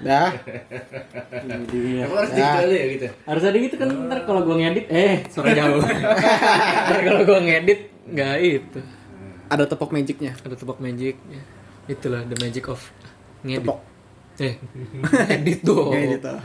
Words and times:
Dah. 0.00 0.32
Iya. 1.68 2.08
Emang 2.08 2.18
harus 2.24 2.32
aja 2.32 2.64
ya 2.64 2.86
gitu. 2.96 3.06
Harus 3.28 3.42
ada 3.44 3.56
gitu 3.60 3.74
kan 3.76 3.88
ntar 4.08 4.18
kalau 4.24 4.40
gua 4.48 4.56
ngedit 4.56 4.86
eh 4.88 5.28
suara 5.28 5.52
jauh. 5.52 5.84
ntar 6.88 7.00
kalau 7.04 7.20
gua 7.28 7.38
ngedit 7.44 7.80
nggak 8.08 8.36
itu. 8.40 8.80
Ada 9.52 9.64
tepok 9.68 9.92
magicnya. 9.92 10.32
Ada 10.40 10.56
tebak 10.56 10.78
magic. 10.80 11.20
Ya. 11.28 11.42
Itulah 11.90 12.24
the 12.24 12.36
magic 12.40 12.64
of 12.72 12.80
ngedit. 13.44 13.66
Tepok. 13.66 13.80
Eh, 14.40 14.56
edit 15.36 15.60
dong. 15.60 15.92
Ngedit, 15.92 16.24
ah. 16.24 16.40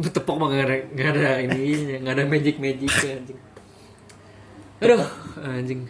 Tepok 0.00 0.36
mah 0.40 0.48
nggak 0.48 0.64
ada 0.64 0.76
nggak 0.96 1.08
ada 1.12 1.28
ininya, 1.44 1.96
nggak 2.00 2.14
ada 2.16 2.24
magic 2.24 2.56
magic 2.56 2.88
anjing. 3.04 3.40
Aduh, 4.80 5.04
anjing. 5.44 5.80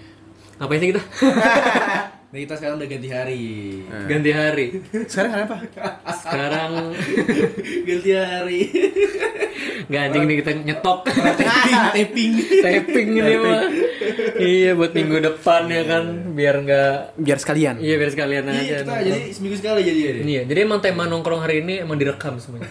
Ngapain 0.58 0.78
sih 0.82 0.88
kita? 0.90 1.02
Nah 2.34 2.42
kita 2.42 2.58
sekarang 2.58 2.82
udah 2.82 2.88
ganti 2.90 3.08
hari. 3.14 3.42
Ganti 4.10 4.30
hari. 4.34 4.66
Sekarang 5.06 5.30
hari 5.38 5.42
apa? 5.46 5.56
Sekarang 6.18 6.70
ganti 7.86 8.10
hari. 8.10 8.60
nggak 9.86 10.00
anjing 10.02 10.22
nih 10.26 10.36
kita 10.42 10.50
nyetok. 10.66 10.98
taping, 11.06 11.78
taping. 11.94 12.32
Tapping 12.58 13.08
ini 13.22 13.34
mah. 13.38 13.62
Iya 14.42 14.74
buat 14.74 14.90
minggu 14.98 15.22
depan 15.22 15.70
ya 15.70 15.86
kan 15.86 16.34
biar 16.34 16.54
nggak 16.66 17.22
Biar 17.22 17.38
sekalian. 17.38 17.78
Iya 17.78 18.02
biar 18.02 18.10
sekalian 18.10 18.44
aja. 18.50 18.58
Iya, 18.58 18.76
kita 18.82 18.92
jadi 19.06 19.22
seminggu 19.30 19.56
sekali 19.62 19.80
jadi 19.86 20.00
ya. 20.02 20.12
Iya, 20.26 20.42
jadi 20.50 20.58
emang 20.66 20.82
tema 20.82 21.06
nongkrong 21.06 21.38
hari 21.38 21.62
ini 21.62 21.86
emang 21.86 22.02
direkam 22.02 22.42
semuanya. 22.42 22.66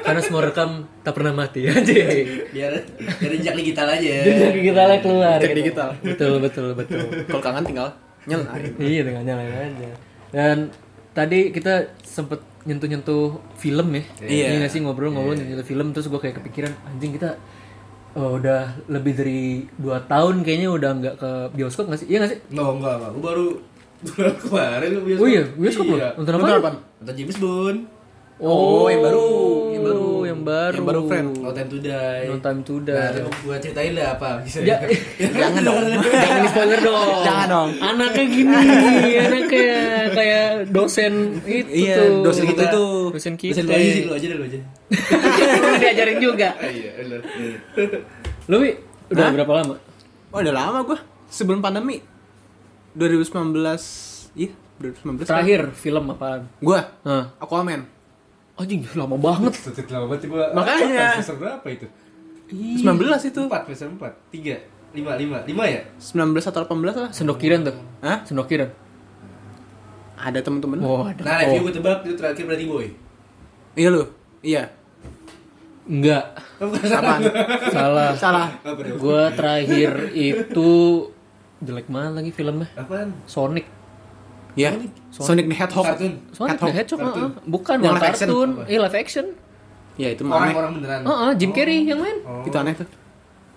Karena 0.00 0.20
semua 0.24 0.48
rekam 0.48 0.88
tak 1.04 1.12
pernah 1.12 1.36
mati 1.36 1.68
aja. 1.68 1.92
Biar 2.56 2.72
biar 3.20 3.32
jejak 3.36 3.52
digital 3.52 4.00
aja. 4.00 4.12
Jadi 4.48 4.60
kita 4.64 4.80
lah 4.88 4.96
keluar. 5.04 5.36
Cek 5.44 5.52
gitu. 5.52 5.60
digital. 5.60 5.88
Betul 6.00 6.40
betul 6.40 6.72
betul. 6.72 7.04
Kalau 7.28 7.44
kangen 7.44 7.68
tinggal 7.68 7.92
nyalain. 8.28 8.72
iya 8.92 9.02
dengan 9.04 9.22
nyalain 9.24 9.72
aja. 9.72 9.88
Dan 10.34 10.58
tadi 11.14 11.54
kita 11.54 11.94
sempet 12.02 12.42
nyentuh-nyentuh 12.64 13.38
film 13.60 13.88
ya. 13.92 14.02
Iya. 14.24 14.46
nggak 14.64 14.72
sih 14.72 14.80
ngobrol-ngobrol 14.80 15.36
nyentuh 15.36 15.66
film 15.66 15.92
terus 15.92 16.08
gue 16.08 16.20
kayak 16.20 16.40
kepikiran 16.40 16.72
anjing 16.88 17.12
kita 17.12 17.36
oh, 18.16 18.40
udah 18.40 18.78
lebih 18.88 19.12
dari 19.14 19.42
2 19.78 20.10
tahun 20.10 20.34
kayaknya 20.46 20.68
udah 20.72 20.90
nggak 20.96 21.14
ke 21.20 21.30
bioskop 21.52 21.90
nggak 21.90 22.00
sih? 22.00 22.08
Iya 22.08 22.18
nggak 22.24 22.32
sih? 22.32 22.40
No, 22.54 22.78
enggak, 22.78 22.94
enggak. 22.98 23.10
Gue 23.12 23.22
baru 23.22 23.48
kemarin 24.48 24.88
lu 24.90 25.00
bioskop. 25.04 25.24
Oh 25.24 25.28
iya, 25.28 25.42
bioskop 25.54 25.86
loh. 25.86 25.98
Iya. 26.00 26.10
Nonton 26.16 26.32
apa? 26.34 26.42
Nonton 26.42 26.58
apa? 26.60 26.70
Nonton 27.00 27.14
James 27.14 27.38
Bond. 27.38 27.78
Oh, 28.34 28.90
yang 28.90 28.98
baru. 28.98 29.26
Yang 29.70 29.82
baru. 29.84 30.08
yang 30.26 30.40
baru. 30.42 30.74
Yang 30.74 30.86
baru, 30.90 31.00
friend. 31.06 31.28
No 31.38 31.50
Time 31.54 31.68
to 31.70 31.78
Die. 31.78 32.24
No 32.26 32.36
Time 32.38 32.60
to 32.60 32.74
Die. 32.82 32.90
Nah, 32.90 33.30
gua 33.40 33.56
ceritain 33.62 33.92
lah 33.94 34.06
apa 34.12 34.28
bisa. 34.42 34.58
Ya, 34.60 34.76
Jangan 35.40 35.62
dong. 35.62 35.78
Jangan 36.02 36.38
di 36.42 36.48
spoiler 36.50 36.80
dong. 36.82 37.22
Jangan 37.22 37.46
dong. 37.46 37.68
Anaknya 37.78 38.24
gini, 38.26 38.56
anaknya 39.22 39.70
kayak 40.10 40.46
dosen 40.68 41.38
itu 41.46 41.86
Iya, 41.86 41.94
tuh. 41.96 42.22
dosen 42.26 42.44
kita 42.44 42.62
itu. 42.66 42.86
Dosen 43.14 43.34
kita. 43.38 43.60
Lu 43.62 43.70
aja 43.70 43.86
sih, 43.86 44.02
lu 44.02 44.12
aja 44.18 44.26
deh, 44.26 44.36
lu 44.36 44.44
aja. 44.44 44.58
Lu 45.54 45.74
diajarin 45.84 46.18
juga. 46.18 46.48
Iya, 46.58 46.90
benar. 46.98 47.20
Lu 48.50 48.56
udah 49.14 49.26
berapa 49.30 49.52
lama? 49.54 49.74
Oh, 50.34 50.38
udah 50.42 50.54
lama 50.54 50.78
gua. 50.82 50.98
Sebelum 51.30 51.62
pandemi. 51.62 52.02
2019. 52.98 53.30
Iya, 54.34 54.50
2019. 54.82 55.22
Terakhir 55.22 55.60
film 55.70 56.10
apaan? 56.10 56.50
Gua 56.58 56.82
Hah. 57.06 57.30
Aquaman. 57.38 57.93
Anjing, 58.54 58.86
lama 58.94 59.16
banget. 59.18 59.52
Setit 59.58 59.90
lama 59.90 60.06
banget 60.06 60.30
gua. 60.30 60.54
Makanya. 60.54 61.18
Semester 61.18 61.36
berapa 61.42 61.66
itu? 61.66 61.86
19 62.50 62.86
itu. 63.26 63.42
4, 63.50 63.66
semester 63.74 63.88
4. 63.98 64.14
3, 64.30 64.94
5, 64.94 65.46
5. 65.50 65.50
5 65.50 65.74
ya? 65.74 65.80
19 65.98 66.50
atau 66.54 66.60
18 66.62 67.02
lah. 67.02 67.10
Sendokiran 67.10 67.60
tuh. 67.66 67.76
Hah? 68.04 68.22
Sendokiran. 68.22 68.70
Ada 70.14 70.38
temen-temen. 70.38 70.78
Oh, 70.86 71.02
ada. 71.02 71.20
Nah, 71.26 71.42
review 71.42 71.66
gue 71.66 71.74
tebak 71.74 72.06
itu 72.06 72.14
terakhir 72.14 72.46
berarti 72.46 72.64
boy. 72.70 72.86
Iya 73.74 73.88
lu. 73.90 74.02
Iya. 74.38 74.62
Enggak. 75.84 76.24
Oh, 76.62 76.70
Apaan? 76.70 77.20
Salah. 77.68 78.10
Salah. 78.16 78.48
Dong? 78.64 78.96
Gua 79.02 79.28
terakhir 79.34 80.14
itu 80.16 80.70
jelek 81.60 81.90
banget 81.90 82.12
lagi 82.16 82.30
filmnya. 82.32 82.70
Apaan? 82.78 83.12
Sonic. 83.28 83.66
Iya. 84.54 84.70
Sonic 85.10 85.46
the 85.50 85.56
Hedgehog. 85.58 85.84
Kartun. 85.86 86.12
Sonic 86.30 86.58
Hedgehog. 86.58 86.70
the 86.70 86.76
Hedgehog, 86.78 87.00
Kartun. 87.02 87.22
ah, 87.22 87.26
ah. 87.26 87.42
bukan 87.44 87.76
Yang 87.76 87.84
yang 87.84 87.94
live 87.94 88.06
action. 88.06 88.28
kartun, 88.30 88.50
eh 88.66 88.78
live 88.78 88.96
action. 88.96 89.26
Ya 89.94 90.08
itu 90.10 90.22
mah 90.26 90.34
aneh. 90.34 90.54
Orang-orang 90.54 90.72
beneran. 90.78 91.00
Ah, 91.06 91.10
ah, 91.10 91.30
Jim 91.34 91.50
Carrey 91.50 91.86
yang 91.86 91.98
main. 92.02 92.18
Oh. 92.26 92.42
Itu 92.42 92.56
aneh 92.58 92.74
tuh. 92.74 92.88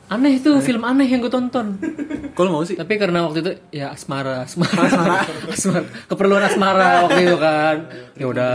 Aneh 0.07 0.39
itu 0.39 0.51
film 0.63 0.87
aneh 0.87 1.03
yang 1.03 1.19
gue 1.19 1.27
tonton. 1.27 1.75
Kalau 2.37 2.49
mau 2.53 2.63
sih. 2.63 2.79
Tapi 2.79 2.95
karena 2.95 3.27
waktu 3.27 3.43
itu 3.43 3.51
ya 3.75 3.91
asmara, 3.91 4.47
asmara, 4.47 4.87
asmara, 5.51 5.83
keperluan 6.09 6.43
asmara 6.47 7.09
waktu 7.09 7.27
itu 7.27 7.37
kan. 7.37 7.75
Ya 8.15 8.25
udah, 8.29 8.53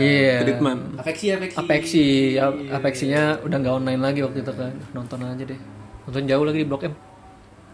iya. 0.00 0.40
Treatment. 0.46 0.96
Afeksi, 0.96 1.26
afeksi. 1.34 1.56
Apeksi, 1.60 2.06
ya, 2.38 2.44
apeksinya 2.72 3.22
udah 3.44 3.56
nggak 3.60 3.74
online 3.84 4.00
lagi 4.00 4.20
waktu 4.24 4.40
itu 4.40 4.52
kan. 4.54 4.72
Nonton 4.96 5.18
aja 5.28 5.44
deh. 5.44 5.60
Nonton 6.08 6.22
jauh 6.24 6.44
lagi 6.46 6.58
di 6.62 6.66
Blok 6.66 6.88
M. 6.88 6.94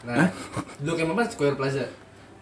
Nah, 0.05 0.29
lu 0.83 0.93
kayak 0.93 1.15
apa? 1.15 1.23
Square 1.31 1.57
Plaza. 1.57 1.85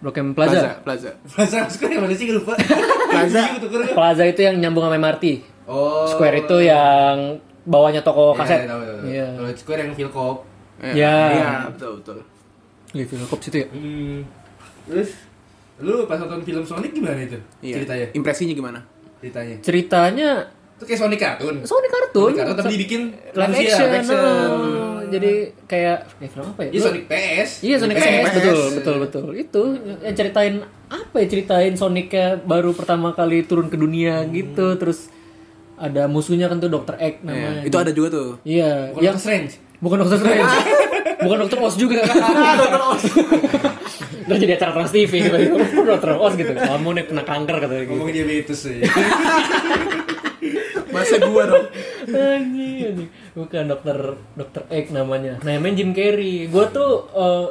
Blok 0.03 0.19
M 0.19 0.35
Plaza. 0.35 0.83
Plaza. 0.83 0.83
Plaza. 0.83 1.11
Plaza 1.31 1.59
Square 1.73 1.93
yang 1.95 2.03
mana 2.03 2.15
sih 2.19 2.27
lupa. 2.35 2.55
Plaza. 2.59 3.43
Iya. 3.63 3.95
Plaza 3.95 4.25
itu 4.27 4.41
yang 4.43 4.57
nyambung 4.59 4.83
sama 4.89 4.99
MRT. 4.99 5.25
Oh. 5.71 6.09
Square 6.11 6.43
itu 6.43 6.57
yang 6.65 7.39
bawahnya 7.63 8.03
toko 8.03 8.35
Iya, 8.35 8.39
kaset. 8.43 8.61
Iya. 9.07 9.27
Kalau 9.39 9.49
Square 9.55 9.81
yang 9.87 9.93
Philcop. 9.95 10.37
Ya. 10.83 11.17
Iya, 11.31 11.51
betul 11.71 12.03
betul. 12.03 12.17
Iya, 12.93 13.05
film 13.07 13.25
kop 13.31 13.41
situ 13.41 13.57
ya. 13.63 13.69
Hmm. 13.71 14.27
Terus 14.91 15.11
lu 15.79 16.05
pas 16.11 16.19
nonton 16.19 16.43
film 16.43 16.65
Sonic 16.67 16.91
gimana 16.93 17.23
itu? 17.23 17.39
Iya. 17.63 17.75
Ceritanya. 17.81 18.07
Impresinya 18.19 18.55
gimana? 18.59 18.81
Ceritanya. 19.23 19.57
Ceritanya 19.63 20.31
Itu 20.83 20.85
kayak 20.85 21.01
Sonic 21.01 21.21
kartun. 21.21 21.55
Sonic 21.63 21.91
kartun. 21.91 22.27
Sonic 22.29 22.39
kartun 22.43 22.57
tapi 22.59 22.73
dibikin 22.75 23.03
live 23.33 23.55
action. 23.55 23.79
live 23.81 23.95
action. 23.97 24.19
oh. 24.19 24.99
Jadi 25.05 25.33
kayak 25.65 25.97
kayak 26.17 26.31
film 26.33 26.47
apa 26.49 26.61
ya? 26.63 26.71
Iya 26.71 26.81
Sonic 26.83 27.03
PS. 27.07 27.51
Iya 27.61 27.77
Sonic 27.79 27.95
Sonic 27.95 28.11
PS, 28.11 28.19
PS. 28.19 28.35
betul 28.35 28.59
betul 28.73 28.95
betul 28.99 29.27
itu 29.37 29.63
yang 30.01 30.15
ceritain 30.15 30.55
apa 30.89 31.17
ya 31.17 31.27
ceritain 31.27 31.73
Sonicnya 31.73 32.27
baru 32.39 32.73
pertama 32.73 33.13
kali 33.13 33.41
turun 33.43 33.69
ke 33.69 33.77
dunia 33.77 34.27
gitu 34.27 34.75
terus 34.75 35.07
ada 35.75 36.05
musuhnya 36.05 36.47
kan 36.47 36.59
tuh 36.59 36.69
Dr. 36.69 36.97
Egg 36.97 37.21
Iya, 37.21 37.27
namanya 37.27 37.61
itu 37.63 37.77
ada 37.77 37.91
juga 37.91 38.09
tuh. 38.11 38.29
iya 38.43 38.91
Bukan 38.91 39.01
yang 39.01 39.15
Doctor 39.15 39.25
Strange. 39.25 39.53
bukan 39.79 39.97
Dr. 40.01 40.17
Strange 40.17 40.53
bukan 41.25 41.37
Dr. 41.41 41.59
Oz 41.61 41.75
juga 41.77 41.99
Dr. 42.61 42.83
Oz 42.83 43.03
Terus 44.23 44.39
jadi 44.39 44.53
acara 44.55 44.71
Trans 44.73 44.93
TV 44.93 45.13
Dr. 45.83 46.13
Oz 46.15 46.33
gitu 46.35 46.53
kamu 46.53 46.89
nih 46.93 47.05
kena 47.05 47.23
kanker 47.23 47.57
katanya 47.59 47.83
gitu 47.83 47.93
Ngomongin 47.95 48.15
diabetes 48.17 48.59
sih. 48.61 48.79
Masa 50.89 51.17
gua 51.21 51.43
dong. 51.47 51.67
anjing 52.05 52.75
anjing 52.85 53.09
bukan 53.33 53.65
dokter 53.67 53.97
dokter 54.35 54.63
Egg 54.69 54.91
namanya 54.91 55.39
nah 55.41 55.53
namanya 55.53 55.75
Jim 55.79 55.91
Carrey 55.91 56.47
gue 56.47 56.65
tuh 56.69 56.93
eh, 57.09 57.47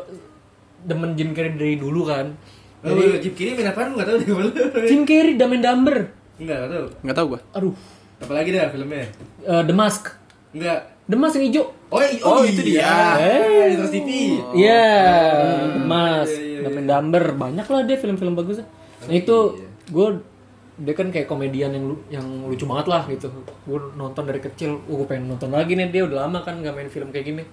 demen 0.84 1.13
Jim 1.13 1.31
Carrey 1.31 1.53
dari 1.53 1.75
dulu 1.75 2.03
kan 2.03 2.35
Oh, 2.81 2.97
Jim 3.16 3.31
Carrey 3.31 3.53
main 3.53 3.68
apaan 3.68 3.88
lu 3.88 3.96
enggak 3.96 4.07
tahu 4.07 4.18
deh 4.18 4.28
gua. 4.28 4.44
Jim 4.84 5.02
Carrey 5.03 5.34
Dumb 5.35 5.53
and 5.53 5.62
Dumber 5.62 5.97
Enggak, 6.35 6.57
enggak 6.57 6.72
tahu. 6.72 6.85
Enggak 7.00 7.16
tahu 7.16 7.25
gua. 7.28 7.40
aduh 7.52 7.75
Apalagi 8.18 8.50
dah 8.52 8.69
filmnya? 8.69 9.06
eh, 9.41 9.63
The 9.63 9.75
Mask 9.75 10.03
Enggak. 10.52 10.79
The 11.03 11.16
Mask 11.16 11.34
yang 11.35 11.46
hijau 11.47 11.66
Oh, 11.88 12.00
i- 12.00 12.22
Oh, 12.22 12.41
itu 12.41 12.62
dia. 12.63 13.19
Eh. 13.19 13.68
Di 13.68 13.75
Trans 13.75 13.91
TV. 13.91 14.09
Iya, 14.53 14.88
The 15.69 15.84
Mask, 15.84 16.31
iya, 16.34 16.47
iya, 16.47 16.59
Dumb 16.63 16.78
and 16.78 16.88
Dumber, 16.88 17.23
banyak 17.34 17.66
lah 17.66 17.81
dia 17.84 17.97
film-film 17.97 18.31
bagus. 18.31 18.63
Nah 19.02 19.12
itu 19.12 19.38
gue 19.85 20.08
dia 20.74 20.94
kan 20.94 21.08
kayak 21.08 21.26
komedian 21.26 21.72
yang 21.72 21.86
lu- 21.86 22.04
yang 22.08 22.24
lucu 22.44 22.64
banget 22.64 22.88
lah 22.88 23.04
gitu. 23.06 23.28
Gue 23.62 23.80
nonton 23.94 24.24
dari 24.24 24.40
kecil, 24.40 24.80
uh, 24.80 24.96
gue 24.96 25.06
pengen 25.06 25.28
nonton 25.30 25.50
lagi 25.50 25.74
nih 25.74 25.90
dia 25.90 26.04
udah 26.04 26.26
lama 26.26 26.40
kan 26.40 26.59
gak 26.59 26.72
main 26.72 26.88
film 26.88 27.09
kayak 27.09 27.26
gini. 27.26 27.44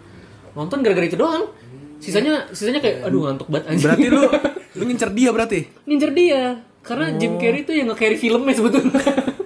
Nonton 0.53 0.81
gara-gara 0.81 1.05
itu 1.05 1.15
doang. 1.15 1.51
Sisanya 1.99 2.47
sisanya 2.49 2.79
kayak 2.79 3.03
aduh 3.03 3.27
ngantuk 3.27 3.49
banget 3.49 3.65
anjing. 3.69 3.85
Berarti 3.85 4.07
lu 4.07 4.23
lu 4.79 4.83
ngincer 4.85 5.11
dia 5.13 5.31
berarti. 5.31 5.61
ngincer 5.85 6.11
dia. 6.13 6.43
Karena 6.79 7.13
Jim 7.13 7.37
Carrey 7.37 7.63
itu 7.63 7.73
yang 7.75 7.87
nge-carry 7.87 8.17
filmnya 8.17 8.55
sebetulnya. 8.55 8.97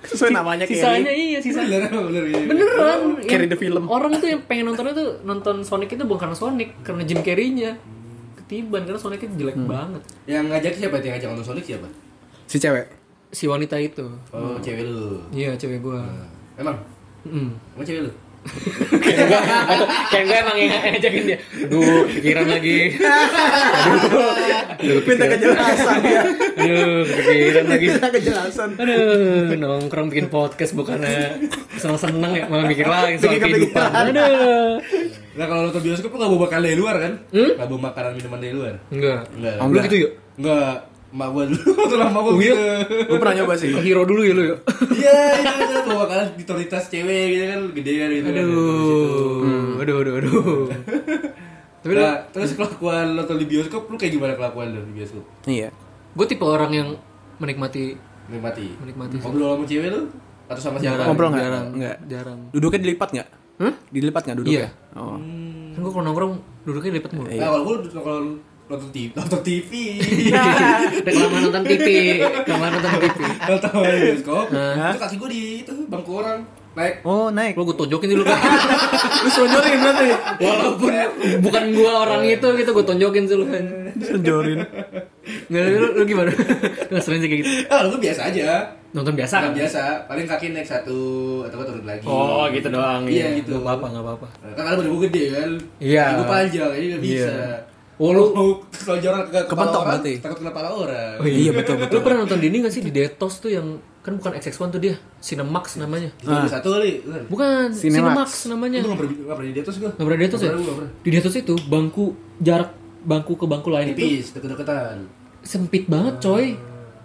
Sesuai 0.04 0.30
namanya 0.30 0.62
Carrey. 0.62 0.78
Sisanya 0.78 1.12
iya, 1.12 1.38
sisanya 1.40 1.76
Bener, 1.82 2.02
bener. 2.04 2.24
iya. 2.24 2.44
beneran 2.44 3.00
Carry 3.20 3.40
yang 3.40 3.50
the 3.50 3.58
film. 3.58 3.84
orang 3.88 4.12
tuh 4.14 4.28
yang 4.28 4.40
pengen 4.44 4.68
nontonnya 4.68 4.92
tuh 4.92 5.08
nonton 5.22 5.56
Sonic 5.60 5.90
itu 5.90 6.04
bukan 6.04 6.22
karena 6.22 6.36
Sonic 6.36 6.70
karena 6.82 7.02
Jim 7.02 7.18
Carrey-nya 7.18 7.70
ketiban 8.36 8.84
karena 8.84 9.00
Sonic 9.00 9.20
itu 9.22 9.34
jelek 9.36 9.58
banget 9.58 10.02
Yang 10.22 10.44
ngajak 10.46 10.72
siapa? 10.76 10.94
Yang 10.98 11.12
ngajak 11.16 11.28
nonton 11.32 11.46
Sonic 11.46 11.64
siapa? 11.64 11.88
Si 12.44 12.56
cewek. 12.56 12.86
Si 13.32 13.44
wanita 13.44 13.74
itu 13.76 14.04
Oh, 14.30 14.54
cewek 14.58 14.84
lu. 14.84 15.16
iya 15.30 15.56
cewek 15.56 15.80
gua 15.80 16.04
Emang? 16.54 16.76
Mm. 17.24 17.48
Emang 17.72 17.82
cewek 17.82 18.02
lu? 18.02 18.12
kayak 18.42 19.22
gue 19.22 19.40
kayak 20.10 20.24
gue 20.24 20.34
emang 20.36 20.56
yang 20.58 20.74
ngajakin 20.90 21.22
dia 21.24 21.38
aduh 21.62 22.02
pikiran 22.10 22.46
lagi 22.50 22.76
aduh 24.82 24.98
Minta 25.00 25.26
kejelasan 25.28 25.96
dia. 26.02 26.22
aduh 26.58 27.00
kepikiran 27.06 27.66
lagi 27.68 27.86
Minta 27.86 28.08
kejelasan. 28.10 28.68
aduh 28.74 29.46
nongkrong 29.54 30.10
bikin 30.10 30.26
podcast 30.26 30.74
bukannya 30.74 31.38
seneng-seneng 31.78 32.32
ya 32.34 32.44
malah 32.46 32.66
mikir 32.66 32.82
lagi 32.82 33.14
soal 33.16 33.38
kehidupan 33.38 33.88
aduh 34.10 34.82
Nah 35.32 35.46
kalau 35.46 35.62
nonton 35.64 35.80
bioskop 35.80 36.10
lu 36.10 36.18
gak 36.18 36.28
bawa 36.28 36.40
makanan 36.44 36.62
dari 36.62 36.76
luar 36.76 36.96
kan? 36.98 37.12
Hmm? 37.30 37.50
Gak 37.54 37.64
bawa 37.66 37.80
makanan 37.88 38.10
minuman 38.12 38.36
dari 38.36 38.52
luar? 38.52 38.74
enggak 38.90 39.20
Enggak. 39.32 39.54
Oh, 39.54 39.62
lu 39.62 39.68
enggak. 39.70 39.84
gitu 39.86 39.96
yuk 39.98 40.12
Enggak. 40.34 40.76
Emak 41.12 41.28
gua 41.34 41.44
dulu 41.44 41.60
gua 41.60 42.22
Oh, 42.24 42.34
iya? 42.36 42.54
gitu. 42.56 42.64
Gue 43.06 43.18
pernah 43.20 43.34
nyoba 43.36 43.54
sih. 43.54 43.68
Ke 43.68 43.80
hero 43.80 44.02
dulu 44.02 44.20
ya 44.20 44.32
lu 44.32 44.42
ya. 44.42 44.56
Iya, 44.88 45.16
itu 45.36 45.62
itu 45.68 45.80
bawa 45.86 46.04
kan 46.06 46.24
otoritas 46.32 46.84
cewek 46.88 47.24
gitu 47.28 47.44
kan 47.46 47.60
gede 47.72 47.92
kan 47.94 48.08
gitu. 48.10 48.28
kan. 48.28 48.34
Di 48.34 48.54
situ. 48.82 49.24
Aduh, 49.76 49.94
aduh, 49.98 50.12
aduh, 50.14 50.14
aduh. 50.18 50.64
Tapi 51.82 51.92
nah, 51.98 52.14
terus 52.30 52.54
kelakuan 52.54 53.12
nonton 53.12 53.36
di 53.36 53.46
bioskop 53.46 53.90
lu 53.90 53.98
kayak 53.98 54.14
gimana 54.14 54.32
kelakuan 54.32 54.70
lu 54.70 54.80
di 54.86 54.92
bioskop? 54.94 55.24
Iya. 55.44 55.68
Gue 56.14 56.26
tipe 56.26 56.42
orang 56.42 56.70
yang 56.70 56.88
menikmati 57.36 57.98
Menikmati. 58.22 58.66
Menikmati. 58.78 59.16
Ngobrol 59.18 59.58
sama 59.58 59.64
cewek 59.66 59.88
lu 59.90 60.00
atau 60.46 60.62
sama 60.62 60.76
siapa? 60.78 60.94
jarang, 60.94 61.06
Ngobrol 61.10 61.28
nggak? 61.28 61.42
jarang, 61.42 61.66
Nggak. 61.74 61.96
jarang. 62.06 62.38
Duduknya 62.54 62.80
dilipat 62.80 63.08
nggak? 63.10 63.28
Hah? 63.58 63.74
Dilipat 63.90 64.22
nggak 64.24 64.36
duduknya? 64.38 64.58
Iya. 64.62 64.68
Oh. 64.94 65.18
Kan 65.72 65.80
gue 65.80 65.92
kalau 65.92 66.04
nongkrong 66.06 66.32
duduknya 66.62 66.90
lipat 66.96 67.10
mulu. 67.12 67.26
Iya. 67.28 67.40
Nah, 67.40 67.48
kalau 67.50 67.62
gua 67.66 67.74
kalau 67.98 68.20
nonton 68.70 68.88
TV, 68.94 69.10
nonton 69.12 69.40
TV. 69.44 69.70
Reklaman 71.04 71.40
nonton 71.50 71.62
TV, 71.66 71.86
reklaman 72.22 72.68
nonton 72.78 72.92
TV. 73.02 73.20
Nonton 73.50 73.70
bioskop. 73.82 74.46
Itu 74.50 74.98
kaki 75.02 75.14
gua 75.20 75.28
di 75.28 75.42
itu 75.66 75.72
bangku 75.90 76.12
orang. 76.22 76.40
Naik. 76.72 77.04
Oh 77.04 77.28
naik. 77.28 77.52
Lo 77.52 77.68
gue 77.68 77.76
tonjokin 77.76 78.16
dulu 78.16 78.24
kan. 78.24 78.40
Lu 79.20 79.28
sonjorin 79.28 79.76
berarti. 79.76 80.08
Walaupun 80.40 80.92
bukan 81.44 81.64
gua 81.76 82.08
orang 82.08 82.24
itu 82.24 82.48
gitu, 82.56 82.70
gue 82.72 82.84
tonjokin 82.88 83.28
dulu 83.28 83.44
kan. 83.44 83.64
Sonjorin. 84.00 84.64
Nggak, 85.52 85.62
lu, 85.68 85.88
lu 86.00 86.02
gimana? 86.08 86.32
Nggak 86.88 87.02
sering 87.04 87.20
sih 87.20 87.28
kayak 87.28 87.40
gitu. 87.44 87.50
Ah, 87.68 87.84
lu 87.84 88.00
biasa 88.00 88.32
aja. 88.32 88.72
Nonton 88.96 89.12
biasa 89.12 89.34
Nggak 89.36 89.52
kan? 89.52 89.58
biasa, 89.60 89.82
paling 90.08 90.26
kaki 90.28 90.46
naik 90.56 90.68
satu 90.68 91.00
atau 91.44 91.56
nggak 91.60 91.68
turun 91.68 91.84
lagi. 91.84 92.04
Oh 92.08 92.48
gitu 92.48 92.68
doang. 92.72 93.04
Iya, 93.04 93.36
gitu. 93.40 93.60
Gak 93.60 93.64
apa-apa, 93.68 93.86
gak 93.92 94.04
apa-apa. 94.08 94.26
Nah, 94.40 94.52
Kan 94.56 94.64
ada 94.64 94.76
badan 94.80 94.90
gua 94.96 95.00
gede 95.08 95.24
kan. 95.28 95.50
Iya. 95.76 96.04
Gua 96.16 96.26
panjang, 96.28 96.70
jadi 96.72 96.86
nggak 96.96 97.02
bisa. 97.04 97.32
Iya. 98.02 98.04
Oh, 98.04 98.10
lu- 98.10 98.32
mau 98.32 98.48
selonjoran 98.68 99.20
ke 99.22 99.30
kepala 99.30 99.46
Kepentok 99.46 99.78
orang, 99.78 99.86
berarti? 99.94 100.12
takut 100.18 100.36
kena 100.36 100.50
kepala 100.50 100.68
orang. 100.74 101.14
Oh, 101.16 101.24
iya 101.24 101.50
betul 101.50 101.74
betul. 101.76 101.94
Lu 101.94 102.00
pernah 102.02 102.18
nonton 102.20 102.38
di 102.38 102.46
ini 102.48 102.56
gak 102.60 102.72
sih 102.72 102.82
di 102.82 102.90
Detos 102.90 103.34
tuh 103.38 103.48
yang 103.48 103.66
kan 104.02 104.12
bukan 104.12 104.34
XX1 104.34 104.66
tuh 104.68 104.80
dia, 104.80 104.94
Cinemax 105.16 105.78
namanya. 105.78 106.10
Itu 106.16 106.50
satu 106.50 106.74
kali. 106.74 106.98
kan? 107.00 107.22
Bukan, 107.28 107.66
Cinemax. 107.70 107.94
Cinemax 107.94 108.30
namanya. 108.48 108.78
Lu 108.78 108.86
nggak 108.88 108.98
pernah 108.98 109.12
nggak 109.14 109.36
pernah 109.38 109.48
di 109.48 109.60
atas 109.62 109.74
gua. 109.78 109.90
Nggak 109.92 110.02
pernah 110.02 110.18
di 110.18 110.24
Detos 110.26 110.40
ya? 110.40 110.50
Di 110.98 111.10
Detos 111.12 111.34
itu 111.36 111.54
bangku 111.62 112.04
jarak 112.36 112.70
bangku 113.00 113.32
ke 113.32 113.46
bangku 113.46 113.68
lain 113.68 113.86
itu 113.88 113.98
Tipis, 114.00 114.26
deket-deketan. 114.32 114.96
sempit 115.40 115.86
banget 115.86 116.18
coy. 116.18 116.58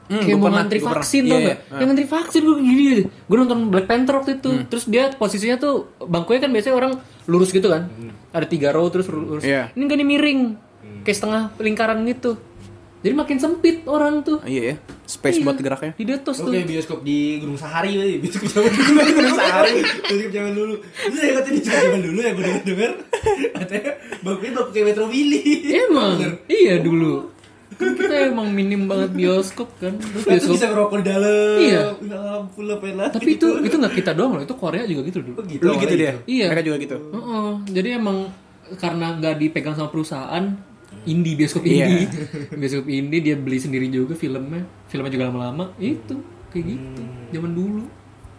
Hmm, 0.08 0.24
Kayak 0.24 0.40
mau 0.40 0.48
ngantri 0.48 0.80
vaksin 0.80 1.22
Iya, 1.22 1.28
tau 1.28 1.36
iya. 1.36 1.48
gak? 1.50 1.58
Yang 1.68 1.86
ngantri 1.86 2.08
vaksin 2.08 2.42
gue 2.42 2.56
gini 2.64 2.84
aja 2.88 3.04
Gue 3.28 3.38
nonton 3.38 3.60
Black 3.68 3.86
Panther 3.86 4.16
waktu 4.16 4.32
itu 4.40 4.52
Terus 4.64 4.88
dia 4.88 5.12
posisinya 5.12 5.60
tuh 5.60 5.76
Bangkunya 6.00 6.40
kan 6.40 6.48
biasanya 6.48 6.76
orang 6.76 6.92
lurus 7.28 7.52
gitu 7.52 7.68
kan 7.68 7.92
Ada 8.32 8.48
tiga 8.48 8.72
row 8.72 8.88
terus 8.88 9.04
lurus 9.06 9.44
Iya. 9.44 9.68
Ini 9.76 9.84
gak 9.84 10.00
nih 10.00 10.08
miring 10.08 10.40
Kayak 11.03 11.18
setengah 11.24 11.44
lingkaran 11.57 12.03
gitu 12.03 12.35
Jadi 13.00 13.13
makin 13.15 13.38
sempit 13.39 13.85
orang 13.88 14.25
tuh 14.25 14.41
Iya 14.44 14.74
ya. 14.74 14.75
Space 15.07 15.39
buat 15.39 15.56
geraknya. 15.56 15.95
Di 15.95 16.03
Detos 16.03 16.44
tuh 16.44 16.51
Oke, 16.51 16.68
bioskop 16.68 17.00
di 17.00 17.39
Gunung 17.39 17.56
Sahari 17.56 17.95
berarti. 17.95 18.15
Bioskop 18.19 18.50
zaman 18.51 18.71
dulu 18.75 19.00
Gunung 19.07 19.38
Sahari. 19.39 19.79
Bioskop 19.79 20.31
zaman 20.35 20.51
dulu. 20.51 20.74
Itu 20.83 21.15
yang 21.15 21.35
katanya 21.39 21.56
di 21.56 21.62
zaman 21.63 22.00
dulu 22.03 22.19
yang 22.19 22.33
gue 22.35 22.44
denger 22.44 22.63
denger. 22.68 22.91
Katanya 23.56 23.91
bangkunya 24.19 24.51
bangku 24.51 24.71
kayak 24.75 24.85
Metro 24.91 25.06
Mini. 25.07 25.41
Emang. 25.71 26.18
Iya 26.51 26.75
dulu 26.83 27.13
Kan 27.77 27.94
kita 27.94 28.33
emang 28.33 28.50
minim 28.50 28.89
banget 28.89 29.13
bioskop 29.13 29.69
kan 29.77 29.94
Terus 30.01 30.25
Nah, 30.25 30.33
itu 30.33 30.50
bioskop 30.50 30.56
bisa 30.57 30.68
ngerokok 30.74 30.97
di 30.97 31.06
dalam. 31.07 31.57
Iya. 31.62 31.81
Ya 32.03 32.18
ampun 32.41 32.63
lah 32.68 32.77
lagi. 32.81 33.13
Tapi 33.15 33.29
itu 33.38 33.47
itu 33.63 33.75
gak 33.79 33.94
kita 33.95 34.12
doang 34.18 34.31
loh 34.35 34.44
Itu 34.44 34.56
Korea 34.57 34.83
juga 34.83 35.07
gitu 35.07 35.24
dulu 35.24 35.39
Oh, 35.39 35.45
gitu. 35.47 35.63
Lu 35.63 35.71
gitu 35.79 35.88
awalnya 35.88 35.95
dia. 35.95 36.13
Iya. 36.27 36.45
Mereka 36.51 36.63
juga 36.68 36.77
gitu. 36.83 36.97
Heeh, 37.00 37.50
jadi 37.71 37.89
emang 38.01 38.27
karena 38.75 39.15
nggak 39.15 39.39
dipegang 39.39 39.79
sama 39.79 39.88
perusahaan 39.88 40.44
indie 41.07 41.33
bioskop 41.33 41.63
Iya. 41.63 41.86
indie 41.88 42.07
bioskop 42.54 42.86
indie 42.86 43.21
dia 43.21 43.36
beli 43.36 43.57
sendiri 43.57 43.88
juga 43.88 44.13
filmnya 44.13 44.62
filmnya 44.86 45.09
juga 45.09 45.25
lama-lama 45.25 45.71
itu 45.77 46.15
kayak 46.48 46.65
gitu 46.68 47.01
zaman 47.31 47.54
dulu 47.54 47.83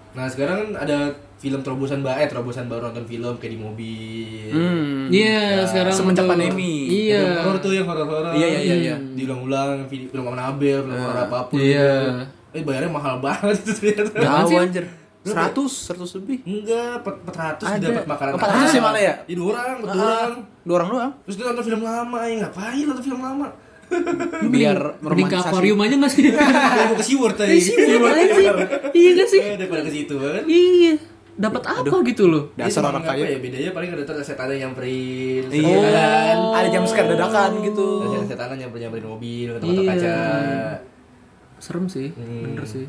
Nah, 0.08 0.26
sekarang 0.26 0.56
kan 0.58 0.82
ada 0.82 0.98
film 1.36 1.60
terobosan 1.60 2.00
baru, 2.00 2.18
eh 2.18 2.26
terobosan 2.26 2.66
baru 2.66 2.90
nonton 2.90 3.06
film 3.06 3.38
kayak 3.38 3.52
di 3.54 3.60
mobil. 3.60 4.50
Hmm. 4.50 5.06
iya 5.06 5.62
sekarang 5.62 5.94
semenjak 5.94 6.24
tuh- 6.24 6.32
pandemi. 6.32 6.74
iya 6.88 7.20
Film 7.22 7.38
horor 7.38 7.58
tuh 7.60 7.70
yang 7.70 7.86
horor-horor. 7.86 8.32
Iya, 8.32 8.46
iya, 8.48 8.58
iya, 8.58 8.74
iya. 8.82 8.96
Diulang-ulang 9.14 9.86
film 9.86 10.08
film 10.08 10.26
Anabel, 10.26 10.80
film 10.80 10.96
horor 10.96 11.18
apa 11.22 11.38
pun. 11.46 11.60
Iya. 11.60 12.24
Eh 12.50 12.64
bayarnya 12.64 12.90
mahal 12.90 13.20
banget 13.20 13.54
itu 13.62 13.70
ternyata. 13.70 14.42
Sih? 14.42 14.56
anjir. 14.58 14.84
100, 15.20 15.54
100 15.88 16.16
lebih. 16.16 16.38
Enggak, 16.42 17.02
400 17.02 17.66
Ada. 17.68 17.84
dapat 17.84 18.04
makanan. 18.06 18.32
400 18.34 18.70
ya 18.70 18.80
malah 18.80 19.00
ya? 19.00 19.14
Iya, 19.24 19.34
dua 19.34 19.48
orang, 19.50 19.76
dua 19.78 19.88
Ah, 19.88 19.96
orang. 19.98 20.32
Dua 20.62 20.74
orang 20.76 20.88
doang. 20.88 21.12
Terus 21.22 21.34
dia 21.36 21.44
nonton 21.46 21.64
film 21.64 21.80
lama, 21.82 22.18
ya 22.22 22.34
ngapain 22.40 22.84
nonton 22.84 23.04
film 23.04 23.20
lama? 23.20 23.48
Biar 24.52 24.78
mending 25.00 25.26
ke 25.26 25.36
akuarium 25.38 25.80
aja 25.80 25.96
gak 25.96 26.12
sih 26.12 26.28
Mau 26.84 26.92
ke 26.92 27.00
SeaWorld 27.02 27.36
tadi. 27.36 27.56
SeaWorld 27.56 28.12
aja 28.14 28.24
sih. 28.30 28.46
iya 28.94 29.10
gak 29.14 29.28
sih 29.28 29.40
Eh, 29.42 29.56
Daripada 29.56 29.80
ke 29.80 29.90
situ 29.90 30.14
kan. 30.14 30.44
iya 30.44 30.92
dapat 31.32 31.62
apa 31.64 31.96
gitu 32.02 32.26
loh 32.26 32.50
Dasar 32.52 32.82
Dia 32.82 32.90
orang 32.90 33.02
kaya. 33.02 33.24
Ya, 33.26 33.38
bedanya 33.38 33.70
paling 33.70 33.88
ada 33.88 34.02
terus 34.02 34.22
setannya 34.22 34.60
nyamperin. 34.60 35.46
Iya. 35.46 35.80
setan. 35.80 36.36
Ada 36.52 36.68
jam 36.68 36.82
scare 36.84 37.08
dadakan 37.08 37.50
gitu. 37.62 37.88
Ada 38.04 38.18
setannya 38.28 38.56
nyamperin 38.60 38.82
nyamperin 38.84 39.06
mobil, 39.06 39.48
ketok-ketok 39.52 39.82
Iya. 39.82 39.92
kaca. 39.94 40.16
serem 41.58 41.84
sih 41.86 42.12
Hmm. 42.12 42.42
bener 42.44 42.62
sih 42.64 42.86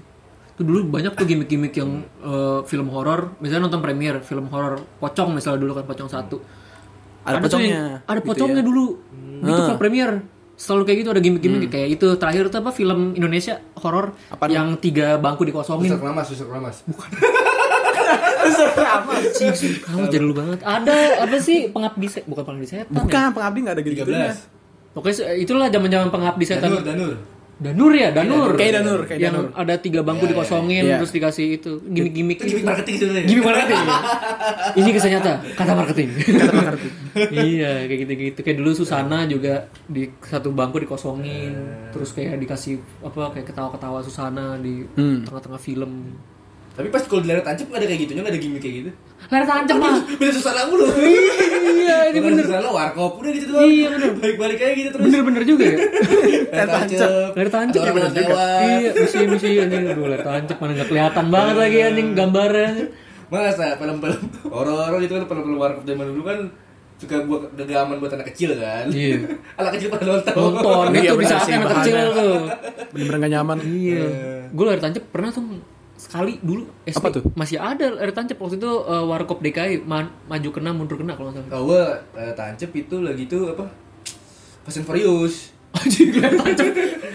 itu 0.59 0.67
dulu 0.67 0.91
banyak 0.91 1.15
tuh 1.15 1.23
gimmick-gimmick 1.23 1.71
yang 1.73 1.91
eh, 2.19 2.59
film 2.65 2.91
horor. 2.91 3.31
Misalnya 3.39 3.63
nonton 3.65 3.79
premier 3.79 4.19
film 4.19 4.51
horor 4.51 4.83
pocong 4.99 5.31
misalnya 5.31 5.55
dulu 5.57 5.71
kan 5.73 5.87
pocong 5.87 6.11
satu. 6.11 6.43
Ada 7.23 7.39
tuh 7.39 7.43
pocongnya, 7.47 7.71
yang- 7.71 7.87
ada 8.03 8.19
gitu 8.19 8.27
pocongnya 8.27 8.59
ya. 8.59 8.67
dulu 8.67 8.85
itu 9.41 9.61
film 9.65 9.79
premier. 9.79 10.11
Selalu 10.59 10.83
kayak 10.83 10.97
gitu 10.99 11.09
ada 11.09 11.21
gimmick-gimmick 11.23 11.71
kayak 11.71 11.89
itu. 11.95 12.07
Terakhir 12.13 12.51
tuh 12.51 12.59
apa 12.59 12.71
film 12.71 13.15
Indonesia 13.15 13.63
horor 13.79 14.11
yang 14.51 14.75
tiga 14.75 15.15
bangku 15.15 15.47
dikosongin. 15.47 15.87
Susah 15.87 15.99
kelamas, 16.03 16.25
susah 16.27 16.45
kelamas. 16.45 16.75
kamu 19.79 20.05
jadul 20.09 20.33
banget. 20.35 20.59
Ada 20.59 21.23
apa 21.23 21.37
sih 21.39 21.71
pengabdi 21.71 22.07
se 22.09 22.19
bukan 22.25 22.43
pengabdi 22.43 22.67
setan 22.67 22.83
ya? 22.83 22.85
Bukan, 22.91 23.27
pengabdi 23.31 23.59
enggak 23.63 23.75
ada 23.77 23.83
gitu 23.83 23.95
13. 24.03 24.35
pokoknya 24.89 25.15
itulah 25.37 25.67
zaman-zaman 25.69 26.07
pengabdi 26.09 26.43
setan. 26.43 26.67
Danur, 26.67 26.83
Danur. 26.83 27.13
Danur 27.59 27.91
ya, 27.91 28.09
Danur. 28.09 28.55
Kayak 28.55 28.73
Danur, 28.79 28.99
kayak 29.03 29.19
yang 29.19 29.35
Danur. 29.35 29.51
ada 29.53 29.75
tiga 29.75 29.99
bangku 29.99 30.23
Iya, 30.23 30.31
dikosongin 30.31 30.83
iya. 30.85 30.95
terus 30.95 31.11
dikasih 31.11 31.47
itu 31.53 31.71
gimmick-gimmick 31.83 32.37
Itu 32.37 32.47
gimmick 32.49 32.65
marketing 32.65 32.95
sebenarnya. 32.97 33.27
Gimmick 33.27 33.45
marketing. 33.45 33.79
Ini 34.75 34.89
kisah 34.89 35.09
nyata, 35.11 35.33
kata 35.53 35.71
marketing. 35.73 36.09
Kata 36.39 36.53
marketing. 36.55 36.93
iya, 37.29 37.71
kayak 37.83 37.99
gitu-gitu. 38.01 38.39
Kayak 38.41 38.57
dulu 38.57 38.71
Susana 38.73 39.17
juga 39.25 39.53
di 39.85 40.07
satu 40.21 40.49
bangku 40.49 40.79
dikosongin, 40.79 41.51
terus 41.91 42.09
kayak 42.09 42.39
dikasih 42.39 42.79
apa 43.01 43.35
kayak 43.35 43.45
ketawa-ketawa 43.45 43.99
Susana 43.99 44.55
di 44.55 44.87
Hmm. 44.89 45.23
tengah-tengah 45.23 45.59
film. 45.59 46.15
Tapi 46.75 46.87
pas 46.89 47.03
kalau 47.03 47.21
di 47.21 47.27
layar 47.27 47.43
tancap 47.43 47.67
nggak 47.67 47.79
ada 47.81 47.87
kayak 47.87 48.01
gitunya, 48.07 48.21
nggak 48.23 48.33
ada 48.33 48.41
gimmick 48.41 48.61
kayak 48.63 48.75
gitu. 48.81 48.91
Layar 49.29 49.45
tancap 49.45 49.77
mah. 49.77 49.95
Susah 50.31 50.53
mulu. 50.71 50.85
Iya, 50.89 51.97
ini 52.13 52.19
bener. 52.23 52.43
susah 52.47 52.71
warkop 52.71 53.19
udah 53.19 53.31
gitu 53.35 53.45
doang. 53.51 53.67
Iya, 53.67 53.87
bener. 53.93 54.09
Balik-balik 54.15 54.57
kayak 54.57 54.73
gitu 54.79 54.89
terus. 54.95 55.03
Bener-bener 55.09 55.43
juga 55.43 55.63
ya. 55.67 55.77
Layar 56.55 56.69
tancap. 56.71 57.09
Layar 57.35 57.49
tancap 57.51 57.81
Ada 57.81 57.89
ya 57.89 57.93
bener 57.93 58.09
juga. 58.09 58.21
lewat. 58.23 58.61
Iya, 58.63 58.89
misi 58.95 59.17
misi 59.27 59.49
anjing 59.59 59.83
aduh 59.91 60.05
layar 60.07 60.23
tancap 60.23 60.57
mana 60.61 60.71
nggak 60.77 60.89
kelihatan 60.89 61.25
banget 61.29 61.55
lagi 61.59 61.77
anjing 61.83 62.07
gambarnya. 62.15 62.69
Masa 63.29 63.65
film-film 63.77 64.21
horor 64.49 64.93
itu 65.03 65.13
kan 65.13 65.23
film-film 65.29 65.57
warkop 65.59 65.83
zaman 65.85 66.05
dulu 66.09 66.23
kan 66.25 66.39
suka 66.99 67.15
buat 67.23 67.41
gagaman 67.55 67.95
buat 67.99 68.11
anak 68.15 68.27
kecil 68.33 68.55
kan. 68.55 68.87
Iya. 68.89 69.19
anak 69.59 69.71
kecil 69.77 69.87
pada 69.91 70.03
nonton. 70.07 70.33
Nonton 70.33 70.85
Iya, 70.95 70.99
itu 70.99 71.15
bener 71.15 71.23
bisa 71.27 71.35
sih, 71.43 71.53
anak 71.53 71.69
kecil 71.83 71.95
tuh. 72.11 72.37
Bener-bener 72.95 73.19
gak 73.19 73.31
nyaman. 73.35 73.57
Iya. 73.61 74.05
Gue 74.51 74.63
layar 74.63 74.81
tancap 74.81 75.03
pernah 75.11 75.29
tuh 75.29 75.43
sekali 75.99 76.39
dulu 76.39 76.63
SD. 76.81 76.95
Apa 76.97 77.09
tuh? 77.11 77.23
Masih 77.33 77.59
ada 77.59 77.91
layar 77.91 78.09
tancap 78.09 78.39
waktu 78.39 78.55
itu 78.55 78.71
eh, 78.81 79.03
Warkop 79.03 79.39
DKI 79.39 79.83
ma- 79.83 80.07
maju 80.25 80.49
kena 80.49 80.71
mundur 80.71 80.95
kena 80.95 81.13
kalau 81.13 81.29
nggak 81.29 81.43
salah. 81.43 81.53
Tahu 81.53 81.63
gua 81.67 81.83
eh, 82.15 82.33
tancap 82.33 82.71
itu 82.73 82.95
lagi 82.97 83.23
tuh 83.25 83.51
apa? 83.51 83.67
Fast 84.61 84.77
and 84.77 84.85
Furious. 84.85 85.51
Anjing 85.69 86.09
layar 86.15 86.33
tancap. 86.33 86.65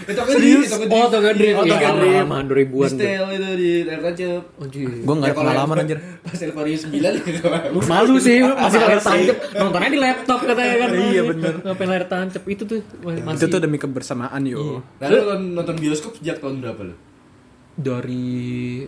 Kan 0.05 0.13
kan 0.15 0.37
di- 0.37 0.53
Oh, 0.87 1.09
Tokyo 1.09 1.33
Drift. 1.33 1.55
Oh, 1.55 1.65
Iya, 1.65 1.73
Tokyo 1.73 1.87
lama, 1.87 1.97
Drift. 1.99 2.17
lama 2.21 2.37
2000-an 2.39 2.53
Di 2.55 2.69
tuh. 2.69 2.87
setel 2.87 3.25
itu 3.27 3.49
di 3.57 3.71
layar 3.83 4.01
tancap. 4.05 4.43
Anjing. 4.55 4.85
Gue 5.01 5.13
gak 5.13 5.17
ada 5.17 5.25
Ya, 5.25 5.33
kalau 5.33 5.41
pengalaman 5.43 5.75
anjir. 5.81 5.97
Fast 6.25 6.41
and 6.41 6.53
Furious 6.53 6.81
9 6.85 6.93
juga 7.25 7.47
malu. 7.83 8.15
Sih, 8.17 8.37
masih 8.39 8.79
layar 8.79 9.01
tancap. 9.01 9.37
Nontonnya 9.51 9.89
di 9.89 9.99
laptop 9.99 10.39
katanya 10.41 10.75
kan. 10.77 10.89
Iya, 10.93 11.21
bener. 11.25 11.53
Ngapain 11.59 11.89
layar 11.89 12.05
tancap 12.05 12.43
itu 12.45 12.63
tuh 12.63 12.79
masih 13.01 13.21
Itu 13.35 13.45
tuh 13.49 13.59
demi 13.59 13.77
kebersamaan 13.77 14.41
yo. 14.45 14.79
Nah, 14.95 15.07
lu 15.09 15.17
nonton, 15.19 15.39
nonton 15.53 15.75
bioskop 15.75 16.13
sejak 16.15 16.37
tahun 16.37 16.61
berapa 16.61 16.81
lu? 16.83 16.95
Dari 17.75 18.83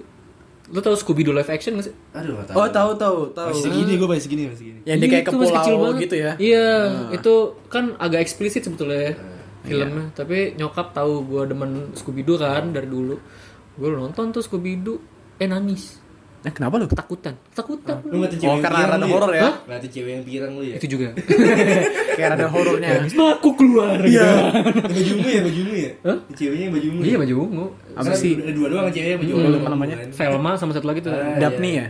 Lo 0.67 0.84
tau 0.84 1.00
Scooby 1.00 1.24
Doo 1.24 1.32
live 1.32 1.48
action 1.48 1.79
gak 1.79 1.88
sih? 1.88 1.96
Aduh, 2.12 2.44
enggak 2.44 2.51
Oh, 2.51 2.67
tahu 2.67 2.91
tahu 3.00 3.20
tahu. 3.32 3.56
Masih 3.56 3.72
segini 3.72 3.96
gua 3.96 4.08
masih 4.12 4.24
segini, 4.27 4.41
masih 4.51 4.60
segini. 4.60 4.79
Yang 4.84 4.98
dia 5.00 5.08
kayak 5.08 5.24
ke 5.24 5.32
itu 5.32 5.38
masih 5.39 5.56
kecil 5.56 5.72
pulau 5.72 5.86
banget. 5.88 6.01
gitu 6.03 6.15
ya. 6.20 6.32
Iya, 6.36 6.67
itu 7.15 7.34
kan 7.72 7.84
agak 7.96 8.20
eksplisit 8.20 8.62
sebetulnya 8.67 9.00
ya, 9.00 9.13
filmnya. 9.63 10.03
Iya. 10.12 10.12
Tapi 10.12 10.38
nyokap 10.60 10.91
tahu 10.91 11.13
gua 11.24 11.48
demen 11.48 11.96
Scooby 11.96 12.27
Doo 12.27 12.36
kan 12.36 12.75
dari 12.75 12.88
dulu. 12.91 13.15
Gue 13.79 13.89
nonton 13.96 14.36
tuh 14.36 14.44
Scooby 14.44 14.75
Doo, 14.84 15.00
eh 15.39 15.48
nangis. 15.48 16.03
Eh, 16.48 16.54
kenapa 16.56 16.80
lu? 16.80 16.88
Ketakutan. 16.88 17.36
Ketakutan. 17.51 18.00
Lu 18.08 18.16
ngeliatin 18.18 18.39
cewek 18.39 18.56
Oh, 18.56 18.63
karena 18.63 18.80
ada 18.88 18.96
lu 18.96 19.08
horor 19.12 19.32
ya? 19.32 19.51
Ngeliatin 19.68 19.92
cewek 19.92 20.12
yang 20.16 20.24
pirang 20.24 20.51
lu 20.56 20.63
ya? 20.63 20.75
Itu 20.80 20.88
juga. 20.88 21.08
Kayak 22.18 22.30
ada 22.34 22.48
horornya. 22.48 22.89
Aku 23.36 23.50
keluar. 23.54 24.00
Iya. 24.00 24.27
Yang 24.56 24.96
bajumu 24.96 25.27
ya, 25.27 25.42
bajumu 25.44 25.74
ya? 25.75 25.92
Hah? 26.01 26.18
Ceweknya 26.32 26.63
yang 26.63 26.74
bajumu 26.74 26.98
Iya 27.00 27.12
ya? 27.12 27.18
baju 27.20 27.34
ungu. 27.38 27.66
Apa 27.68 28.00
Karena 28.00 28.16
sih? 28.16 28.32
Ada 28.39 28.54
dua 28.56 28.68
doang 28.72 28.86
ceweknya 28.88 29.18
baju 29.20 29.27
Hmm. 29.30 29.44
ungu. 29.44 29.58
Apa 29.60 29.70
namanya? 29.70 29.96
Velma 30.08 30.51
sama 30.56 30.72
satu 30.72 30.88
lagi 30.88 31.00
tuh. 31.01 31.12
Ah, 31.12 31.36
Daphne 31.38 31.68
iya. 31.68 31.84
ya? 31.84 31.88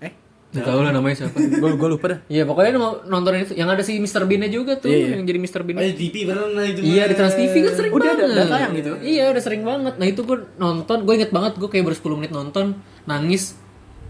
Eh, 0.00 0.12
Nggak 0.48 0.64
tahu 0.64 0.80
lah 0.80 0.92
namanya 0.94 1.14
siapa. 1.18 1.36
gue 1.58 1.70
gue 1.74 1.88
lupa 1.90 2.06
dah. 2.08 2.18
Iya 2.24 2.42
pokoknya 2.46 2.70
mau 2.76 2.92
nonton 3.04 3.32
itu 3.36 3.52
yang 3.52 3.66
ada 3.66 3.82
si 3.82 3.98
Mr. 3.98 4.24
Bean-nya 4.24 4.48
juga 4.48 4.78
tuh 4.78 4.88
Iya, 4.88 4.96
iya. 4.96 5.08
yang 5.12 5.26
jadi 5.26 5.38
Mr. 5.38 5.60
Bean. 5.60 5.76
Oh, 5.76 5.82
di 5.82 5.92
TV 5.98 6.14
pernah 6.24 6.64
itu 6.64 6.80
Iya 6.80 7.02
di 7.04 7.14
Trans 7.14 7.34
TV 7.34 7.54
kan 7.60 7.72
sering 7.74 7.92
Udah 7.92 8.06
ada- 8.06 8.22
banget. 8.22 8.32
udah 8.32 8.46
tayang 8.48 8.72
gitu? 8.74 8.92
Iya 9.02 9.24
udah 9.28 9.42
sering 9.42 9.62
banget. 9.62 9.94
Nah 9.96 10.06
itu 10.06 10.20
gue 10.22 10.38
nonton, 10.56 10.98
gue 11.02 11.14
inget 11.14 11.28
banget 11.28 11.52
gue 11.56 11.66
kayak 11.66 11.84
baru 11.84 11.96
10 11.98 12.16
menit 12.16 12.30
nonton, 12.30 12.66
nangis. 13.04 13.58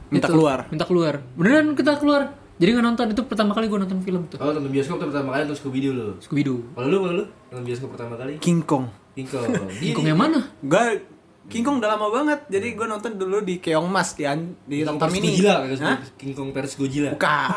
Minta 0.08 0.28
Itu, 0.28 0.34
keluar. 0.36 0.58
Minta 0.72 0.84
keluar. 0.84 1.14
Beneran 1.36 1.76
kita 1.76 1.96
keluar. 1.96 2.22
Jadi 2.58 2.74
nggak 2.74 2.86
nonton 2.90 3.06
itu 3.14 3.22
pertama 3.22 3.54
kali 3.54 3.70
gue 3.70 3.78
nonton 3.78 4.02
film 4.02 4.26
tuh. 4.26 4.38
Oh, 4.42 4.50
nonton 4.50 4.72
bioskop 4.74 4.98
tuh 4.98 5.08
pertama 5.14 5.30
kali 5.30 5.46
nonton 5.46 5.58
Scooby 5.62 5.78
Doo 5.78 5.92
lu. 5.94 6.06
Scooby 6.18 6.42
Doo. 6.42 6.58
Kalau 6.74 6.86
lu, 6.90 6.96
kalau 6.98 7.14
lu 7.14 7.24
nonton 7.48 7.64
bioskop 7.64 7.88
pertama 7.94 8.14
kali? 8.18 8.32
King 8.42 8.66
Kong. 8.66 8.90
King 9.14 9.28
Kong. 9.30 9.46
Kong 9.96 10.06
yang 10.06 10.18
mana? 10.18 10.42
Gue 10.58 11.06
King 11.48 11.62
Kong 11.62 11.78
udah 11.78 11.94
lama 11.94 12.10
banget. 12.10 12.40
Jadi 12.50 12.74
gue 12.74 12.86
nonton 12.86 13.14
dulu 13.14 13.40
di 13.40 13.62
Keong 13.62 13.86
Mas 13.86 14.12
di 14.12 14.26
an- 14.26 14.58
di 14.66 14.82
King 14.82 14.98
versus 14.98 15.14
Mini. 15.14 15.28
Godzilla, 15.32 15.54
Hah? 15.86 15.98
King 16.18 16.32
Kong 16.34 16.48
versus 16.50 16.74
Godzilla. 16.74 17.10
Bukan. 17.14 17.48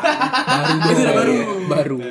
Baru 0.46 0.72
itu 0.78 0.88
udah 0.94 1.14
baru. 1.14 1.34
Baru. 1.66 1.96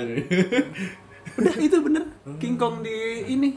Udah 1.32 1.56
itu 1.58 1.78
bener. 1.80 2.04
King 2.38 2.60
Kong 2.60 2.84
di 2.84 2.92
ini. 3.26 3.56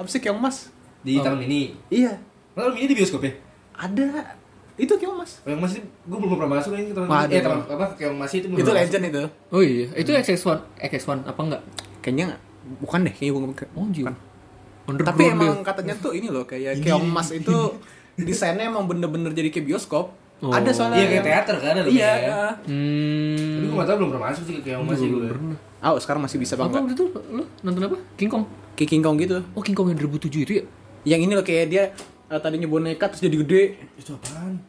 Apa 0.00 0.08
sih 0.08 0.24
Keong 0.24 0.40
Mas? 0.40 0.72
Di 1.04 1.20
tahun 1.20 1.44
ini. 1.44 1.76
Iya. 1.92 2.16
Lalu 2.56 2.80
ini 2.80 2.86
di 2.88 2.96
bioskop 2.96 3.20
ya? 3.20 3.32
Ada. 3.76 4.39
Itu 4.80 4.96
Keong 4.96 5.12
Mas. 5.14 5.44
Yang 5.44 5.60
masih 5.60 5.78
gue 5.84 6.16
belum 6.16 6.34
pernah 6.34 6.56
masuk 6.56 6.72
ini 6.72 6.90
Waduh. 6.90 7.28
Eh, 7.28 7.38
tahun 7.38 7.60
apa? 7.68 7.86
Kayak 7.94 8.12
masih 8.16 8.36
itu 8.40 8.46
belum 8.48 8.58
Itu 8.58 8.70
legend 8.72 9.04
itu. 9.06 9.22
Oh 9.48 9.60
iya, 9.60 9.86
itu 9.92 10.10
XX1, 10.10 10.56
XX1 10.80 11.20
apa 11.26 11.40
enggak? 11.42 11.62
Kayaknya 12.00 12.24
nggak- 12.26 12.42
bukan 12.80 12.98
deh, 13.02 13.12
kayaknya 13.12 13.32
bukan. 13.36 13.66
Oh 13.70 13.84
anjir. 13.84 14.02
Bukan. 14.02 14.16
Underground 14.82 15.08
Tapi 15.12 15.22
dia. 15.22 15.36
emang 15.36 15.60
katanya 15.60 15.94
tuh 15.94 16.12
ini 16.12 16.26
loh 16.26 16.44
kayak 16.44 16.80
Keong 16.80 17.06
Mas 17.06 17.28
itu 17.30 17.52
desainnya 18.18 18.64
emang 18.64 18.84
bener-bener 18.84 19.30
jadi 19.30 19.48
kayak 19.48 19.66
bioskop. 19.66 20.16
Oh. 20.40 20.48
Ada 20.48 20.72
soalnya. 20.72 20.96
Iya 20.96 21.04
kayak 21.04 21.14
yang- 21.14 21.26
teater 21.44 21.56
kan 21.58 21.74
ada 21.76 21.84
Iya. 21.86 22.12
ya. 22.16 22.40
Hmm. 22.64 23.36
Tapi 23.52 23.66
gue 23.66 23.76
gak 23.76 23.86
tau 23.86 23.96
belum 23.98 24.08
pernah 24.10 24.24
masuk 24.26 24.42
sih 24.42 24.54
ke 24.56 24.62
Keong 24.64 24.84
masih 24.84 25.06
gue. 25.10 25.28
Ah, 25.78 25.92
sekarang 25.94 26.20
masih 26.20 26.36
bisa 26.36 26.54
Apa 26.54 26.64
bang. 26.66 26.72
waktu 26.82 26.92
itu 26.94 27.04
lu 27.28 27.44
nonton 27.60 27.82
apa? 27.84 27.96
King 28.14 28.30
Kong. 28.30 28.44
Kayak 28.72 28.88
King 28.88 29.02
Kong 29.02 29.16
gitu. 29.16 29.36
Oh 29.52 29.60
King 29.60 29.72
Kong 29.74 29.88
yang 29.88 29.98
2007 29.98 30.40
itu 30.40 30.52
ya? 30.54 30.64
Yang 31.06 31.20
ini 31.22 31.32
loh 31.32 31.42
kayak 31.42 31.64
dia 31.66 31.84
eh, 32.26 32.38
tadinya 32.38 32.64
boneka 32.66 33.04
terus 33.06 33.20
jadi 33.20 33.36
gede. 33.38 33.62
Itu 33.94 34.14
apaan? 34.14 34.60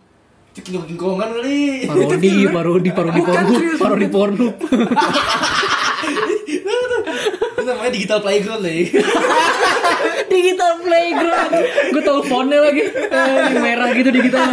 Itu 0.52 0.60
King 0.68 0.84
King 0.84 1.00
Kongan 1.00 1.32
kali. 1.32 1.88
Parodi, 1.88 2.32
parodi, 2.56 2.90
parodi 2.92 3.22
porno, 3.24 3.56
parodi 3.80 4.08
porno. 4.12 4.48
Itu 7.56 7.62
namanya 7.64 7.92
digital 7.96 8.20
playground 8.20 8.60
ya. 8.68 8.76
digital 10.34 10.72
playground. 10.84 11.52
Gue 11.96 12.02
tau 12.04 12.20
fontnya 12.28 12.60
lagi. 12.68 12.84
Eh, 12.84 13.64
merah 13.64 13.96
gitu 13.96 14.12
digital. 14.12 14.52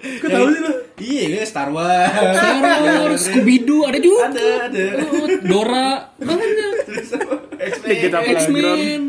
Gue 0.00 0.30
tahu 0.32 0.46
sih 0.48 0.60
lo. 0.64 0.72
Iya, 1.02 1.22
gue 1.36 1.44
Star 1.44 1.68
Wars. 1.68 2.12
Star 2.16 2.56
Wars, 2.64 3.20
Scooby 3.28 3.68
Doo 3.68 3.84
ada 3.84 4.00
juga. 4.00 4.32
Ada, 4.32 4.48
ada. 4.72 4.84
Dora, 5.44 6.08
banyak. 6.16 6.74
X-Men. 7.60 7.84
Digital 7.84 8.20
playground. 8.24 8.80
X-Men. 8.80 9.02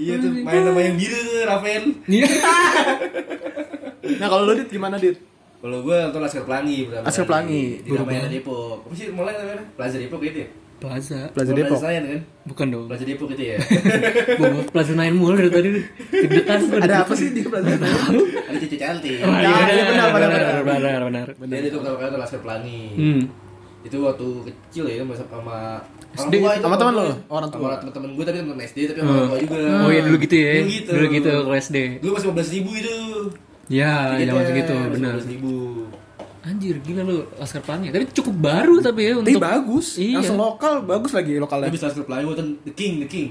Iya 0.00 0.16
tuh, 0.16 0.32
main 0.32 0.64
sama 0.64 0.80
yang 0.80 0.96
biru 0.96 1.20
Rafael. 1.44 1.84
Iya. 2.08 2.26
Nah 4.02 4.26
kalau 4.26 4.42
lu 4.50 4.52
dit 4.58 4.68
gimana 4.68 4.98
dit? 4.98 5.16
Kalau 5.62 5.78
gue 5.86 5.94
nonton 5.94 6.20
Laskar 6.20 6.42
Pelangi 6.42 6.90
pertama 6.90 7.06
Laskar. 7.06 7.26
Pelangi. 7.30 7.62
Di 7.86 7.90
Ramayana 7.94 8.26
Depok. 8.26 8.82
Apa 8.82 8.94
sih 8.98 9.06
mulai 9.14 9.32
namanya? 9.38 9.62
Plaza 9.78 9.96
Depok 9.96 10.20
gitu 10.26 10.38
ya? 10.42 10.48
Plaza. 10.82 11.20
Plaza 11.30 11.52
Depok. 11.54 11.78
Senayan 11.78 12.02
kan? 12.10 12.20
Bukan 12.50 12.66
dong. 12.74 12.86
Plaza 12.90 13.04
Depok 13.06 13.26
gitu 13.30 13.42
ya. 13.46 13.56
Bawa 14.42 14.60
Plaza 14.74 14.92
Nine 14.98 15.14
mulu 15.14 15.38
dari 15.38 15.50
tadi. 15.54 15.68
Gua. 15.70 16.82
Ada 16.82 16.96
apa 17.06 17.14
sih 17.14 17.30
di 17.30 17.46
Plaza 17.46 17.78
Depok? 17.78 18.10
Ada 18.50 18.56
cucu 18.58 18.76
cantik. 18.76 19.16
Oh, 19.22 19.30
iya, 19.38 19.46
Ya, 19.46 19.70
iya, 19.70 19.84
benar, 19.86 20.06
benar, 20.10 20.28
benar, 20.34 20.62
benar, 20.66 21.00
benar. 21.06 21.26
Dia 21.46 21.58
itu 21.62 21.78
pertama 21.78 21.94
kali 21.94 22.06
nonton 22.10 22.20
Laskar 22.26 22.40
Pelangi. 22.42 22.82
Hmm. 22.98 23.22
Itu 23.82 23.96
waktu 24.02 24.26
kecil 24.46 24.84
ya 24.90 24.94
sama 25.02 25.14
sama 25.14 25.56
orang 26.14 26.30
SD, 26.30 26.34
sama 26.58 26.76
teman 26.78 26.92
lo? 26.98 27.06
Orang 27.30 27.48
tua. 27.50 27.58
Sama 27.62 27.78
teman-teman 27.82 28.08
gue 28.18 28.24
tapi 28.26 28.36
teman 28.42 28.58
SD 28.62 28.78
tapi 28.90 28.98
sama 28.98 29.10
orang 29.14 29.30
tua 29.30 29.38
juga. 29.46 29.58
Oh 29.86 29.90
iya 29.94 30.02
dulu 30.02 30.16
gitu 30.22 30.34
ya. 30.34 30.50
Dulu 30.58 30.66
gitu. 30.70 30.90
Dulu 30.90 31.06
gitu 31.14 31.30
kalau 31.46 31.56
SD. 31.58 31.76
Dulu 32.02 32.10
masih 32.18 32.28
15 32.34 32.54
ribu 32.58 32.70
itu. 32.74 32.96
Ya, 33.72 34.12
Tiketnya 34.12 34.28
zaman 34.28 34.44
segitu, 34.44 34.74
benar. 34.92 35.14
15 35.16 35.32
ribu. 35.32 35.52
Anjir, 36.42 36.74
gila 36.82 37.02
lu 37.06 37.16
Laskar 37.38 37.62
Pelangi. 37.64 37.88
Tapi 37.88 38.04
cukup 38.12 38.34
baru 38.36 38.82
tapi 38.82 39.00
ya 39.08 39.12
Tapi 39.14 39.32
untuk 39.32 39.40
bagus. 39.40 39.96
Iya. 39.96 40.20
Langsung 40.20 40.36
lokal, 40.36 40.74
bagus 40.84 41.12
lagi 41.14 41.32
lokalnya. 41.38 41.70
Tapi 41.70 41.78
Laskar 41.80 42.04
Pelangi 42.04 42.22
gue 42.22 42.34
nonton 42.34 42.48
The 42.66 42.72
King, 42.74 42.94
The 43.00 43.08
King. 43.08 43.30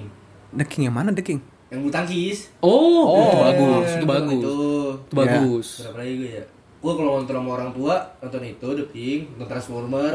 The 0.51 0.65
King 0.65 0.81
yang 0.89 0.95
mana 0.95 1.13
The 1.13 1.21
King? 1.21 1.39
Yang 1.69 1.79
bulu 1.83 1.93
tangkis. 1.93 2.37
Oh, 2.59 3.03
Oh, 3.05 3.21
itu 3.21 3.37
bagus, 3.37 3.85
Eh, 3.85 3.91
itu 3.93 3.97
nonton 4.01 4.09
bagus. 4.09 4.41
Itu. 4.41 4.59
Itu 4.97 5.13
bagus. 5.13 5.67
Berapa 5.77 5.97
lagi 5.99 6.13
gue 6.17 6.31
ya? 6.33 6.43
Gue 6.81 6.93
kalau 6.97 7.11
nonton 7.21 7.35
sama 7.37 7.49
orang 7.53 7.71
tua, 7.71 7.95
nonton 8.17 8.41
itu 8.41 8.67
The 8.73 8.85
King, 8.89 9.19
nonton 9.35 9.47
Transformer. 9.47 10.13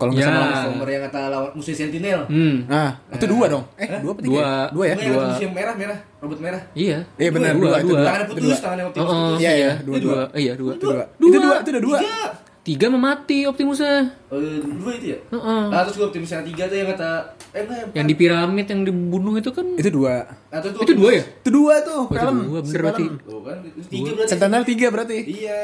Kalau 0.00 0.10
nggak 0.10 0.24
Ya. 0.24 0.32
salah. 0.32 0.46
Transformer 0.48 0.88
yang 0.88 1.02
kata 1.04 1.20
lawan 1.28 1.50
musuh 1.52 1.74
Sentinel. 1.76 2.20
Hmm. 2.24 2.54
Nah, 2.64 2.90
itu 3.12 3.26
dua 3.28 3.44
dong. 3.46 3.64
Eh, 3.76 3.88
dua 4.00 4.10
apa 4.10 4.20
tiga? 4.20 4.32
Dua. 4.32 4.40
ya? 4.40 4.56
Dua 4.66 4.84
ya? 4.86 4.94
Dua. 4.96 5.24
yang 5.36 5.52
merah, 5.52 5.74
merah, 5.76 5.98
robot 6.18 6.38
merah. 6.40 6.62
Iya. 6.72 6.98
Iya 7.14 7.30
benar, 7.30 7.52
Dua, 7.52 7.60
dua, 7.60 7.76
itu 7.76 7.84
dua. 7.84 7.92
dua. 7.92 8.00
Tangannya 8.00 8.24
Itu 8.24 8.32
putus, 8.32 8.48
dua. 8.48 8.56
tangannya 8.58 8.80
Oh, 8.80 8.88
Optimus 8.88 9.04
oh, 9.04 9.12
putus. 9.12 9.36
Iya, 9.36 9.50
iya, 9.50 9.52
iya, 9.52 9.72
dua, 9.78 9.94
dua, 9.94 10.00
dua. 10.00 10.22
Eh, 10.32 10.40
iya 10.40 10.52
dua. 10.56 10.72
Itu 10.72 10.86
dua. 10.86 11.02
Itu 11.20 11.38
dua, 11.38 11.56
itu 11.60 11.70
dua. 11.78 11.98
Tiga. 12.00 12.18
Tiga 12.60 12.86
memati 12.88 13.38
Optimusnya. 13.44 13.96
Eh, 14.26 14.60
dua 14.62 14.92
itu 14.94 15.06
ya? 15.10 15.18
Heeh. 15.30 15.62
Nah, 15.66 15.80
terus 15.82 15.96
Optimus 15.98 16.30
yang 16.30 16.44
tiga 16.46 16.64
tuh 16.64 16.76
yang 16.76 16.88
kata 16.88 17.10
eh 17.50 17.60
enggak 17.60 17.84
Yang 17.92 18.06
di 18.06 18.14
piramid 18.14 18.66
yang 18.66 18.80
dibunuh 18.84 19.34
itu 19.34 19.50
kan 19.50 19.66
Itu 19.74 19.90
dua. 19.90 20.28
Nah, 20.46 20.58
gua 20.60 20.80
itu 20.82 20.92
dua 20.94 21.10
ya? 21.10 21.24
Itu 21.36 21.50
dua 21.50 21.74
tuh, 21.80 22.00
Oh, 22.02 22.06
itu 22.06 22.20
film. 22.20 22.36
dua, 22.46 22.60
berarti. 22.62 23.04
Tuh 23.18 23.40
kan, 23.42 23.56
itu 23.66 23.80
tiga 23.86 24.10
berarti. 24.14 24.30
Sentinel 24.30 24.62
tiga 24.62 24.86
berarti. 24.88 25.16
Iya. 25.26 25.60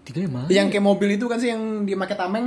Tiga 0.00 0.18
yang 0.20 0.32
mana? 0.32 0.46
Yang 0.48 0.66
kayak 0.70 0.84
mobil 0.86 1.08
itu 1.12 1.26
kan 1.26 1.36
sih 1.36 1.50
yang 1.50 1.62
dia 1.82 1.94
pakai 1.94 2.16
tameng. 2.16 2.46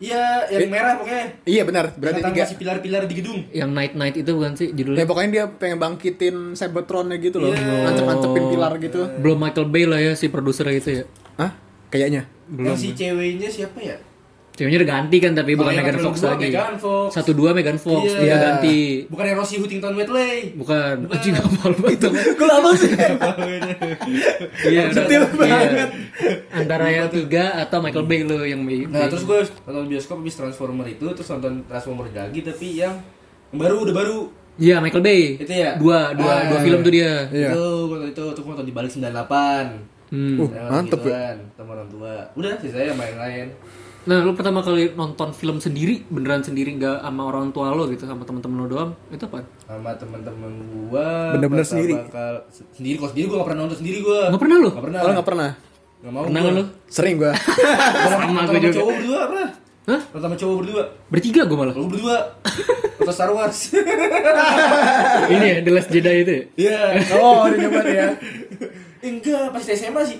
Iya, 0.00 0.48
yang 0.48 0.72
merah 0.72 0.96
pokoknya. 0.96 1.24
Iya 1.44 1.62
benar, 1.68 1.84
berarti 1.92 2.20
tiga. 2.24 2.42
masih 2.48 2.56
pilar-pilar 2.56 3.02
di 3.04 3.14
gedung. 3.20 3.44
Yang 3.52 3.70
Night 3.76 3.92
Night 3.92 4.16
itu 4.16 4.30
bukan 4.32 4.52
sih 4.56 4.72
Ya 4.72 4.76
judulnya? 4.80 5.04
pokoknya 5.04 5.30
dia 5.30 5.44
pengen 5.60 5.76
bangkitin 5.76 6.36
Cybertron-nya 6.56 7.20
gitu 7.20 7.36
loh. 7.36 7.52
Iya. 7.52 7.84
Nancep-nancepin 7.84 8.44
pilar 8.48 8.72
gitu. 8.80 9.00
Belum 9.20 9.36
Michael 9.36 9.68
Bay 9.68 9.84
lah 9.84 10.00
ya 10.00 10.12
si 10.16 10.32
produser 10.32 10.64
itu 10.72 10.90
ya. 10.90 11.04
Hah? 11.36 11.52
Kayaknya. 11.92 12.24
Belum. 12.48 12.72
Yang 12.72 12.78
si 12.80 12.88
ceweknya 12.96 13.48
siapa 13.52 13.78
ya? 13.78 13.96
Ceweknya 14.60 14.76
udah 14.76 14.90
ganti 14.92 15.16
kan 15.16 15.32
tapi 15.32 15.56
bukan 15.56 15.66
Oh, 15.66 15.72
yang 15.72 15.86
Megan 15.88 16.04
Fox 16.04 16.16
lagi. 16.20 16.52
Megan 16.52 16.76
Fox. 16.76 17.08
Satu 17.16 17.32
dua 17.32 17.56
Megan 17.56 17.80
Fox, 17.80 18.04
Iya. 18.04 18.20
dia 18.20 18.36
ganti. 18.36 18.78
Bukan 19.08 19.24
yang 19.24 19.36
Rosie 19.40 19.56
Huntington 19.56 19.96
Whiteley. 19.96 20.52
Bukan. 20.52 20.94
Anjing 21.08 21.32
apa 21.32 21.64
itu? 21.96 22.08
Gue 22.12 22.44
lama 22.46 22.70
sih. 22.76 22.92
Iya, 24.62 24.82
Detail 24.90 25.22
iya. 25.24 25.32
banget. 25.32 25.88
Antara 26.52 26.86
yang 26.86 27.08
tiga 27.08 27.56
atau 27.58 27.80
Michael 27.80 28.04
Bay 28.04 28.20
lo 28.20 28.44
yang 28.44 28.60
Bay. 28.62 28.84
Nah, 28.84 29.08
terus 29.08 29.24
gue 29.24 29.38
nonton 29.64 29.88
bioskop 29.88 30.20
habis 30.20 30.36
Transformer 30.36 30.86
itu, 30.86 31.06
terus 31.08 31.28
nonton 31.30 31.64
Transformer 31.64 32.12
lagi 32.12 32.40
tapi 32.42 32.76
yang 32.76 33.00
yang 33.48 33.58
baru 33.58 33.80
udah 33.82 33.94
baru. 33.96 34.18
Iya 34.54 34.76
Michael 34.78 35.00
Bay. 35.00 35.40
Itu 35.40 35.48
ya? 35.48 35.72
Dua 35.74 36.12
dua 36.12 36.32
Ah. 36.36 36.44
dua 36.46 36.58
film 36.60 36.84
tuh 36.84 36.92
dia. 36.92 37.32
Iya. 37.32 37.56
Itu 37.56 37.64
itu, 38.04 38.22
tuh 38.36 38.42
nonton 38.44 38.66
di 38.66 38.74
balik 38.76 38.92
98. 38.92 39.88
Hmm. 40.10 40.42
Uh, 40.42 40.50
mantep 40.68 41.06
ya. 41.06 41.38
sama 41.54 41.70
orang 41.72 41.86
tua. 41.86 42.12
Udah, 42.34 42.58
sisanya 42.58 42.90
sama 42.90 43.06
yang 43.06 43.18
lain. 43.22 43.46
Nah, 44.00 44.24
lu 44.24 44.32
pertama 44.32 44.64
kali 44.64 44.90
nonton 44.90 45.28
film 45.30 45.60
sendiri, 45.60 46.08
beneran 46.08 46.40
sendiri 46.40 46.72
nggak 46.72 46.98
sama 46.98 47.22
orang 47.22 47.52
tua 47.52 47.68
lo 47.70 47.84
gitu, 47.86 48.08
sama 48.08 48.24
teman-teman 48.24 48.56
lo 48.58 48.66
doang, 48.66 48.90
itu 49.08 49.20
apa? 49.22 49.44
Sama 49.62 49.92
teman-teman 49.92 50.52
gua. 50.82 51.36
Bener-bener 51.36 51.60
pertama 51.60 51.72
sendiri? 51.76 51.94
kal- 52.08 52.42
sendiri 52.72 52.96
kok 52.96 53.10
sendiri 53.12 53.26
gua 53.28 53.36
gak 53.36 53.46
pernah 53.46 53.60
nonton 53.60 53.78
sendiri 53.78 53.98
gua. 54.00 54.20
Nggak 54.26 54.40
pernah 54.40 54.56
lo? 54.56 54.70
Gak 54.70 54.80
pernah. 54.82 55.00
Kalau 55.00 55.12
nggak 55.12 55.28
pernah. 55.28 55.50
Gak 56.00 56.10
mau 56.10 56.22
Pernah 56.24 56.40
gua. 56.40 56.52
lo? 56.54 56.62
Sering 56.88 57.14
gua. 57.18 57.32
Sama 57.36 58.40
gue 58.42 58.58
juga. 58.58 58.72
cowok 58.74 58.92
berdua 58.96 59.20
pernah. 59.28 59.48
Hah? 59.80 60.00
Sama 60.14 60.34
cowok 60.34 60.56
berdua. 60.56 60.82
Bertiga 61.06 61.42
gue 61.44 61.56
malah. 61.58 61.74
Lu 61.74 61.86
berdua. 61.86 62.16
Nonton 62.96 63.12
Star 63.12 63.30
Wars. 63.30 63.58
Ini 65.32 65.44
ya, 65.46 65.56
The 65.60 65.70
Last 65.70 65.88
Jedi 65.88 66.14
itu 66.18 66.32
ya? 66.32 66.42
Iya. 66.56 66.80
Oh, 67.14 67.44
udah 67.44 67.58
nyoba 67.58 67.82
ya. 67.84 68.06
Enggak, 69.00 69.44
pas 69.52 69.60
SMA 69.62 70.02
sih. 70.04 70.18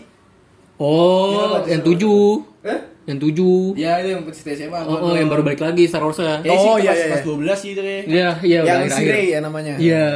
Oh, 0.77 1.61
Iya, 1.61 1.77
yang 1.77 1.83
tujuh. 1.83 2.45
Eh? 2.61 2.81
Yang 3.09 3.19
tujuh. 3.27 3.81
Iya, 3.81 3.93
itu 4.05 4.09
yang 4.13 4.23
di 4.29 4.53
SMA. 4.53 4.81
Oh, 4.85 4.97
oh, 5.11 5.15
yang 5.17 5.33
baru 5.33 5.41
balik 5.41 5.61
lagi 5.65 5.89
Star 5.89 6.05
Wars 6.05 6.21
ya? 6.21 6.45
Eh, 6.45 6.53
Oh, 6.53 6.77
sih, 6.77 6.85
iya, 6.85 6.93
pas, 6.93 7.01
iya, 7.01 7.07
pas 7.09 7.23
iya. 7.25 7.57
12 7.57 7.59
sih 7.59 7.71
itu 7.73 7.81
kayak. 7.81 8.03
Iya, 8.05 8.29
iya, 8.45 8.61
Yang 8.63 8.93
si. 8.93 9.05
Ray 9.09 9.27
ya 9.33 9.39
namanya. 9.41 9.75
Iya. 9.81 10.07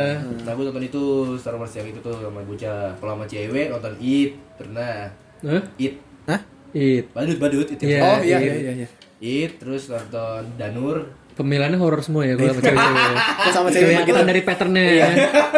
Nah, 0.45 0.53
gue 0.53 0.65
nonton 0.69 0.85
itu 0.85 1.03
Star 1.41 1.57
Wars 1.57 1.73
yang 1.73 1.89
itu 1.89 1.99
tuh 2.05 2.15
sama 2.21 2.41
bocah. 2.45 2.93
Kalau 3.01 3.13
sama 3.17 3.25
cewek 3.25 3.67
nonton 3.73 3.93
It 3.99 4.33
pernah. 4.61 5.09
Hah? 5.41 5.63
It. 5.81 5.95
Hah? 6.29 6.41
It. 6.77 7.05
Badut, 7.17 7.39
badut 7.41 7.69
itu. 7.73 7.83
Iya. 7.89 8.01
Oh 8.05 8.19
iya 8.21 8.37
iya. 8.39 8.53
iya 8.53 8.55
iya. 8.61 8.73
iya. 8.85 8.89
It 9.19 9.57
terus 9.57 9.89
nonton 9.89 10.45
Danur. 10.61 10.97
Pemilihannya 11.35 11.81
horor 11.83 11.99
semua 11.99 12.23
ya 12.23 12.39
kalau 12.39 12.53
sama 12.55 12.63
cewek-cewek. 12.63 13.17
Kok 13.19 13.53
sama 13.57 13.69
cewek 13.73 13.87
begitu? 13.91 14.07
Kelihatan 14.07 14.29
dari 14.29 14.43
patternnya. 14.47 14.85
Iya. 14.87 15.07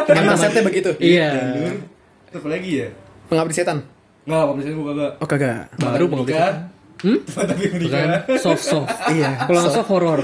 Emang 0.08 0.38
setnya 0.38 0.62
begitu. 0.64 0.90
Iya. 1.02 1.28
Danur. 1.34 1.74
Terus 2.30 2.38
apa 2.40 2.48
lagi 2.48 2.70
ya? 2.80 2.88
Pengabdi 3.26 3.52
setan. 3.52 3.78
Enggak, 4.24 4.42
pengabdian 4.46 4.64
setan 4.64 4.78
gue 4.78 4.86
kagak. 4.88 5.12
Oh 5.18 5.26
kagak. 5.28 5.62
Baru 5.76 6.04
pengabdian. 6.08 6.54
Hmm? 6.96 7.20
Menikah. 7.28 8.24
soft 8.36 8.64
soft. 8.64 8.88
Iya, 9.12 9.44
Kalau 9.44 9.60
nggak 9.60 9.74
soft 9.74 9.90
horror. 9.90 10.20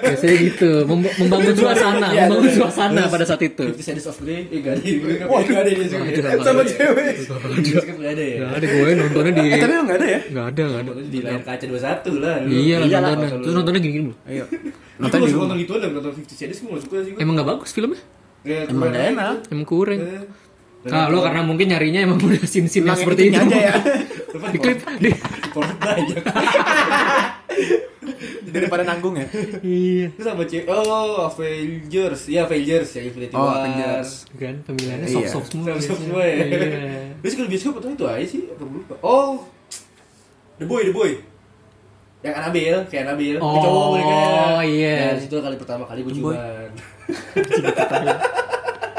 Biasanya 0.00 0.36
gitu, 0.42 0.70
Mem- 0.84 1.12
membangun 1.14 1.52
suasana, 1.52 2.08
Iya, 2.08 2.24
membangun 2.24 2.52
suasana 2.52 3.02
pada 3.04 3.24
saat 3.24 3.42
itu. 3.42 3.64
Fifty 3.68 3.84
Shades 3.84 4.06
of 4.06 4.16
Grey, 4.18 4.48
eh 4.48 4.58
gak 4.58 4.74
ada, 4.74 4.82
gue 4.82 5.12
gak 5.20 5.60
ada 5.60 5.70
dia 5.70 5.86
Sama 6.40 6.62
cewek. 6.62 7.12
Bioskop 7.60 7.96
gak 8.00 8.12
ada 8.12 8.24
ya. 8.24 8.36
Gak 8.42 8.54
ada 8.54 8.66
gue 8.66 8.90
nontonnya 8.96 9.32
di 9.32 9.42
Eh 9.44 9.58
tapi 9.58 9.72
emang 9.72 9.86
nggak 9.86 9.98
ada 9.98 10.06
ya? 10.08 10.20
Nggak 10.26 10.46
ada, 10.46 10.62
nggak 10.64 10.80
ada. 10.80 10.90
Di 11.04 11.18
layar 11.20 11.42
kaca 11.42 11.64
21 11.66 11.76
lah. 12.16 12.34
dulu. 12.40 12.52
Iya 12.56 12.76
lah 12.78 12.88
nontonnya. 12.88 13.28
Terus 13.36 13.54
nontonnya 13.54 13.80
gini-gini. 13.80 14.08
loh. 14.08 14.16
Ayo. 14.24 14.44
Nonton 14.48 14.72
Nonton 14.96 15.18
di 15.18 15.20
di 15.20 15.30
rumah. 15.30 15.44
nonton 15.44 15.56
gitu 15.60 15.72
ada 15.74 15.86
nonton 15.92 16.12
Fifty 16.16 16.34
Shades 16.34 16.56
gue 16.58 16.68
gak 16.70 16.82
suka 16.82 16.96
sih 17.04 17.10
gue. 17.12 17.20
Emang 17.20 17.34
nggak 17.36 17.48
bagus 17.50 17.70
filmnya? 17.70 18.00
Ya, 18.40 18.64
Emang 18.64 18.68
kemarin 18.72 18.88
nggak 18.88 19.06
enak. 19.12 19.34
Emang 19.52 19.66
kurang. 19.66 20.00
Eh, 20.00 20.24
Ah, 20.86 21.10
lo 21.10 21.18
karena 21.18 21.42
mungkin 21.42 21.66
nyarinya 21.66 21.98
emang 22.00 22.22
udah 22.22 22.38
Emang 22.38 22.94
seperti 22.94 23.22
itu. 23.26 23.34
aja 23.34 23.58
ya. 23.58 23.74
Di 24.54 24.58
klip, 24.62 24.78
di. 25.02 25.10
Porno 25.56 25.72
banyak. 25.78 26.20
Daripada 28.46 28.84
nanggung 28.84 29.16
ya. 29.16 29.26
Iya. 29.60 30.12
Terus 30.12 30.26
sama 30.26 30.44
cewek, 30.44 30.64
oh 30.68 31.26
Avengers, 31.26 32.28
iya 32.28 32.44
Avengers 32.44 32.90
ya 32.92 33.02
Infinity 33.04 33.32
Oh, 33.32 33.42
War. 33.42 33.60
Avengers. 33.60 34.10
Kan 34.32 34.60
pemilihannya 34.62 35.08
Iya. 35.08 35.16
soft-soft 35.16 35.48
semua. 35.50 35.66
Soft-soft 35.74 36.00
biasanya. 36.00 36.06
semua 36.06 36.22
ya. 36.22 36.36
Iya. 36.36 36.60
Terus 37.20 37.32
kalau 37.34 37.48
bioskop 37.48 37.74
atau 37.76 37.90
itu 37.90 38.04
aja 38.06 38.26
sih, 38.26 38.40
apa 38.46 38.62
gue 38.62 38.78
lupa. 38.80 38.94
Oh, 39.00 39.44
The 40.56 40.64
Boy, 40.64 40.82
The 40.84 40.94
Boy. 40.94 41.12
Yang 42.20 42.34
Annabelle, 42.34 42.80
kayak 42.86 43.02
Annabelle. 43.04 43.38
Oh, 43.38 43.60
cowok 43.60 43.86
mereka. 43.92 44.16
iya. 44.64 44.94
Nah, 45.12 45.20
situ 45.20 45.36
kali 45.36 45.56
pertama 45.56 45.84
kali 45.84 46.00
gue 46.00 46.12
cuman. 46.14 46.36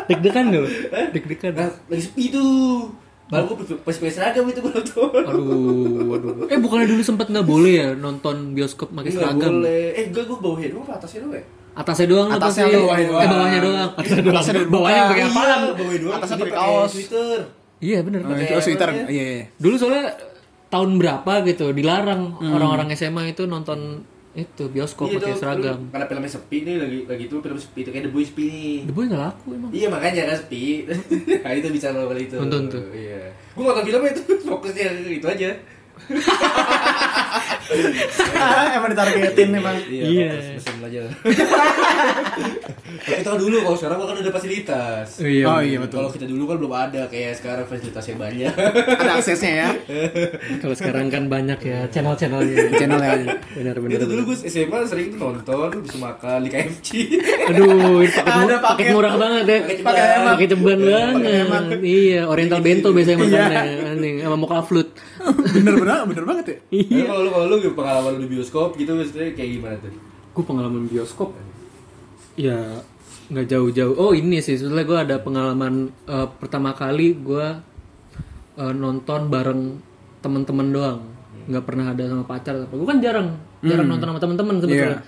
Deg-degan 0.07 0.45
lo. 0.49 0.63
Deg-degan. 1.11 1.51
Nah, 1.51 1.71
lagi 1.87 2.01
sepi 2.03 2.31
tuh. 2.31 2.93
Baru 3.27 3.51
gue 3.51 3.75
pas 3.77 3.91
seragam 3.91 4.43
itu 4.45 4.59
gue 4.59 4.71
nonton. 4.71 5.11
Aduh, 5.11 6.15
aduh. 6.15 6.47
Eh 6.47 6.57
bukannya 6.57 6.87
dulu 6.87 7.01
sempat 7.01 7.27
nggak 7.27 7.43
boleh 7.43 7.73
ya 7.75 7.87
nonton 7.93 8.55
bioskop 8.55 8.89
pakai 8.89 9.11
Enggak 9.11 9.23
seragam? 9.27 9.51
boleh. 9.59 9.83
Eh, 9.93 10.03
enggak 10.07 10.23
gue 10.25 10.37
bawahnya 10.37 10.67
doang 10.71 10.83
apa 10.83 10.93
atasnya 10.95 11.19
doang 11.21 11.35
ya? 11.35 11.43
Atasnya 11.77 12.07
doang 12.07 12.27
apa 12.27 12.37
Atasnya 12.39 12.65
doang, 12.65 12.81
bawahnya 12.81 13.05
doang. 13.05 13.21
Eh 13.21 13.27
bawahnya 13.27 13.59
doang. 13.59 13.89
Atasnya 13.91 14.21
doang. 14.21 14.33
Atasnya. 14.33 14.61
Bawahnya 14.65 15.01
pakai 15.03 15.19
Iya. 15.19 15.29
apaan? 15.29 15.59
bawahnya 15.73 15.99
doang. 15.99 16.15
Atasnya 16.15 16.37
pakai 16.39 16.55
kaos. 16.55 16.91
Twitter. 16.91 17.39
Iya 17.77 17.97
bener. 18.01 18.19
Oh, 18.19 18.29
Pakai 18.33 18.45
itu 18.47 18.65
Twitter. 18.65 18.89
apa 18.89 18.97
ya? 18.97 19.05
Iya, 19.07 19.25
iya. 19.29 19.45
Dulu 19.55 19.75
soalnya 19.77 20.03
tahun 20.67 20.89
berapa 20.97 21.33
gitu 21.43 21.65
dilarang 21.71 22.21
Hmm. 22.33 22.51
orang-orang 22.51 22.87
SMA 22.91 23.23
itu 23.29 23.43
nonton 23.45 24.01
itu 24.37 24.63
bioskop 24.69 25.09
Iya, 25.09 25.17
pakai 25.17 25.33
seragam. 25.33 25.79
Karena 25.89 26.05
filmnya 26.05 26.29
sepi 26.29 26.57
nih 26.61 26.75
lagi 26.77 26.99
lagi 27.09 27.23
itu 27.25 27.35
film 27.41 27.57
sepi 27.57 27.79
itu 27.81 27.89
kayak 27.89 28.13
Boy 28.13 28.21
sepi 28.21 28.45
nih. 28.45 28.77
Boy 28.93 29.09
nggak 29.09 29.21
laku 29.25 29.47
emang. 29.57 29.69
Iya 29.73 29.87
makanya 29.89 30.21
kan 30.29 30.37
sepi. 30.37 30.85
nah 31.43 31.51
itu 31.57 31.67
bisa 31.73 31.89
lo 31.89 32.05
kali 32.05 32.29
itu. 32.29 32.37
Nonton 32.37 32.61
tuh. 32.69 32.83
Iya. 32.93 33.33
Gue 33.57 33.63
nonton 33.65 33.83
filmnya 33.89 34.13
itu 34.13 34.21
fokusnya 34.53 34.85
itu 35.09 35.25
aja. 35.25 35.49
Emang 38.77 38.89
ditargetin 38.93 39.49
emang. 39.53 39.75
Iya. 39.87 40.31
fokus 40.31 40.47
Pesen 40.57 40.75
aja. 40.87 41.01
Tapi 42.97 43.21
tahu 43.23 43.37
dulu 43.37 43.55
kalau 43.63 43.77
sekarang 43.77 43.97
kan 43.99 44.17
udah 44.19 44.33
fasilitas. 44.33 45.07
Iya. 45.19 45.45
Oh 45.47 45.59
iya 45.59 45.77
betul. 45.83 45.97
Kalau 45.99 46.11
kita 46.15 46.25
dulu 46.27 46.43
kan 46.47 46.55
belum 46.63 46.73
ada 46.73 47.01
kayak 47.11 47.33
sekarang 47.39 47.65
fasilitasnya 47.67 48.15
banyak. 48.15 48.53
Ada 48.97 49.11
aksesnya 49.19 49.51
ya. 49.51 49.69
Kalau 50.63 50.75
sekarang 50.75 51.07
kan 51.11 51.27
banyak 51.27 51.59
ya 51.61 51.79
channel-channelnya. 51.91 52.57
Channel 52.75 52.99
ya. 53.01 53.13
Benar-benar. 53.55 53.97
itu 53.97 54.05
dulu 54.07 54.21
gue 54.31 54.37
SMA 54.47 54.77
sering 54.87 55.07
tuh 55.15 55.19
nonton 55.19 55.83
bisa 55.83 55.97
makan 55.99 56.37
di 56.45 56.49
KFC. 56.51 56.87
Aduh, 57.51 58.03
ini 58.03 58.11
paket, 58.11 58.23
Ada 58.23 58.43
murah, 58.43 58.59
paket. 58.59 58.63
paket 58.63 58.87
murah 58.95 59.13
banget 59.17 59.43
ya. 59.43 59.57
Pakai 59.59 59.75
Pakai 59.83 59.83
ceban. 59.83 60.07
emang. 60.15 60.35
Pakai 60.37 60.47
ceban 60.47 60.79
banget. 61.51 61.77
Iya, 61.83 62.21
Oriental 62.27 62.61
Bento 62.63 62.89
biasanya 62.95 63.17
makannya. 63.19 63.59
Aneh, 63.97 64.11
sama 64.23 64.37
mocha 64.39 64.59
flute. 64.63 64.91
Bener 65.35 65.73
bener 65.77 66.01
bener 66.07 66.23
banget 66.25 66.45
ya. 66.47 66.57
Tapi 66.71 67.03
kalau 67.05 67.21
lu 67.25 67.29
kalau 67.31 67.45
lu 67.49 67.55
pengalaman 67.75 68.11
lu 68.15 68.19
di 68.25 68.29
bioskop 68.37 68.75
gitu 68.79 68.91
maksudnya 68.95 69.33
kayak 69.35 69.49
gimana 69.59 69.75
tuh? 69.81 69.93
Gue 70.33 70.43
pengalaman 70.43 70.83
bioskop. 70.87 71.29
Ya 72.37 72.81
nggak 73.27 73.47
jauh-jauh. 73.51 73.95
Oh 73.99 74.15
ini 74.15 74.39
sih, 74.39 74.55
sebenarnya 74.55 74.87
gue 74.87 74.99
ada 75.11 75.15
pengalaman 75.19 75.91
eh, 76.07 76.27
pertama 76.39 76.71
kali 76.71 77.17
gue 77.19 77.47
eh, 78.55 78.73
nonton 78.73 79.27
bareng 79.27 79.61
teman-teman 80.23 80.67
doang. 80.71 80.99
Nggak 81.47 81.63
pernah 81.63 81.85
ada 81.91 82.03
sama 82.07 82.23
pacar 82.23 82.55
apa. 82.55 82.73
Gue 82.75 82.87
kan 82.87 82.99
jarang, 83.03 83.35
jarang 83.63 83.87
nonton 83.87 84.07
sama 84.11 84.19
teman-teman 84.19 84.55
sebetulnya. 84.63 85.03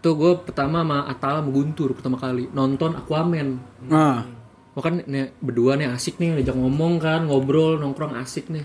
Tuh 0.00 0.14
gue 0.14 0.32
pertama 0.44 0.84
sama 0.84 0.98
Atal 1.08 1.42
sama 1.42 1.50
Guntur 1.50 1.90
pertama 1.96 2.16
kali 2.16 2.48
nonton 2.52 2.94
Aquaman. 2.94 3.48
Nah, 3.88 4.36
Wah 4.76 4.84
kan 4.84 5.00
nih, 5.00 5.32
berdua 5.40 5.80
nih 5.80 5.88
asik 5.88 6.20
nih, 6.20 6.36
ajak 6.36 6.52
ngomong 6.52 7.00
kan, 7.00 7.24
ngobrol, 7.24 7.80
nongkrong 7.80 8.12
asik 8.20 8.52
nih. 8.52 8.60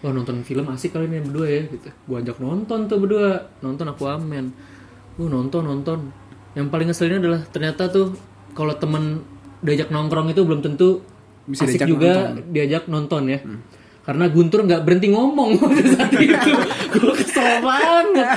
Wah 0.00 0.12
nonton 0.12 0.44
film 0.44 0.68
asik 0.68 0.92
kali 0.92 1.08
nih 1.08 1.24
berdua 1.24 1.46
ya 1.46 1.62
gitu. 1.66 1.88
Gua 2.04 2.20
ajak 2.20 2.36
nonton 2.38 2.78
tuh 2.84 2.98
berdua, 2.98 3.48
nonton 3.60 3.86
Aquaman. 3.88 4.46
Uh 5.16 5.26
nonton 5.26 5.62
nonton. 5.64 5.98
Yang 6.52 6.66
paling 6.68 6.86
ngeselin 6.88 7.20
adalah 7.20 7.40
ternyata 7.48 7.88
tuh 7.88 8.12
kalau 8.52 8.76
temen 8.76 9.24
diajak 9.60 9.88
nongkrong 9.88 10.30
itu 10.30 10.44
belum 10.44 10.60
tentu 10.60 11.00
Bisa 11.44 11.64
asik 11.64 11.80
diajak 11.80 11.88
juga 11.88 12.12
nonton. 12.12 12.44
diajak 12.52 12.84
nonton 12.86 13.22
ya. 13.26 13.38
Karena 14.02 14.24
Guntur 14.30 14.60
nggak 14.62 14.82
berhenti 14.86 15.08
ngomong 15.10 15.50
saat 15.96 16.12
itu. 16.14 16.50
Gue 16.92 17.12
kesel 17.16 17.58
banget. 17.58 18.28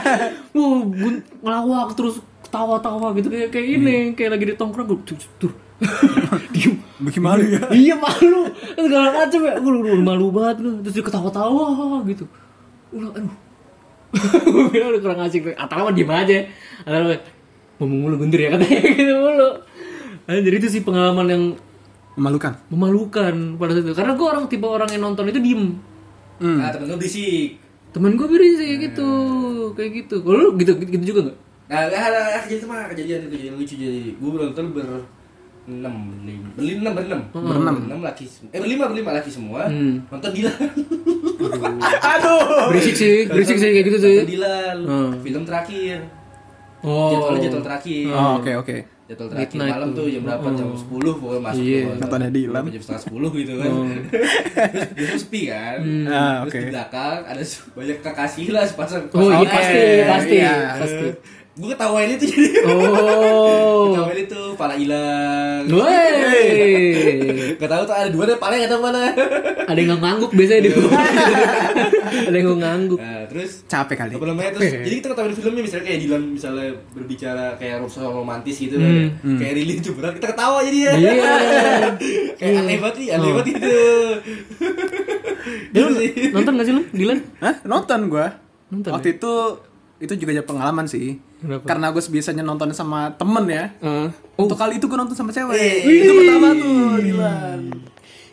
Gun- 0.56 1.24
ngelawak 1.44 1.94
terus 1.94 2.18
ketawa-tawa 2.42 3.14
gitu 3.14 3.30
kayak 3.30 3.54
kayak 3.54 3.68
ini, 3.78 3.96
kayak 4.18 4.34
lagi 4.34 4.46
di 4.50 4.56
tongkrong 4.58 4.88
gue 4.90 5.00
tuh. 5.38 5.52
Diem. 6.56 6.76
bikin 7.00 7.24
malu 7.24 7.44
ya. 7.48 7.62
iya 7.72 7.96
malu. 7.96 8.52
Segala 8.76 9.16
macam 9.16 9.40
ya. 9.40 9.54
Gue 9.56 9.72
udah 9.72 10.04
malu 10.04 10.28
banget 10.36 10.56
gue 10.60 10.74
terus 10.84 10.94
dia 11.00 11.04
ketawa-tawa 11.06 12.04
gitu. 12.04 12.28
Udah 12.92 13.10
aduh. 13.16 13.36
Gue 14.50 14.66
bilang 14.74 14.90
udah 14.92 15.02
kurang 15.06 15.22
asik. 15.24 15.54
Atau 15.54 15.86
mah 15.86 15.94
diem 15.94 16.10
aja. 16.10 16.38
Atau 16.84 17.14
ngomong 17.80 18.00
mulu 18.04 18.16
guntur 18.20 18.42
ya 18.42 18.50
katanya. 18.58 18.80
Gitu 18.98 19.14
mulu. 19.14 19.50
Nah, 20.26 20.34
jadi 20.42 20.56
itu 20.58 20.68
sih 20.68 20.82
pengalaman 20.84 21.28
yang 21.30 21.44
Memalukan. 22.20 22.52
memalukan 22.68 23.36
pada 23.56 23.72
saat 23.78 23.86
itu. 23.86 23.96
Karena 23.96 24.14
gue 24.18 24.28
orang 24.28 24.44
tipe 24.52 24.68
orang 24.68 24.90
yang 24.92 25.04
nonton 25.08 25.30
itu 25.32 25.40
diem. 25.40 25.78
Hmm. 26.42 26.58
Nah, 26.60 26.74
temen 26.74 26.90
lu 26.92 26.98
berisik. 27.00 27.56
temen 27.94 28.12
gue 28.18 28.28
berisik 28.28 28.70
gitu. 28.92 29.10
Kayak 29.78 29.92
gitu. 30.04 30.16
Kalau 30.20 30.38
lu 30.42 30.50
gitu 30.60 30.76
gitu, 30.84 30.90
gitu 31.00 31.06
juga 31.16 31.20
nggak? 31.32 31.38
Nah, 31.70 31.82
nah, 31.86 32.02
nah, 32.12 32.42
kejadian 32.44 32.60
itu 32.60 32.68
mah 32.68 32.82
kejadian 32.90 33.20
itu 33.24 33.30
kejadian 33.30 33.54
lucu 33.56 33.76
jadi 33.78 34.12
gue 34.18 34.30
nonton 34.34 34.66
ber 34.74 34.88
enam 35.72 35.96
berlima 36.52 36.90
berenam 36.92 36.94
berenam 36.94 37.22
berenam 37.32 37.76
berenam 37.78 38.00
laki 38.02 38.26
eh 38.50 38.60
berlima 38.60 38.84
berlima 38.86 39.12
laki 39.14 39.30
semua 39.30 39.62
Hmm. 39.66 40.02
nonton 40.08 40.32
Dilan 40.32 40.58
Aduh. 42.12 42.68
berisik 42.70 42.96
sih 42.96 43.18
berisik 43.26 43.56
sih 43.56 43.70
kayak 43.70 43.86
gitu 43.86 43.98
sih 44.00 44.16
nonton 44.18 44.30
Dilan 44.30 44.78
Hmm. 44.82 45.10
film 45.20 45.44
terakhir 45.44 45.98
oh 46.82 47.12
jadwalnya 47.12 47.42
jadwal 47.44 47.64
terakhir 47.64 48.04
Oh, 48.10 48.32
oke 48.38 48.52
oke. 48.58 48.78
jadwal 49.06 49.28
terakhir 49.28 49.50
Midnight 49.52 49.74
malam 49.74 49.90
tuh. 49.92 50.06
jam 50.08 50.22
berapa 50.24 50.48
jam 50.54 50.70
sepuluh 50.74 51.14
pokoknya 51.16 51.42
masuk 51.44 51.64
Iya. 51.64 51.80
tuh. 51.82 51.96
Nontonnya 52.00 52.30
Dilan. 52.30 52.64
jam 52.68 52.82
setengah 52.82 53.02
sepuluh 53.02 53.30
gitu 53.34 53.54
kan 53.56 53.70
Oh. 53.70 53.86
terus 54.10 54.32
terus 54.90 55.22
sepi 55.22 55.42
kan 55.46 55.80
Ah, 56.08 56.36
terus 56.40 56.46
oke. 56.46 56.58
di 56.58 56.68
belakang 56.70 57.18
ada 57.24 57.42
banyak 57.78 57.98
kekasih 58.00 58.46
lah 58.50 58.64
sepasang 58.64 59.04
oh 59.08 59.30
iya 59.30 59.50
pasti 59.50 59.82
pasti 60.04 60.36
Iya. 60.38 60.54
pasti 60.76 61.08
gue 61.60 61.70
ketawain 61.76 62.10
itu 62.16 62.26
jadi. 62.32 62.50
Oh. 62.64 63.92
Ketawain 63.92 64.20
itu 64.24 64.42
pala 64.56 64.74
hilang. 64.80 65.68
Wey. 65.68 67.60
Gak 67.60 67.68
tahu 67.68 67.84
tuh 67.84 67.96
ada 68.00 68.08
dua 68.08 68.24
deh, 68.32 68.40
paling 68.40 68.64
gak 68.64 68.72
tahu 68.72 68.82
mana. 68.88 69.12
ada 69.68 69.76
yang 69.76 70.00
ngangguk 70.00 70.32
biasanya 70.32 70.62
di 70.66 70.72
ada 72.32 72.38
yang 72.40 72.56
ngangguk. 72.56 73.00
Nah, 73.00 73.28
terus 73.28 73.68
Capek 73.68 73.96
kali. 74.00 74.14
apa 74.16 74.26
namanya 74.26 74.52
terus 74.56 74.72
jadi 74.72 74.96
kita 75.04 75.08
ketawain 75.14 75.36
filmnya 75.36 75.64
misalnya 75.68 75.86
kayak 75.86 76.00
Dilan 76.00 76.24
misalnya 76.32 76.68
berbicara 76.96 77.46
kayak 77.60 77.76
soal 77.92 78.12
romantis 78.16 78.56
gitu 78.56 78.80
kan 78.80 79.14
kayak 79.38 79.54
Rili 79.60 79.74
itu 79.84 79.92
berat 79.94 80.16
kita 80.16 80.28
ketawa 80.32 80.64
jadi 80.64 80.80
ya. 80.80 80.94
Iya. 80.96 81.12
Kayak 82.40 82.56
aneh 82.64 82.78
banget 82.80 82.96
nih 83.04 83.08
aneh 83.14 83.30
banget 83.36 83.48
gitu. 83.52 83.68
Lu 85.76 85.76
gitu 85.76 85.92
sih. 86.00 86.10
nonton 86.32 86.54
gak 86.56 86.66
sih 86.68 86.74
lu 86.74 86.84
Dilan 86.96 87.20
Hah? 87.44 87.56
Nonton 87.68 88.00
gua. 88.08 88.28
Nonton 88.72 88.92
Waktu 88.96 89.20
itu 89.20 89.34
itu 90.00 90.14
juga 90.16 90.32
jadi 90.32 90.48
pengalaman 90.48 90.88
sih. 90.88 91.20
Kenapa? 91.40 91.64
Karena 91.66 91.88
gue 91.90 92.04
biasanya 92.04 92.44
nonton 92.44 92.68
sama 92.72 93.12
temen 93.14 93.46
ya. 93.46 93.72
Heeh. 93.80 94.08
Untuk 94.36 94.56
kali 94.56 94.76
itu 94.76 94.86
gue 94.86 94.96
nonton 94.96 95.14
sama 95.14 95.32
cewek. 95.32 95.56
Eh. 95.56 95.76
Itu 96.04 96.12
pertama 96.14 96.52
tuh, 96.54 97.00
Dilan. 97.00 97.62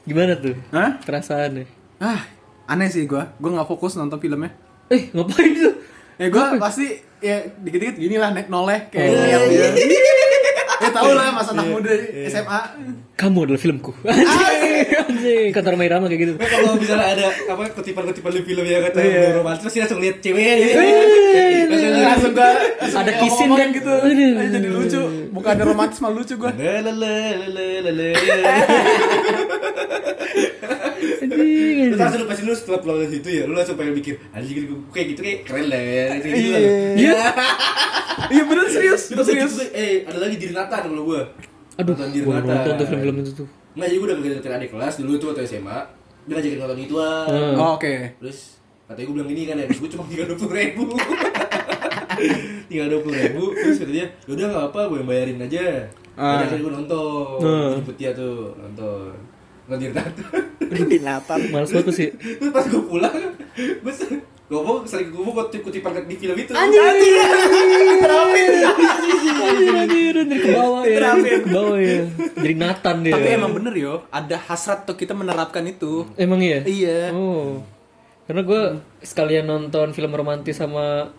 gimana 0.03 0.35
tuh 0.35 0.55
Hah? 0.71 0.99
perasaannya 1.01 1.67
Ah, 1.97 2.23
aneh 2.67 2.87
sih 2.87 3.05
gua. 3.05 3.35
Gua 3.37 3.51
nggak 3.53 3.67
fokus 3.67 3.95
nonton 3.95 4.19
filmnya. 4.19 4.55
eh 4.87 5.11
ngapain 5.11 5.51
tuh 5.53 5.75
Ya 6.15 6.27
gua 6.29 6.55
pasti 6.57 6.95
ya 7.19 7.43
dikit-dikit 7.57 7.97
gini 7.97 8.15
lah 8.15 8.31
nek 8.31 8.47
noleh 8.47 8.87
kayak 8.87 9.03
Oh. 9.05 9.19
lihat 9.19 9.41
dia. 9.49 9.69
ya 10.87 10.93
tau 10.93 11.11
lah 11.11 11.27
masa 11.31 11.51
anak 11.51 11.67
muda 11.69 11.91
SMA. 12.27 12.61
kamu 13.15 13.39
adalah 13.43 13.59
filmku 13.59 13.91
anjing 15.03 15.51
kata 15.51 15.67
Roma 15.69 15.83
Irama 15.83 16.07
kayak 16.07 16.21
gitu 16.23 16.33
Nah, 16.37 16.47
kalau 16.47 16.71
misalnya 16.77 17.07
ada 17.11 17.27
apa 17.49 17.63
kutipan-kutipan 17.73 18.31
di 18.31 18.41
film 18.43 18.63
ya 18.63 18.79
kata 18.83 18.99
Iya. 18.99 19.35
romantis 19.35 19.63
pasti 19.65 19.79
langsung 19.79 19.99
lihat 19.99 20.17
ceweknya 20.21 20.55
gitu. 20.57 20.79
Langsung 21.67 21.91
langsung 21.99 22.33
gua 22.33 22.51
langsung 22.77 23.01
Ada 23.01 23.11
ngomong 23.19 23.57
kan? 23.57 23.69
gitu. 23.73 23.93
Ayo 23.99 24.49
jadi 24.53 24.69
lucu. 24.69 25.01
Bukan 25.33 25.51
ada 25.51 25.63
romantis 25.65 25.99
malah 25.99 26.15
lucu 26.17 26.35
gua. 26.37 26.51
Terus 31.07 31.99
langsung 31.99 32.21
lu 32.23 32.27
pasti 32.27 32.43
lu 32.45 32.55
setelah 32.55 32.79
pulang 32.83 32.99
dari 33.03 33.11
situ 33.17 33.29
ya, 33.31 33.43
lu 33.47 33.55
langsung 33.55 33.77
pengen 33.79 33.95
mikir, 33.95 34.15
anjing 34.35 34.67
gue 34.67 34.79
kayak 34.91 35.07
gitu 35.15 35.21
kayak 35.23 35.39
keren 35.47 35.67
lah 35.71 35.81
ya. 35.81 36.05
Kayak 36.19 36.33
gitu 36.35 36.51
lah. 36.51 36.61
Iya. 36.97 37.15
Iya 38.27 38.43
bener 38.49 38.67
serius, 38.67 39.13
Itu 39.13 39.23
serius. 39.23 39.53
serius. 39.55 39.71
Eh, 39.77 40.03
ada 40.03 40.19
lagi 40.19 40.41
Diri 40.41 40.51
Nathan 40.51 40.89
kalau 40.89 41.05
gua. 41.05 41.23
Aduh, 41.77 41.95
Nathan. 41.95 42.43
nonton 42.43 42.73
tuh 42.75 42.87
film-film 42.89 43.17
itu 43.23 43.33
tuh. 43.45 43.47
Nggak, 43.77 43.87
jadi 43.93 43.97
gue 44.01 44.07
udah 44.09 44.17
deketin 44.19 44.55
adik 44.57 44.71
kelas 44.73 44.95
dulu 44.99 45.13
tuh 45.21 45.27
waktu 45.31 45.43
SMA. 45.45 45.79
Dia 46.27 46.33
ngajakin 46.33 46.59
nonton 46.59 46.79
ituan. 46.81 47.27
Hmm. 47.29 47.55
Oh, 47.61 47.77
Oke. 47.77 48.17
Terus 48.19 48.39
katanya 48.89 49.05
gue 49.05 49.15
bilang 49.21 49.29
gini 49.31 49.43
kan 49.45 49.57
ya, 49.61 49.67
gue 49.69 49.89
cuma 49.93 50.03
tinggal 50.09 50.27
dua 50.33 50.39
puluh 50.41 50.55
ribu. 50.57 50.85
tinggal 52.73 52.87
dua 52.89 53.01
puluh 53.05 53.17
ribu. 53.21 53.43
Terus 53.53 53.77
kata 53.85 53.93
dia, 53.93 54.07
yaudah 54.27 54.47
nggak 54.49 54.65
apa, 54.73 54.81
gue 54.89 54.97
yang 55.05 55.09
bayarin 55.13 55.39
aja. 55.45 55.65
Ah. 56.17 56.41
Akhirnya 56.41 56.59
gue 56.65 56.73
nonton. 56.73 57.39
Hmm. 57.45 57.71
Jemput 57.79 57.97
dia 58.01 58.11
tuh 58.17 58.57
nonton. 58.57 59.13
Di 59.67 60.99
Nathan. 60.99 61.41
Males 61.51 61.71
banget 61.71 61.85
tuh 61.85 61.95
sih. 61.95 62.09
Terus 62.15 62.51
pas 62.51 62.63
gue 62.63 62.83
pulang, 62.83 63.15
gue 63.57 63.93
se- 63.93 64.23
ngomong 64.47 64.87
sering 64.87 65.11
gue 65.11 65.23
kutip-kutipan 65.23 66.07
di 66.07 66.15
film 66.15 66.35
itu. 66.35 66.51
Anjir, 66.53 66.79
anjir, 66.79 67.15
anjir 70.15 70.39
ke 70.39 70.49
bawah 70.51 70.83
ya. 70.83 70.89
Diterapin. 70.89 71.39
Ke 71.43 71.51
bawah 71.51 71.79
ya. 71.79 72.03
Jadi 72.37 72.55
Nathan 72.55 72.97
dia. 73.03 73.15
Tapi 73.15 73.29
emang 73.33 73.53
bener 73.53 73.75
yo, 73.75 73.95
ada 74.09 74.37
hasrat 74.39 74.85
tuh 74.85 74.95
kita 74.95 75.13
menerapkan 75.13 75.63
itu. 75.65 76.07
Emang 76.15 76.39
iya? 76.39 76.63
Iya. 76.63 77.11
Oh. 77.11 77.63
Karena 78.27 78.43
gue 78.43 78.63
sekalian 79.01 79.47
nonton 79.47 79.91
film 79.91 80.11
romantis 80.11 80.59
sama 80.59 81.11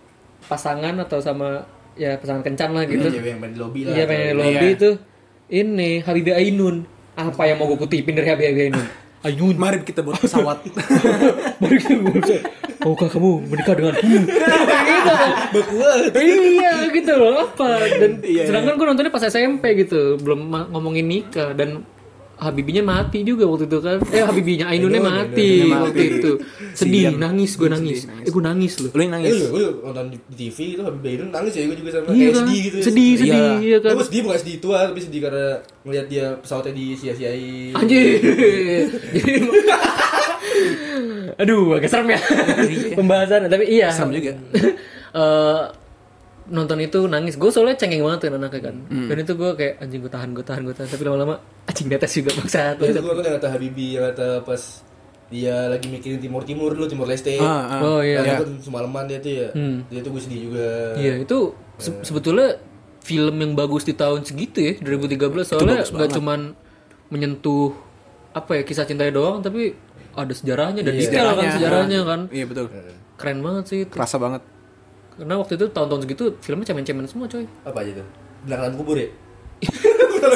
pasangan 0.44 0.96
atau 1.00 1.20
sama 1.20 1.64
ya 1.96 2.16
pasangan 2.16 2.44
kencan 2.44 2.72
lah 2.72 2.84
gitu. 2.86 3.08
Cewek 3.10 3.28
yang 3.28 3.40
main 3.40 3.52
di 3.52 3.60
lobby 3.60 3.82
lah. 3.84 3.96
Iya 3.96 4.04
pengen 4.06 4.26
di 4.28 4.36
lobby 4.36 4.56
Iya. 4.62 4.76
itu. 4.76 4.90
Ini 5.48 5.92
Habibie 6.04 6.36
Ainun. 6.36 6.78
Apa 7.18 7.50
yang 7.50 7.58
mau 7.58 7.66
gue 7.74 7.82
kutipin 7.82 8.14
dari 8.14 8.30
Habibie 8.30 8.70
Ainun? 8.70 8.86
Ainun. 9.26 9.56
Mari 9.58 9.82
kita 9.82 10.06
buat 10.06 10.22
pesawat. 10.22 10.62
Mari 11.62 11.76
kita 11.82 11.98
bisa. 11.98 12.38
Maukah 12.86 13.10
kamu 13.10 13.30
menikah 13.50 13.74
denganku? 13.74 14.06
gitu. 14.06 15.14
Bekuat. 15.58 16.14
iya 16.14 16.74
gitu 16.94 17.14
loh 17.18 17.50
apa 17.50 17.70
dan 17.98 18.12
Iya, 18.22 18.44
sedangkan 18.54 18.78
gue 18.78 18.86
nontonnya 18.86 19.10
pas 19.12 19.26
SMP 19.26 19.64
gitu 19.82 20.22
belum 20.22 20.70
ngomongin 20.70 21.10
nikah 21.10 21.58
dan 21.58 21.82
Habibinya 22.38 22.84
mati 22.84 23.22
juga 23.22 23.44
waktu 23.44 23.66
itu 23.66 23.78
kan 23.80 23.98
eh 24.08 24.22
Habibinya 24.22 24.66
Ainunnya 24.68 25.00
Ainun, 25.00 25.10
mati 25.10 25.50
Ainunnya 25.60 25.78
waktu 25.82 25.98
mati. 25.98 26.16
itu 26.16 26.32
sedih 26.72 27.02
Sian. 27.04 27.18
nangis 27.18 27.52
gue 27.54 27.66
nangis 27.68 28.00
eh 28.06 28.30
gue 28.30 28.44
nangis 28.44 28.74
loh 28.78 28.90
Lu 28.90 29.00
yang 29.00 29.10
Eh, 29.10 29.16
nangis. 29.18 29.34
lu, 29.34 29.48
lu 29.52 29.66
nonton 29.82 30.06
di 30.08 30.18
TV 30.38 30.58
itu 30.72 30.82
Habib 30.82 31.02
Ainun 31.04 31.30
nangis 31.30 31.52
ya 31.52 31.64
gue 31.64 31.74
juga 31.76 31.90
sama 31.92 32.06
iya 32.08 32.14
kayak 32.24 32.30
kan 32.30 32.44
sedih 32.44 32.62
gitu. 32.62 32.78
ya. 32.78 32.84
sedih 32.84 33.12
sedih 33.16 33.34
Iya. 33.34 33.58
iya 33.60 33.78
kan 33.80 33.92
Gue 33.92 34.06
sedih 34.06 34.22
bukan 34.24 34.38
sedih 34.38 34.58
tua 34.60 34.78
tapi 34.86 35.00
sedih 35.00 35.22
karena 35.24 35.48
ngelihat 35.82 36.06
dia 36.08 36.26
pesawatnya 36.38 36.74
disia-siain. 36.74 37.74
anjir 37.74 38.06
aduh 41.38 41.76
agak 41.76 41.90
serem 41.90 42.10
ya 42.10 42.20
pembahasan 42.94 43.46
tapi 43.46 43.66
iya 43.68 43.90
Serem 43.90 44.14
juga. 44.14 44.34
Eh, 45.10 45.62
nonton 46.48 46.80
itu 46.80 47.00
nangis 47.06 47.36
gue 47.36 47.48
soalnya 47.48 47.76
cengeng 47.76 48.02
banget 48.02 48.20
kan 48.24 48.34
anaknya 48.36 48.62
kan 48.64 48.76
dan 48.88 49.18
itu 49.18 49.34
gue 49.34 49.52
kayak 49.54 49.74
anjing 49.78 50.00
gue 50.00 50.08
tahan 50.08 50.30
gue 50.32 50.42
tahan 50.42 50.62
gue 50.62 50.72
tahan 50.72 50.88
tapi 50.88 51.04
lama-lama 51.04 51.36
anjing 51.66 51.88
netes 51.88 52.12
juga 52.14 52.32
maksa 52.36 52.72
Terus 52.74 52.94
gue 52.94 53.04
nonton 53.04 53.22
yang 53.22 53.36
kata 53.36 53.50
Habibie 53.50 53.90
yang 53.94 54.08
kata 54.08 54.28
pas 54.42 54.62
dia 55.28 55.68
lagi 55.68 55.88
mikirin 55.88 56.18
Timur 56.18 56.40
Timur 56.42 56.72
dulu 56.72 56.88
Timur 56.88 57.04
Leste. 57.04 57.36
Ah, 57.36 57.68
ah. 57.70 57.80
oh 57.82 58.00
iya 58.00 58.24
Iya. 58.24 58.36
Kan 58.40 58.58
semalaman 58.58 59.04
dia 59.06 59.20
tuh 59.20 59.34
ya. 59.34 59.48
Hmm. 59.52 59.84
Dia 59.86 60.00
tuh 60.00 60.10
gue 60.10 60.22
sedih 60.24 60.40
juga. 60.42 60.68
Iya 60.96 61.14
itu 61.20 61.38
se- 61.76 62.00
sebetulnya 62.02 62.56
film 63.04 63.36
yang 63.36 63.52
bagus 63.52 63.84
di 63.84 63.92
tahun 63.92 64.24
segitu 64.24 64.60
ya 64.62 64.74
2013 64.78 65.20
soalnya 65.44 65.84
nggak 65.86 66.12
cuman 66.14 66.56
menyentuh 67.08 67.76
apa 68.32 68.52
ya 68.54 68.64
kisah 68.64 68.84
cintanya 68.84 69.12
doang 69.14 69.40
tapi 69.40 69.76
ada 70.14 70.32
sejarahnya 70.32 70.82
dan 70.82 70.94
detail 70.94 71.34
kan 71.34 71.46
sejarahnya 71.50 72.00
kan 72.04 72.20
Iya 72.30 72.46
betul. 72.46 72.66
keren 73.16 73.40
banget 73.42 73.64
sih 73.66 73.80
itu. 73.84 73.94
Kerasa 73.94 74.16
banget. 74.16 74.42
Karena 75.18 75.34
waktu 75.36 75.54
itu 75.56 75.66
tahun-tahun 75.68 76.02
segitu 76.04 76.24
filmnya 76.40 76.66
cemen-cemen 76.66 77.06
semua 77.06 77.26
coy 77.26 77.46
Apa 77.64 77.78
aja 77.82 77.92
tuh? 77.96 78.08
Belakang 78.44 78.74
kubur 78.76 78.96
ya? 78.96 79.10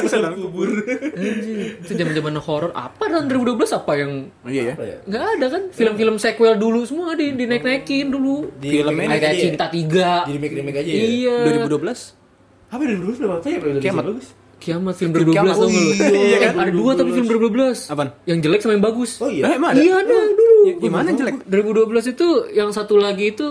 Sedang 0.04 0.34
kubur. 0.36 0.70
Anjing, 1.12 1.78
itu 1.78 1.92
zaman-zaman 1.92 2.34
horor 2.40 2.72
apa 2.72 3.04
tahun 3.04 3.28
2012 3.28 3.60
apa 3.76 3.92
yang 3.94 4.12
Iya 4.42 4.62
ya. 4.64 4.74
Apa 4.74 4.84
ya? 4.84 4.98
nggak 5.04 5.24
ada 5.32 5.46
kan 5.48 5.62
film-film 5.70 6.16
sequel 6.18 6.54
dulu 6.56 6.82
semua 6.84 7.14
di 7.14 7.30
dinaik-naikin 7.32 8.08
dulu 8.08 8.50
Di 8.56 8.70
Filmnya 8.74 9.06
remake 9.06 9.20
kayak 9.20 9.26
aja 9.28 9.30
ya? 9.32 9.44
cinta 9.44 9.66
tiga 9.68 10.12
Di 10.24 10.32
remake 10.34 10.56
remake 10.56 10.80
aja 10.80 10.90
ya? 10.90 11.04
iya 11.04 11.38
2012. 11.68 12.72
Apa 12.72 12.82
dari 12.82 12.98
dulu 12.98 13.12
film 13.12 13.32
apa 13.32 13.44
ya? 13.44 13.58
Film 13.60 13.78
Kiamat. 13.80 14.06
bagus. 14.08 14.28
kiamat 14.58 14.94
film 14.94 15.12
Film 15.12 15.26
2012 15.28 15.34
Kiamat. 15.34 15.50
tau 15.52 15.68
nggak 15.68 15.82
lu? 15.82 15.90
Oh, 16.14 16.24
iya, 16.24 16.38
Eh, 16.40 16.52
ada 16.56 16.72
dua 16.72 16.92
tapi 16.94 17.10
film 17.12 17.28
2012 17.28 17.90
Apaan? 17.90 18.10
yang 18.24 18.40
jelek 18.40 18.60
sama 18.62 18.72
yang 18.72 18.86
bagus 18.86 19.12
Oh 19.18 19.28
iya. 19.28 19.44
Eh, 19.44 19.54
emang 19.56 19.70
ada? 19.72 19.80
Iya 19.80 19.94
ada 19.98 20.18
dulu. 20.32 20.58
Ya, 20.64 20.74
gimana 20.80 21.10
jelek? 21.12 21.36
2012 21.46 22.12
itu 22.12 22.28
yang 22.52 22.70
satu 22.70 22.96
lagi 22.96 23.34
itu 23.34 23.48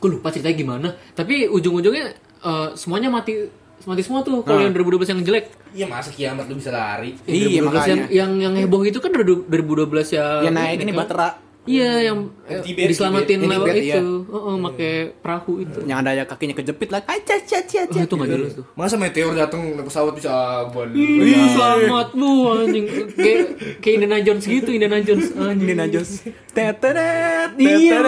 gue 0.00 0.08
lupa 0.08 0.32
ceritanya 0.32 0.56
gimana. 0.56 0.88
Tapi 1.12 1.46
ujung-ujungnya 1.46 2.04
eh, 2.40 2.68
semuanya 2.74 3.12
mati 3.12 3.60
mati 3.80 4.02
semua 4.04 4.20
tuh 4.20 4.44
kalau 4.44 4.60
yang 4.60 4.72
2012 4.72 5.12
yang 5.12 5.20
jelek. 5.24 5.46
Iya 5.70 5.86
masa 5.86 6.10
kiamat 6.10 6.50
lu 6.50 6.58
bisa 6.58 6.72
lari? 6.74 7.16
Iya, 7.24 7.62
2012 7.62 7.62
yang, 7.62 7.66
makanya. 7.68 8.04
yang 8.10 8.30
yang 8.40 8.54
heboh 8.58 8.82
itu 8.84 8.98
kan 8.98 9.12
2012 9.14 10.16
yang 10.16 10.42
Ya 10.44 10.50
naik 10.50 10.82
ini 10.82 10.92
Batera. 10.92 11.49
Iya 11.68 12.08
yang 12.08 12.32
eh, 12.48 12.64
Tibet, 12.64 12.88
diselamatin 12.88 13.44
Tibet. 13.44 13.52
lewat 13.52 13.68
Tibet, 13.68 13.84
itu. 13.84 14.08
Heeh, 14.32 14.54
pakai 14.64 14.92
perahu 15.20 15.52
itu. 15.60 15.78
Yang 15.84 15.98
ada 16.00 16.10
ya 16.16 16.24
kakinya 16.24 16.54
kejepit 16.56 16.88
lah. 16.88 17.04
Aca 17.04 17.34
aca 17.36 17.56
aca 17.60 17.80
Oh, 17.84 18.00
itu 18.00 18.14
nggak 18.16 18.30
jelas 18.32 18.52
tuh. 18.56 18.64
Masa 18.72 18.94
meteor 18.96 19.36
datang 19.36 19.60
naik 19.76 19.84
pesawat 19.84 20.16
bisa 20.16 20.32
aban? 20.64 20.88
Ih, 20.96 21.52
selamat 21.52 22.16
lu 22.16 22.48
anjing. 22.48 22.86
Kayak 23.12 23.44
kayak 23.84 23.94
Indiana 24.00 24.18
Jones 24.24 24.44
gitu, 24.48 24.70
Indiana 24.72 24.98
Jones. 25.04 25.36
Anjing. 25.36 25.68
Ini 25.68 25.74
najos. 25.76 26.10
Teteret. 26.56 27.50
Iya. 27.60 27.98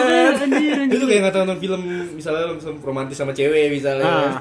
Itu 0.88 1.04
kayak 1.04 1.20
nggak 1.28 1.34
nonton 1.44 1.58
film 1.60 1.82
misalnya 2.16 2.56
film 2.56 2.76
romantis 2.80 3.20
sama 3.20 3.36
cewek 3.36 3.68
misalnya. 3.68 4.40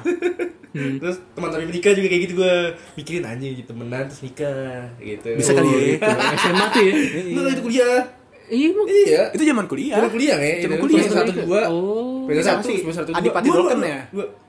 Terus 0.72 1.20
teman 1.36 1.52
tapi 1.52 1.68
menikah 1.68 1.92
juga 1.92 2.08
kayak 2.08 2.22
gitu 2.24 2.34
gue 2.40 2.54
mikirin 2.96 3.28
anjing 3.28 3.60
gitu 3.60 3.76
temenan 3.76 4.08
terus 4.08 4.24
nikah 4.24 4.88
gitu. 5.04 5.36
Bisa 5.36 5.52
kali 5.52 5.68
ya. 5.68 5.80
Gitu. 6.00 6.00
SMA 6.40 6.64
tuh 6.72 6.80
ya. 6.80 6.92
Enggak 7.28 7.52
itu 7.52 7.62
kuliah. 7.68 8.00
Iya. 8.48 8.68
Iya. 8.72 9.22
Itu 9.30 9.42
zaman 9.44 9.64
kuliah. 9.66 9.96
Zaman 9.98 10.10
kuliah 10.10 10.36
ya. 10.38 10.54
Zaman 10.62 10.76
itu. 10.76 10.82
kuliah. 10.82 11.02
Semester 11.02 11.20
satu 11.22 11.32
dua. 11.44 11.60
Oh. 11.68 12.26
Satu, 12.40 12.68
satu 12.90 13.10
Adi 13.12 13.28
dua. 13.28 13.34
Pati 13.34 13.46
Gua- 13.46 13.56
Dolken 13.60 13.78
gua- 13.78 13.88
ya? 13.88 13.98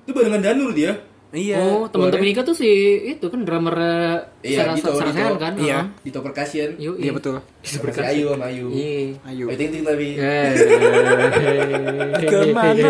Itu 0.04 0.12
barengan 0.12 0.42
Danur 0.42 0.72
dia. 0.72 0.92
Iya. 1.34 1.58
Oh, 1.58 1.90
teman-teman 1.90 2.30
nikah 2.30 2.46
tuh 2.46 2.54
si 2.54 2.70
itu 3.10 3.26
kan 3.26 3.42
drummer 3.42 3.74
Iya, 4.46 4.78
Sarah 4.78 5.10
Dito. 5.10 5.34
kan? 5.42 5.54
Iya. 5.58 5.90
Di 6.06 6.14
top 6.14 6.30
percussion. 6.30 6.78
Iya 6.78 7.10
betul. 7.10 7.42
Sama 7.66 7.90
si 7.90 8.02
Ayu 8.06 8.38
sama 8.38 8.46
Ayu. 8.54 8.70
Iya. 8.70 9.18
Ayu 9.26 9.46
ting 9.58 9.70
ting 9.74 9.82
tapi. 9.82 10.08
Ke 12.22 12.38
mana? 12.54 12.90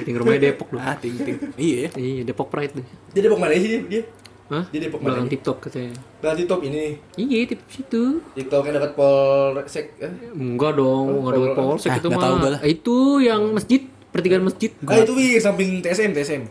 Ting 0.00 0.14
rumahnya 0.16 0.40
Depok 0.48 0.72
loh. 0.72 0.80
Ah, 0.80 0.96
ting 0.96 1.12
ting. 1.18 1.36
Iya. 1.60 1.92
ya. 1.92 2.00
Iya, 2.00 2.22
Depok 2.24 2.48
Pride 2.48 2.72
tuh. 2.72 2.84
Dia 3.12 3.20
Depok 3.20 3.36
mana 3.36 3.52
sih 3.60 3.84
dia? 3.84 4.02
Hah? 4.50 4.66
Dia 4.74 4.82
Depok 4.82 4.98
mana? 4.98 5.14
Belakang 5.14 5.30
TikTok 5.30 5.56
katanya. 5.62 5.94
Berarti 6.18 6.42
top 6.50 6.60
ini. 6.66 6.98
Iya, 7.14 7.54
di 7.54 7.56
situ. 7.70 8.18
TikToknya 8.34 8.82
dekat 8.82 8.92
Polsek. 8.98 9.86
Eh? 10.02 10.12
Enggak 10.34 10.74
dong, 10.74 11.22
enggak 11.22 11.38
ada 11.38 11.54
polsek 11.54 11.90
Ah, 11.94 11.96
itu 12.02 12.08
mah. 12.10 12.58
Itu 12.66 12.96
yang 13.22 13.54
masjid, 13.54 13.86
pertigaan 14.10 14.42
masjid. 14.42 14.74
Ah 14.90 14.98
itu 14.98 15.14
wih 15.14 15.38
samping 15.38 15.78
TSM 15.78 16.10
TSM. 16.10 16.42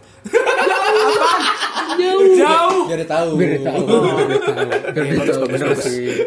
Jauh. 1.99 2.23
Jauh. 2.39 2.83
Biar 2.87 2.99
dia 3.03 3.09
tahu. 3.11 3.29
Biar 3.35 3.49
dia 3.51 3.61
tahu. 3.67 3.83
Biar 4.95 5.07
dia 5.11 5.25
tahu. 5.27 5.43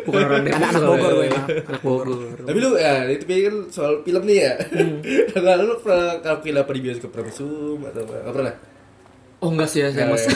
Bukan 0.05 0.21
orang 0.29 0.45
Depok. 0.45 0.69
Soalnya. 0.69 0.85
Bogor 0.85 1.13
gue 1.17 1.25
emang. 1.33 1.47
Anak 1.49 1.81
Bogor. 1.81 2.37
Tapi 2.37 2.59
lu 2.61 2.71
ya 2.77 2.93
itu 3.09 3.25
kan 3.25 3.57
soal 3.73 3.93
film 4.05 4.23
nih 4.29 4.37
ya. 4.45 4.53
Hmm. 4.61 5.01
Kalau 5.33 5.65
lu 5.65 5.75
pernah 5.81 6.21
kalau 6.21 6.61
apa 6.61 6.73
di 6.77 6.81
bioskop 6.85 7.09
pernah 7.17 7.33
mesum 7.33 7.81
atau 7.81 8.05
apa? 8.05 8.15
Enggak 8.21 8.35
pernah. 8.37 8.55
Oh 9.41 9.49
enggak 9.51 9.69
sih 9.73 9.81
ya, 9.81 9.89
saya 9.89 10.13
mas. 10.13 10.29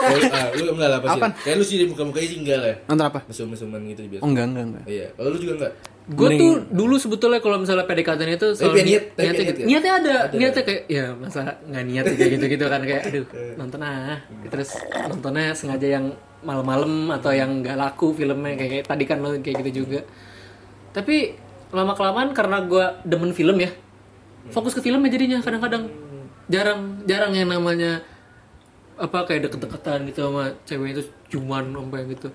Ah, 0.00 0.46
lu 0.54 0.72
enggak 0.72 0.88
lah 0.88 0.98
pasti. 1.00 1.18
Apaan? 1.18 1.32
Kayak 1.36 1.56
lu 1.56 1.64
sih 1.64 1.76
di 1.76 1.86
muka-mukanya 1.86 2.28
sih 2.28 2.38
enggak 2.38 2.58
lah. 2.58 2.74
Nonton 2.86 3.06
apa? 3.06 3.20
Mesum-mesuman 3.26 3.80
gitu 3.86 4.00
di 4.04 4.16
Oh 4.18 4.26
enggak 4.26 4.46
enggak 4.46 4.64
enggak. 4.64 4.84
Iya. 4.86 5.06
Kalau 5.12 5.28
lu 5.28 5.38
juga 5.38 5.54
enggak? 5.56 5.72
Gue 6.08 6.28
tuh 6.34 6.52
dulu 6.70 6.96
sebetulnya 6.96 7.36
kalau 7.36 7.60
misalnya 7.60 7.84
PDKT 7.84 8.20
itu 8.32 8.48
selalu 8.54 8.72
Tapi 8.72 8.80
niat- 8.80 9.08
tapi 9.12 9.20
niatnya, 9.20 9.28
niat 9.28 9.44
gitu. 9.44 9.60
ya? 9.60 9.66
niatnya 9.68 9.92
ada, 9.94 10.14
Ada. 10.24 10.34
niatnya 10.34 10.62
kayak 10.64 10.82
ya 10.88 11.04
masa 11.12 11.40
nggak 11.60 11.84
niat 11.84 12.04
kayak 12.08 12.30
gitu 12.32 12.44
gitu 12.48 12.64
kan 12.64 12.80
kayak 12.80 13.02
aduh 13.04 13.26
nonton 13.60 13.80
ah 13.82 14.16
terus 14.48 14.70
nontonnya 15.04 15.52
sengaja 15.52 15.88
yang 15.90 16.04
malam-malam 16.40 17.12
atau 17.12 17.28
yang 17.28 17.60
nggak 17.60 17.76
laku 17.76 18.16
filmnya 18.16 18.56
kayak, 18.56 18.70
kayak 18.72 18.84
tadi 18.88 19.04
kan 19.04 19.20
lo 19.20 19.36
kayak 19.36 19.56
gitu 19.60 19.84
juga 19.84 20.00
tapi 20.90 21.36
lama 21.68 21.92
kelamaan 21.92 22.32
karena 22.32 22.64
gue 22.64 22.84
demen 23.04 23.36
film 23.36 23.56
ya 23.58 23.68
fokus 24.48 24.72
ke 24.72 24.80
filmnya 24.80 25.12
jadinya 25.12 25.44
kadang-kadang 25.44 25.92
jarang 26.48 27.04
jarang 27.04 27.36
yang 27.36 27.52
namanya 27.52 28.00
apa 28.98 29.18
kayak 29.24 29.46
deket-deketan 29.46 29.98
gitu 30.06 30.26
sama 30.26 30.44
cewek 30.62 30.88
itu 30.92 31.02
cuman 31.30 31.70
sampai 31.70 32.02
gitu 32.08 32.28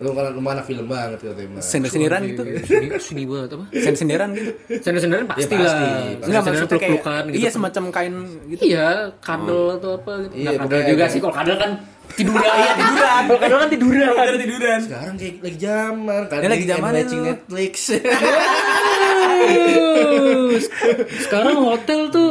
Lu 0.00 0.16
kan 0.16 0.32
lu 0.32 0.40
mah 0.40 0.56
anak 0.56 0.64
film 0.64 0.88
banget 0.88 1.20
katanya. 1.20 1.60
Mas. 1.60 1.68
Sender-senderan 1.68 2.24
gitu. 2.24 2.40
Seni, 2.64 2.88
seni 2.96 3.22
banget 3.28 3.52
apa? 3.52 3.64
Sender-senderan 3.68 4.28
gitu. 4.32 4.50
Sender-senderan 4.80 5.24
pasti 5.28 5.44
pasti. 5.44 5.60
lah. 5.60 5.68
Enggak 5.68 5.84
Sender-senderan 5.84 6.40
maksudnya 6.40 6.56
kayak 6.56 6.80
peluk-pelukan 6.80 7.22
gitu. 7.28 7.36
iya 7.36 7.50
semacam 7.52 7.84
kain 7.92 8.14
gitu. 8.48 8.60
Iya, 8.64 8.88
kadel 9.20 9.62
atau 9.76 9.90
apa 10.00 10.12
gitu. 10.24 10.32
Iya, 10.32 10.48
Nggak 10.48 10.56
pokoknya 10.64 10.84
juga 10.88 10.96
kayak- 10.96 11.12
sih. 11.12 11.20
Kalau 11.20 11.34
kadel 11.36 11.56
kan 11.60 11.70
tiduran. 12.10 12.48
Iya, 12.48 12.72
tiduran. 12.72 13.22
Kalau 13.28 13.40
kadel 13.44 13.58
kan 13.60 13.68
tiduran. 13.68 14.08
tiduran. 14.40 14.80
Sekarang 14.80 15.14
kayak 15.20 15.34
lagi 15.44 15.58
zaman 15.60 16.22
kan. 16.24 16.38
Lagi 16.48 16.64
zaman 16.64 16.90
watching 16.96 17.20
itu. 17.20 17.28
Netflix. 17.28 17.74
Terus, 19.50 20.64
Sekarang 21.20 21.56
hotel 21.60 22.00
tuh 22.08 22.30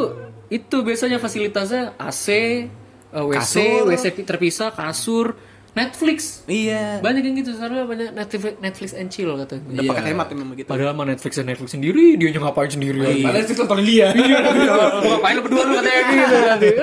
itu 0.49 0.77
biasanya 0.81 1.17
fasilitasnya 1.17 1.93
AC, 1.95 2.25
eh, 3.11 3.23
WC, 3.23 3.35
Kasur. 3.35 3.81
WC 3.87 4.05
terpisah, 4.21 4.69
kasur, 4.69 5.27
Netflix. 5.71 6.41
Iya. 6.45 6.97
Banyak 6.99 7.21
yang 7.21 7.35
gitu, 7.37 7.53
sekarang 7.53 7.85
banyak 7.85 8.09
Netflix, 8.11 8.57
Netflix 8.57 8.89
and 8.91 9.07
chill 9.07 9.31
katanya. 9.35 9.63
Udah 9.67 9.79
Iya. 9.79 9.89
pakai 9.89 10.03
hemat 10.07 10.27
memang 10.29 10.47
begitu. 10.51 10.67
Padahal 10.67 10.93
mah 10.93 11.05
Netflix 11.05 11.33
dan 11.35 11.45
Netflix 11.47 11.69
sendiri, 11.71 12.05
dia 12.15 12.27
nya 12.27 12.39
ngapain 12.39 12.67
sendiri 12.67 12.99
Padahal 13.19 13.43
itu 13.43 13.53
nontonin 13.55 13.85
dia. 13.85 14.07
Lu 14.99 15.07
ngapain 15.11 15.33
lu 15.35 15.41
berdua 15.41 15.63
lu 15.63 15.73
katanya 15.75 16.01
gitu 16.09 16.35
nanti. 16.43 16.69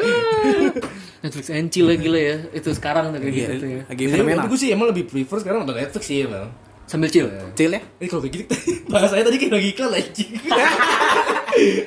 Netflix 1.18 1.46
and 1.48 1.68
chill 1.68 1.86
lah 1.86 1.96
gila 1.96 2.20
ya. 2.20 2.36
Itu 2.52 2.70
sekarang 2.70 3.10
tuh 3.10 3.18
kayak 3.18 3.34
Iya, 3.34 3.46
gitu 3.52 3.66
ya. 3.66 3.82
lagi 3.84 4.02
fenomenal. 4.06 4.46
gue 4.46 4.58
sih 4.58 4.68
emang 4.70 4.86
lebih 4.90 5.04
prefer 5.04 5.42
sekarang 5.42 5.58
nonton 5.62 5.76
Netflix 5.76 6.04
sih 6.06 6.22
emang. 6.22 6.46
Sambil 6.86 7.08
chill. 7.08 7.26
Chill 7.52 7.68
ya. 7.68 7.80
Ini 7.98 8.06
kalau 8.06 8.22
kayak 8.22 8.34
gitu 8.36 8.44
bahasanya 8.92 9.24
tadi 9.24 9.36
kayak 9.36 9.52
lagi 9.52 9.68
iklan 9.70 9.90
anjing. 9.92 10.30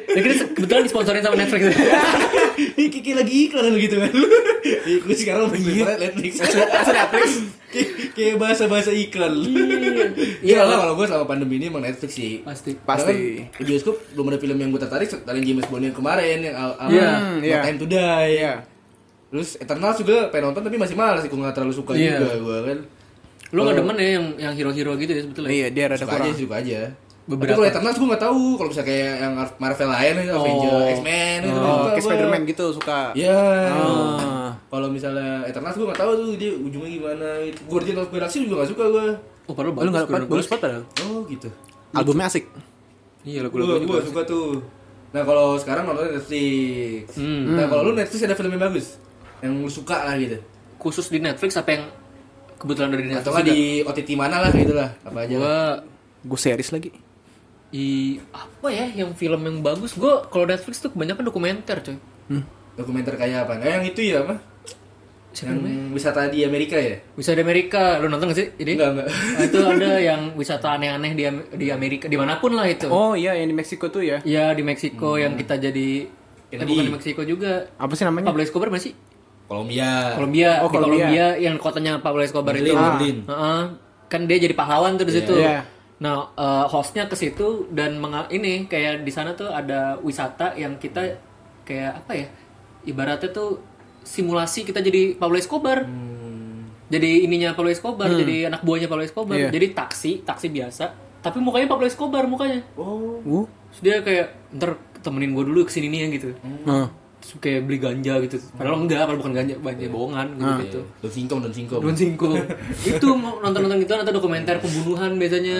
Ya 0.09 0.17
kita 0.17 0.49
kebetulan 0.49 0.81
disponsorin 0.81 1.21
sama 1.21 1.37
Netflix. 1.37 1.61
Ini 2.73 2.89
kayak 2.89 3.03
kayak 3.05 3.17
lagi 3.21 3.33
iklan 3.45 3.73
gitu 3.77 3.95
kan. 4.01 4.11
Gue 5.05 5.13
sekarang 5.13 5.45
lebih 5.45 5.61
prefer 5.61 5.97
Netflix. 6.01 6.31
Asal 6.41 6.65
Netflix. 6.89 7.27
Kayak- 8.11 8.37
bahasa-bahasa 8.41 8.89
iklan. 8.89 9.29
Iya. 9.37 10.09
Iya 10.41 10.59
lah 10.65 10.81
kalau 10.81 10.97
gue 10.97 11.05
selama 11.05 11.29
pandemi 11.29 11.61
ini 11.61 11.69
emang 11.69 11.85
Netflix 11.85 12.11
sih. 12.11 12.41
Pasti. 12.41 12.81
Pasti. 12.81 13.45
Kan 13.45 13.61
di 13.61 13.63
bioskop 13.63 14.01
belum 14.09 14.25
ada 14.27 14.39
film 14.41 14.57
yang 14.57 14.73
gue 14.73 14.81
tertarik 14.81 15.05
selain 15.05 15.37
James 15.39 15.69
Bond 15.69 15.85
yang 15.85 15.93
kemarin 15.93 16.39
yang 16.41 16.55
al- 16.57 16.77
al- 16.79 16.89
Iya, 16.89 17.09
iya. 17.39 17.59
Time 17.61 17.77
to 17.77 17.85
Die. 17.85 18.01
Iya. 18.35 18.53
Terus 19.29 19.49
Eternal 19.55 19.93
juga 19.93 20.17
pengen 20.27 20.49
nonton 20.49 20.65
tapi 20.65 20.81
masih 20.81 20.97
malas 20.97 21.21
sih 21.21 21.29
gue 21.29 21.37
nggak 21.37 21.53
terlalu 21.53 21.77
suka 21.77 21.93
Iya. 21.93 22.17
juga 22.17 22.35
gue 22.41 22.57
kan. 22.65 22.79
Lu 23.49 23.59
gak 23.63 23.75
demen 23.75 23.95
ya 23.95 24.09
yang 24.15 24.25
yang 24.37 24.53
hero-hero 24.53 24.93
gitu 24.95 25.11
ya 25.11 25.21
sebetulnya? 25.25 25.49
Iya, 25.49 25.67
dia 25.69 25.83
rada 25.87 25.97
Suka 25.99 26.11
aja 26.11 26.21
kurang. 26.21 26.37
suka 26.37 26.55
aja. 26.57 26.81
Beberapa. 27.25 27.45
Tapi 27.45 27.53
kalau 27.55 27.67
Eternal 27.69 27.93
gue 27.93 28.07
nggak 28.09 28.23
tahu 28.23 28.41
kalau 28.57 28.69
misalnya 28.69 28.89
kayak 28.89 29.13
yang 29.19 29.33
Marvel 29.55 29.89
lain 29.91 30.13
ya, 30.17 30.33
Avenger, 30.33 30.77
X-Men 30.91 31.39
itu 31.39 31.53
Oh, 31.55 31.77
kayak. 31.85 32.01
Spider-Man 32.01 32.41
gitu 32.43 32.65
suka. 32.73 32.99
Iya. 33.13 33.41
Ah. 33.69 34.49
Kalau 34.65 34.87
misalnya 34.89 35.29
Eternal 35.45 35.69
gue 35.71 35.85
nggak 35.85 35.99
tahu 35.99 36.11
tuh 36.15 36.27
dia 36.35 36.51
ujungnya 36.51 36.89
gimana. 36.91 37.27
Guardian 37.65 37.97
of 37.97 38.07
the 38.07 38.13
Galaxy 38.15 38.37
juga 38.43 38.55
nggak 38.57 38.69
suka 38.69 38.83
gue. 38.87 39.07
Oh, 39.45 39.53
padahal 39.53 39.73
Oh, 39.73 39.83
lu 39.83 39.89
enggak 39.89 40.05
Gordon 40.05 40.25
bagus 40.25 40.47
padahal. 40.47 40.81
Oh 41.05 41.21
gitu. 41.25 41.49
Albumnya 41.91 42.25
asik. 42.27 42.45
Iya, 43.21 43.39
lagu 43.43 43.53
Gue 43.55 43.65
lagu 43.67 43.85
gue 43.85 44.01
suka 44.05 44.21
tuh. 44.23 44.61
Nah 45.09 45.21
kalau 45.21 45.53
sekarang 45.55 45.83
nonton 45.85 46.09
Netflix. 46.11 47.13
Hmm. 47.13 47.57
Nah 47.57 47.65
kalau 47.65 47.81
lu 47.83 47.93
Netflix 47.93 48.21
ada 48.21 48.33
film 48.33 48.49
yang 48.49 48.63
bagus, 48.63 48.97
yang 49.39 49.53
lu 49.53 49.69
suka 49.69 50.01
lah 50.01 50.17
gitu. 50.17 50.37
Khusus 50.77 51.09
di 51.09 51.17
Netflix 51.17 51.53
apa 51.55 51.69
yang 51.71 51.83
kebetulan 52.59 52.89
dari 52.91 53.03
Netflix? 53.07 53.23
Atau 53.23 53.33
juga? 53.33 53.47
di 53.47 53.59
OTT 53.81 54.09
mana 54.13 54.35
lah 54.39 54.51
gitu 54.51 54.73
lah, 54.73 54.89
apa 54.99 55.17
aja. 55.23 55.33
lah. 55.33 55.39
Gua 55.39 55.57
Gue 56.19 56.37
series 56.37 56.69
lagi. 56.69 56.91
i 57.71 57.85
apa 58.29 58.67
ya 58.67 58.89
yang 58.91 59.13
film 59.13 59.39
yang 59.39 59.57
bagus? 59.61 59.93
Gua 59.93 60.25
kalau 60.25 60.43
Netflix 60.43 60.77
tuh 60.79 60.89
kebanyakan 60.89 61.23
dokumenter, 61.23 61.77
coy. 61.79 61.97
Dokumenter 62.75 63.13
kayak 63.13 63.45
apa? 63.45 63.53
Nah 63.55 63.67
yang 63.69 63.83
itu 63.83 64.01
ya 64.01 64.23
apa? 64.23 64.35
Siapa 65.29 65.53
yang 65.53 65.61
namanya? 65.61 65.93
wisata 65.93 66.25
di 66.27 66.41
Amerika 66.41 66.73
ya? 66.75 66.97
Wisata 67.13 67.37
di 67.37 67.43
Amerika, 67.45 68.01
lu 68.01 68.09
nonton 68.09 68.33
gak 68.33 68.39
sih? 68.41 68.47
Ini? 68.57 68.71
Enggak 68.73 68.89
enggak. 68.91 69.07
Nah, 69.13 69.41
itu 69.45 69.57
ada 69.61 69.91
yang 70.01 70.21
wisata 70.33 70.67
aneh-aneh 70.73 71.11
di 71.13 71.23
di 71.53 71.67
Amerika, 71.69 72.09
di 72.09 72.17
mana 72.17 72.41
pun 72.41 72.57
lah 72.57 72.65
itu. 72.65 72.89
Oh 72.89 73.13
iya 73.13 73.37
yang 73.37 73.45
di 73.45 73.53
Meksiko 73.53 73.93
tuh 73.93 74.01
ya. 74.01 74.17
Iya 74.25 74.57
di 74.57 74.65
Meksiko 74.65 75.15
yang 75.15 75.37
kita 75.37 75.61
jadi 75.61 76.09
Yang 76.49 76.57
eh, 76.57 76.57
tadi. 76.57 76.71
bukan 76.73 76.83
di 76.83 76.93
Meksiko 76.97 77.21
juga. 77.21 77.69
Apa 77.77 77.93
sih 77.93 78.03
namanya? 78.03 78.25
Pablo 78.25 78.41
Escobar 78.41 78.73
masih? 78.73 78.97
Kolombia. 79.49 80.13
Kolombia, 80.13 80.49
Oh, 80.61 80.69
di 80.69 80.77
Kolombia. 80.77 80.97
Kolombia 81.01 81.25
yang 81.41 81.55
kotanya 81.57 81.93
Pablo 81.97 82.21
Escobar 82.21 82.53
Berlin, 82.53 82.69
itu. 82.69 82.77
Berlin. 82.77 83.17
Heeh. 83.25 83.61
kan 84.09 84.25
dia 84.25 84.37
jadi 84.37 84.53
pahlawan 84.53 84.97
tuh 84.97 85.05
di 85.05 85.13
situ. 85.13 85.37
Iya. 85.37 85.61
Nah, 85.99 86.33
eh, 86.33 86.65
hostnya 86.65 87.05
ke 87.05 87.13
situ 87.13 87.69
dan 87.69 87.93
menga- 87.97 88.25
ini 88.29 88.65
kayak 88.65 89.05
di 89.05 89.11
sana 89.11 89.33
tuh 89.33 89.45
ada 89.45 89.97
wisata 89.99 90.53
yang 90.53 90.77
kita 90.77 91.17
kayak 91.61 92.01
apa 92.01 92.11
ya? 92.15 92.27
Ibaratnya 92.83 93.29
tuh 93.29 93.61
simulasi 94.01 94.65
kita 94.65 94.81
jadi 94.81 95.13
Pablo 95.13 95.37
Escobar. 95.37 95.85
Jadi 96.89 97.21
ininya 97.21 97.53
Pablo 97.53 97.69
Escobar, 97.69 98.09
jadi 98.09 98.49
anak 98.49 98.65
buahnya 98.65 98.89
Pablo 98.89 99.05
Escobar. 99.05 99.37
Iya. 99.37 99.53
Jadi 99.53 99.77
taksi, 99.77 100.25
taksi 100.25 100.49
biasa, 100.49 100.89
tapi 101.21 101.37
mukanya 101.37 101.69
Pablo 101.69 101.85
Escobar 101.85 102.25
mukanya. 102.25 102.65
Oh. 102.73 103.21
Uh. 103.21 103.45
Terus 103.69 103.81
dia 103.85 103.95
kayak 104.01 104.27
ntar 104.49 104.73
temenin 104.99 105.37
gue 105.37 105.45
dulu 105.45 105.61
ke 105.61 105.71
sini 105.71 105.85
nih 105.87 105.99
ya 106.01 106.07
gitu. 106.11 106.29
Nah. 106.65 106.89
Kayak 107.39 107.61
beli 107.69 107.77
ganja 107.77 108.13
gitu. 108.25 108.41
Padahal 108.57 108.81
enggak, 108.81 109.05
padahal 109.05 109.19
bukan 109.21 109.33
ganja, 109.37 109.55
ganja 109.61 109.85
bohongan 109.91 110.27
gitu 110.33 110.53
gitu. 110.65 110.79
Don 111.03 111.11
singkong, 111.13 111.39
don 111.45 111.53
singkong. 111.53 111.81
Don 111.85 111.95
Singko. 111.95 112.29
itu 112.89 113.07
nonton-nonton 113.15 113.77
gitu 113.85 113.91
atau 113.93 114.13
dokumenter 114.15 114.57
pembunuhan 114.57 115.11
biasanya. 115.19 115.59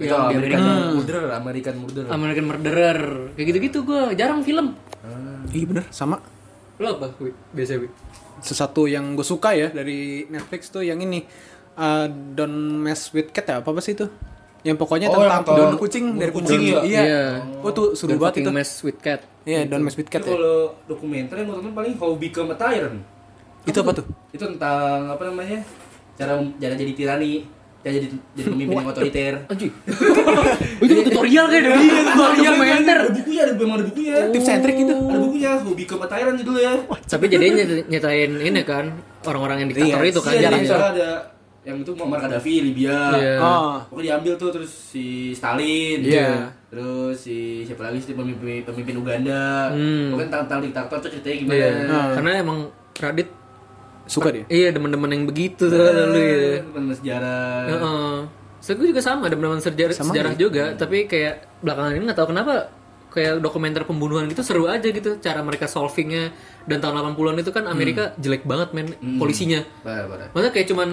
Itu 0.00 0.10
yang 0.10 0.32
di 0.32 0.36
American 0.38 0.60
Amerika. 0.62 0.94
Murderer, 0.96 1.26
American 1.30 1.74
Murderer. 1.78 2.08
American 2.10 2.44
Murderer. 2.50 3.00
Kayak 3.38 3.46
gitu-gitu 3.54 3.78
gue 3.86 4.00
jarang 4.18 4.40
film. 4.42 4.74
Iya 5.48 5.64
bener 5.64 5.84
sama. 5.94 6.20
Lo 6.78 6.98
apa? 6.98 7.14
Wi? 7.18 7.30
Biasa, 7.54 7.80
Wi? 7.80 7.88
Sesuatu 8.38 8.86
yang 8.86 9.18
gue 9.18 9.26
suka 9.26 9.54
ya 9.54 9.70
dari 9.70 10.28
Netflix 10.30 10.70
tuh 10.70 10.86
yang 10.86 11.02
ini 11.02 11.26
uh, 11.74 12.06
Don't 12.10 12.84
Mess 12.84 13.10
with 13.10 13.34
Cat 13.34 13.46
ya 13.50 13.54
apa 13.62 13.70
apa 13.70 13.80
sih 13.82 13.98
itu? 13.98 14.06
Yang 14.68 14.76
pokoknya 14.76 15.08
Oh, 15.08 15.16
tentang 15.16 15.42
daun 15.48 15.74
kucing 15.80 16.04
dari 16.20 16.28
kucing 16.28 16.60
ya? 16.60 16.80
Iya. 16.84 17.22
Oh 17.64 17.72
tuh 17.72 17.96
seru 17.96 18.20
banget 18.20 18.44
itu. 18.44 18.52
Mess 18.52 18.84
with 18.84 19.00
Cat. 19.00 19.24
Iya, 19.48 19.64
Don't 19.64 19.80
Mess 19.80 19.96
with 19.96 20.12
Cat 20.12 20.20
Itu 20.20 20.28
ya. 20.28 20.36
kalau 20.36 20.60
dokumenter 20.84 21.40
yang 21.40 21.48
gue 21.48 21.56
tonton 21.56 21.72
paling 21.72 21.96
How 21.96 22.12
Become 22.12 22.52
a 22.52 22.56
Tyrant. 22.60 23.00
Itu 23.64 23.78
apa 23.80 23.90
tuh? 23.96 24.04
Itu 24.28 24.44
tentang 24.44 25.08
apa 25.08 25.22
namanya? 25.24 25.64
Cara 26.14 26.36
cara 26.36 26.74
jadi 26.74 26.92
tirani, 26.92 27.48
cara 27.80 27.92
jadi 27.94 28.06
jadi 28.34 28.48
pemimpin 28.50 28.76
yang 28.76 28.90
otoriter. 28.90 29.34
Anjing. 29.48 29.72
Oh, 29.72 30.44
itu 30.84 30.92
tutorial 31.00 31.44
kayak 31.48 31.62
deh. 31.64 31.72
Iya, 31.78 32.00
tutorial 32.12 32.52
dokumenter. 32.52 32.96
Ada 32.98 33.10
bukunya, 33.14 33.40
ada 33.40 33.52
memang 33.56 33.76
ada 33.78 33.86
bukunya. 33.88 34.16
Tips 34.28 34.48
and 34.50 34.60
trick 34.60 34.78
itu. 34.78 34.94
Ada 34.98 35.18
bukunya 35.24 35.50
How 35.56 35.72
Become 35.72 36.02
a 36.04 36.08
Tyrant 36.10 36.36
judulnya. 36.36 36.72
Tapi 37.08 37.24
jadinya 37.24 37.64
nyetain 37.88 38.30
ini 38.36 38.60
kan 38.62 38.84
orang-orang 39.24 39.56
yang 39.64 39.68
diktator 39.72 40.02
Iya, 40.04 40.10
itu 40.12 40.20
kan 40.20 40.32
misalnya 40.36 40.88
ada 40.92 41.08
yang 41.68 41.84
itu 41.84 41.92
Muammar 41.92 42.24
Gaddafi 42.24 42.54
Libya. 42.64 42.96
Iya. 43.12 43.34
Oh. 43.44 43.76
Pokoknya 43.92 44.16
diambil 44.16 44.32
tuh 44.40 44.48
terus 44.56 44.72
si 44.72 45.36
Stalin. 45.36 46.00
Iya. 46.00 46.48
Terus 46.72 47.20
si 47.20 47.68
siapa 47.68 47.92
lagi 47.92 48.00
sih 48.00 48.16
pemimpin 48.16 48.64
pemimpin 48.64 48.96
Uganda. 48.96 49.68
Hmm. 49.76 50.16
Pokoknya 50.16 50.28
tentang, 50.32 50.44
tentang 50.48 50.60
diktator 50.64 50.96
tuh 51.04 51.10
ceritanya 51.12 51.36
gimana. 51.44 51.56
Iya. 51.60 51.70
Ah. 51.92 52.06
Karena 52.16 52.30
emang 52.40 52.58
Radit 52.96 53.28
Suka 54.08 54.32
dia. 54.32 54.48
iya 54.48 54.72
demen-demen 54.72 55.12
yang 55.12 55.24
begitu 55.28 55.68
tuh 55.68 55.76
lalu 55.76 56.16
ya. 56.24 56.64
Teman 56.64 56.96
sejarah. 56.96 57.60
Heeh. 57.68 58.12
So, 58.58 58.74
gue 58.74 58.90
juga 58.90 59.04
sama, 59.04 59.28
ada 59.28 59.36
benar 59.38 59.60
sejarah, 59.60 59.94
Sama 59.94 60.10
sejarah 60.16 60.34
juga, 60.34 60.74
tapi 60.74 61.06
kayak 61.06 61.62
belakangan 61.62 61.94
ini 61.94 62.04
nggak 62.10 62.18
tahu 62.18 62.28
kenapa 62.34 62.72
kayak 63.12 63.38
dokumenter 63.38 63.86
pembunuhan 63.86 64.26
gitu 64.28 64.42
seru 64.44 64.68
aja 64.68 64.84
gitu 64.84 65.16
cara 65.22 65.40
mereka 65.40 65.64
solvingnya 65.64 66.32
dan 66.68 66.82
tahun 66.82 67.16
80-an 67.16 67.36
itu 67.40 67.52
kan 67.54 67.64
Amerika 67.70 68.12
jelek 68.18 68.48
banget 68.48 68.74
men 68.74 68.96
polisinya. 69.20 69.62
Parah, 69.84 70.08
parah. 70.10 70.28
Maksudnya 70.32 70.52
kayak 70.56 70.68
cuman 70.72 70.88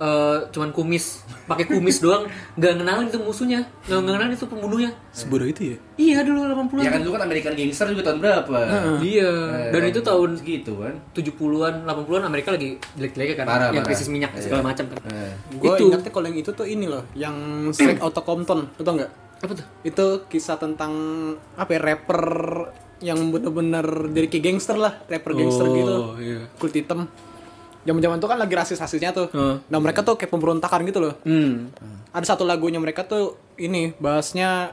eh, 0.00 0.38
cuman 0.48 0.72
kumis, 0.72 1.20
pakai 1.44 1.68
kumis 1.68 2.00
doang, 2.04 2.24
nggak 2.56 2.72
kenalin 2.80 3.06
itu 3.06 3.20
musuhnya, 3.20 3.60
nggak 3.84 4.00
kenalin 4.00 4.32
itu 4.32 4.46
pembunuhnya. 4.48 4.90
Sebodoh 5.12 5.44
itu 5.44 5.74
ya. 5.74 5.76
Iya 6.00 6.18
dulu 6.24 6.48
80-an. 6.48 6.80
Ya 6.80 6.90
kan 6.90 7.00
dulu 7.04 7.12
kan 7.20 7.22
American 7.28 7.52
Gangster 7.52 7.86
juga 7.92 8.02
tahun 8.08 8.18
berapa? 8.24 8.58
Iya. 9.04 9.30
Eh, 9.30 9.70
Dan 9.70 9.78
kan 9.84 9.90
itu 9.92 10.00
tahun 10.00 10.30
segitu 10.40 10.72
kan. 10.80 10.94
70-an, 11.12 11.74
80-an 11.84 12.22
Amerika 12.24 12.48
lagi 12.56 12.80
jelek-jeleknya 12.96 13.36
kan, 13.36 13.46
Parah, 13.46 13.68
yang 13.70 13.84
parah. 13.84 13.88
krisis 13.92 14.08
minyak 14.08 14.32
segala 14.40 14.64
macam 14.64 14.84
kan. 14.88 14.98
Eh. 15.12 15.32
Gue 15.60 15.76
Itu. 15.76 15.82
ingatnya 15.92 16.10
kalau 16.10 16.26
yang 16.32 16.38
itu 16.40 16.50
tuh 16.50 16.64
ini 16.64 16.86
loh, 16.88 17.04
yang 17.12 17.36
Straight 17.76 18.00
Outta 18.04 18.24
Compton, 18.24 18.72
lu 18.72 18.82
tau 18.82 18.96
nggak? 18.96 19.12
Apa 19.40 19.52
tuh? 19.52 19.66
Itu 19.84 20.06
kisah 20.28 20.56
tentang 20.56 20.92
apa 21.56 21.70
ya 21.76 21.80
rapper 21.80 22.24
yang 23.00 23.32
bener-bener 23.32 24.12
jadi 24.12 24.28
kayak 24.28 24.44
gangster 24.44 24.76
lah, 24.76 24.92
rapper 25.08 25.32
gangster 25.32 25.64
gitu, 25.72 25.96
iya. 26.20 26.40
kulit 26.60 26.84
hitam. 26.84 27.08
Zaman-zaman 27.90 28.22
tuh 28.22 28.28
kan 28.30 28.38
lagi 28.38 28.54
rasis-rasisnya 28.54 29.10
tuh. 29.10 29.26
Heeh. 29.34 29.54
Nah 29.66 29.78
mereka 29.82 30.06
tuh 30.06 30.14
kayak 30.14 30.30
pemberontakan 30.30 30.86
gitu 30.86 31.02
loh. 31.02 31.18
Hmm. 31.26 31.74
Ada 32.14 32.38
satu 32.38 32.46
lagunya 32.46 32.78
mereka 32.78 33.02
tuh 33.02 33.34
ini 33.58 33.90
bahasnya 33.98 34.70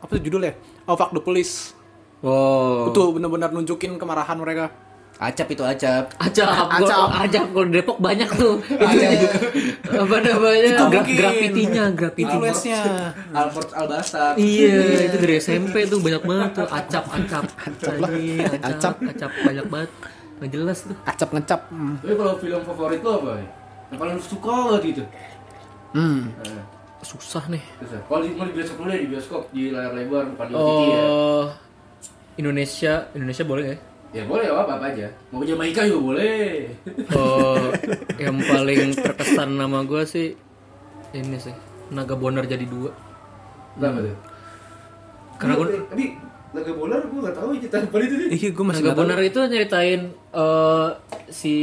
apa 0.00 0.08
tuh 0.08 0.24
judulnya? 0.24 0.56
Oh 0.88 0.96
fuck 0.96 1.12
the 1.12 1.20
police. 1.20 1.76
Wow. 2.24 2.88
Itu 2.88 3.12
bener-bener 3.12 3.52
nunjukin 3.52 4.00
kemarahan 4.00 4.40
mereka. 4.40 4.72
Acap 5.14 5.46
itu 5.46 5.62
acap. 5.62 6.10
Acap, 6.18 6.48
Acap. 6.48 6.68
Acap. 6.82 7.08
Acap 7.22 7.44
kalau 7.54 7.66
di 7.70 7.74
Depok 7.78 7.98
banyak 8.02 8.26
tuh. 8.34 8.58
apa 9.94 10.16
namanya? 10.18 10.74
Itu 10.74 10.84
Gra 10.90 11.02
grafitinya, 11.06 11.84
grafiti. 11.94 12.26
Influence-nya. 12.26 12.82
Alfred 13.30 13.70
Albasa. 13.78 14.34
Iya, 14.34 15.06
itu 15.06 15.16
dari 15.22 15.34
SMP 15.38 15.86
tuh 15.86 16.02
banyak 16.02 16.22
banget 16.26 16.50
tuh. 16.58 16.66
Acap, 16.66 17.04
acap. 17.14 17.44
Acap 17.46 17.94
acap, 18.02 18.64
Acap. 18.66 18.94
acap 19.06 19.30
banyak 19.46 19.66
banget. 19.70 19.90
Nggak 20.40 20.50
jelas 20.50 20.78
tuh. 20.86 20.96
Acap 21.06 21.30
ngecap. 21.30 21.60
Hmm. 21.70 21.94
Tapi 22.02 22.14
kalau 22.18 22.34
film 22.42 22.60
favorit 22.66 23.00
lo 23.02 23.10
apa? 23.22 23.32
Yang 23.90 23.98
paling 24.00 24.18
suka 24.20 24.50
banget 24.50 24.82
gitu. 24.90 25.02
Hmm. 25.94 26.34
Nah, 26.42 26.64
Susah 27.04 27.44
nih. 27.52 27.60
ya. 27.84 28.00
Kalau 28.08 28.24
di, 28.24 28.32
mau 28.32 28.48
di 28.48 28.56
bioskop 28.56 28.80
dulu 28.80 28.88
deh, 28.88 29.00
di 29.04 29.08
bioskop 29.12 29.42
di 29.52 29.62
layar 29.68 29.92
lebar 29.92 30.24
bukan 30.32 30.44
di 30.48 30.52
OTT 30.56 30.82
ya. 30.88 31.02
Oh, 31.04 31.46
Indonesia, 32.40 32.92
Indonesia 33.12 33.44
boleh 33.44 33.64
ya? 33.68 33.76
Ya 34.14 34.22
boleh 34.24 34.46
apa 34.48 34.80
apa 34.80 34.86
aja. 34.88 35.10
Mau 35.28 35.42
ke 35.42 35.46
Jamaika 35.52 35.84
juga 35.84 36.00
boleh. 36.14 36.70
Oh, 37.18 37.68
yang 38.16 38.40
paling 38.40 38.96
terkesan 38.96 39.58
nama 39.58 39.84
gue 39.84 40.02
sih 40.08 40.32
ini 41.12 41.36
sih 41.38 41.52
Naga 41.92 42.16
Bonar 42.16 42.48
jadi 42.48 42.64
dua. 42.64 42.88
Kenapa 43.76 44.00
tuh? 44.00 44.16
Karena 45.36 45.54
gue 45.60 45.66
Tapi 45.92 46.04
laga 46.54 46.72
bola 46.72 46.96
gue 46.96 47.20
gak 47.20 47.34
tahu 47.34 47.48
cerita 47.58 47.76
apa 47.80 47.96
itu 47.98 48.14
nih. 48.16 48.28
Iya, 48.30 48.48
gue 48.50 48.64
masih 48.64 48.78
Naga 48.78 48.86
nggak. 48.86 48.98
Bonar 49.00 49.20
itu 49.20 49.40
nyeritain 49.44 50.00
eh, 50.32 50.88
si 51.28 51.56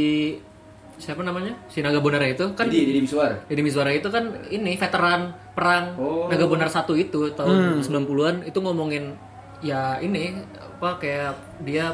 siapa 0.94 1.18
namanya 1.20 1.56
si 1.66 1.80
Naga 1.80 1.98
Bonar 1.98 2.22
itu 2.22 2.46
kan 2.52 2.68
Jadi, 2.68 2.86
jadi 2.86 3.00
Miswar. 3.00 3.30
Deddy 3.44 3.62
Mizwara 3.62 3.90
itu 3.90 4.06
kan 4.06 4.22
ini 4.46 4.76
veteran 4.76 5.20
perang 5.50 5.96
Oh. 5.96 6.28
Naga 6.28 6.44
Bonar 6.44 6.68
satu 6.68 6.94
itu 6.94 7.32
tahun 7.32 7.80
90-an 7.80 8.46
itu 8.46 8.54
ngomongin 8.56 9.16
ya 9.58 9.96
ini 9.96 10.38
apa 10.54 10.98
kayak 10.98 11.34
dia 11.60 11.90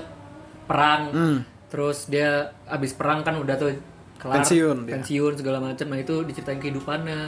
perang 0.65 1.09
Hmm. 1.09 1.39
terus 1.67 2.05
dia 2.07 2.29
abis 2.67 2.93
perang 2.93 3.23
kan 3.23 3.37
udah 3.37 3.55
tuh 3.55 3.73
kelar 4.17 4.41
Pensiun 4.41 4.85
pensiun 4.85 5.33
segala 5.35 5.63
macam 5.63 5.87
nah 5.87 5.97
itu 5.97 6.25
diceritain 6.25 6.59
kehidupannya 6.59 7.21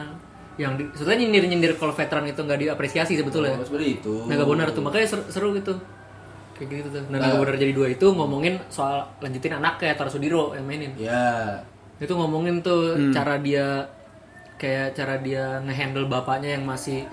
yang 0.61 0.77
di, 0.77 0.85
sebetulnya 0.92 1.25
nyindir 1.25 1.44
nyindir 1.49 1.73
kalau 1.81 1.96
veteran 1.96 2.29
itu 2.29 2.37
nggak 2.37 2.61
diapresiasi 2.61 3.16
sebetulnya. 3.16 3.57
Oh, 3.57 3.64
seperti 3.64 3.96
itu. 3.96 4.14
Naga 4.29 4.44
Bonar 4.44 4.68
tuh 4.70 4.85
makanya 4.85 5.09
seru, 5.09 5.25
seru 5.33 5.49
gitu. 5.57 5.73
Kayak 6.53 6.85
gitu 6.85 6.88
tuh 6.92 7.03
nah, 7.09 7.16
Naga 7.16 7.40
Bonar 7.40 7.57
jadi 7.57 7.73
dua 7.73 7.88
itu 7.88 8.05
ngomongin 8.05 8.61
soal 8.68 9.09
lanjutin 9.18 9.57
anaknya 9.57 9.96
Tara 9.96 10.12
Sudiro 10.12 10.53
yang 10.53 10.68
mainin. 10.68 10.92
Ya. 11.01 11.64
itu 11.96 12.16
ngomongin 12.16 12.61
tuh 12.61 12.96
cara 13.12 13.37
dia 13.37 13.85
kayak 14.57 14.92
cara 14.92 15.20
dia 15.20 15.61
ngehandle 15.61 16.09
bapaknya 16.09 16.57
yang 16.57 16.64
masih 16.64 17.05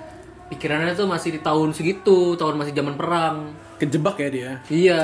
pikirannya 0.48 0.96
tuh 0.96 1.08
masih 1.08 1.36
di 1.36 1.40
tahun 1.40 1.76
segitu 1.76 2.36
tahun 2.36 2.56
masih 2.56 2.72
zaman 2.72 2.96
perang. 2.96 3.52
Kejebak 3.80 4.16
ya 4.20 4.30
dia. 4.32 4.52
iya. 4.68 5.00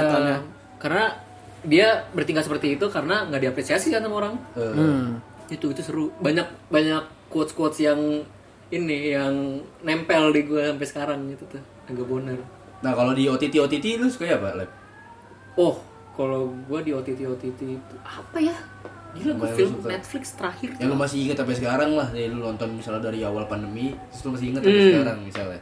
karena 0.80 1.16
dia 1.64 2.04
bertingkah 2.12 2.44
seperti 2.44 2.76
itu 2.76 2.88
karena 2.88 3.24
nggak 3.28 3.42
diapresiasi 3.44 3.92
kan 3.92 4.04
sama 4.04 4.16
orang. 4.20 4.34
Eh, 4.56 4.72
Hmm. 4.72 5.08
itu 5.48 5.72
itu 5.72 5.80
seru. 5.80 6.12
Banyak 6.20 6.48
banyak 6.68 7.04
quotes 7.34 7.52
quotes 7.52 7.80
yang 7.80 7.98
ini 8.70 9.12
yang 9.12 9.34
nempel 9.82 10.30
di 10.30 10.42
gue 10.44 10.62
sampai 10.64 10.86
sekarang 10.86 11.20
gitu 11.28 11.50
tuh 11.50 11.64
agak 11.86 12.06
bonar 12.06 12.38
Nah 12.80 12.92
kalau 12.92 13.12
di 13.12 13.26
OTT 13.26 13.58
OTT 13.58 13.96
lu 13.96 14.08
suka 14.08 14.28
apa? 14.30 14.54
Lab? 14.56 14.70
oh 15.56 15.80
kalau 16.12 16.48
gue 16.68 16.80
di 16.82 16.92
OTT 16.92 17.26
OTT 17.26 17.60
itu 17.74 17.96
apa 18.00 18.38
ya 18.38 18.54
gila 19.14 19.34
gue 19.36 19.50
film 19.52 19.78
suka? 19.78 19.90
Netflix 19.90 20.24
terakhir 20.34 20.70
Yang 20.76 20.88
lu 20.88 20.96
masih 20.96 21.18
inget 21.22 21.38
sampai 21.38 21.56
sekarang 21.56 21.92
lah 21.94 22.08
Dari 22.08 22.28
lu 22.28 22.38
nonton 22.40 22.70
misalnya 22.72 23.08
dari 23.08 23.22
awal 23.22 23.46
pandemi 23.46 23.94
Terus 24.10 24.22
lu 24.22 24.30
masih 24.32 24.48
inget 24.50 24.62
Hmm. 24.62 24.70
sampai 24.70 24.92
sekarang 24.92 25.18
misalnya 25.24 25.62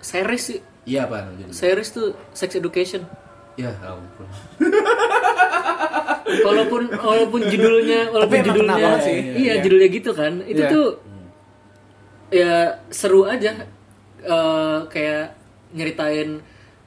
series 0.00 0.42
sih 0.44 0.58
Iya 0.84 1.04
apa 1.04 1.28
jadi? 1.34 1.50
series 1.50 1.88
tuh 1.90 2.08
sex 2.32 2.50
education 2.54 3.02
Ya 3.54 3.74
ampun 3.80 4.24
walaupun 6.38 6.82
walaupun 6.90 7.40
judulnya 7.42 8.08
walaupun 8.08 8.36
emang 8.36 8.48
judulnya 8.50 8.92
sih. 9.00 9.18
iya 9.38 9.54
judulnya 9.58 9.88
gitu 9.90 10.10
kan 10.12 10.32
itu 10.42 10.58
Iya. 10.58 10.70
tuh 10.70 10.88
ya 12.28 12.52
seru 12.88 13.24
aja 13.24 13.64
eh, 14.20 14.78
kayak 14.86 15.32
nyeritain 15.70 16.40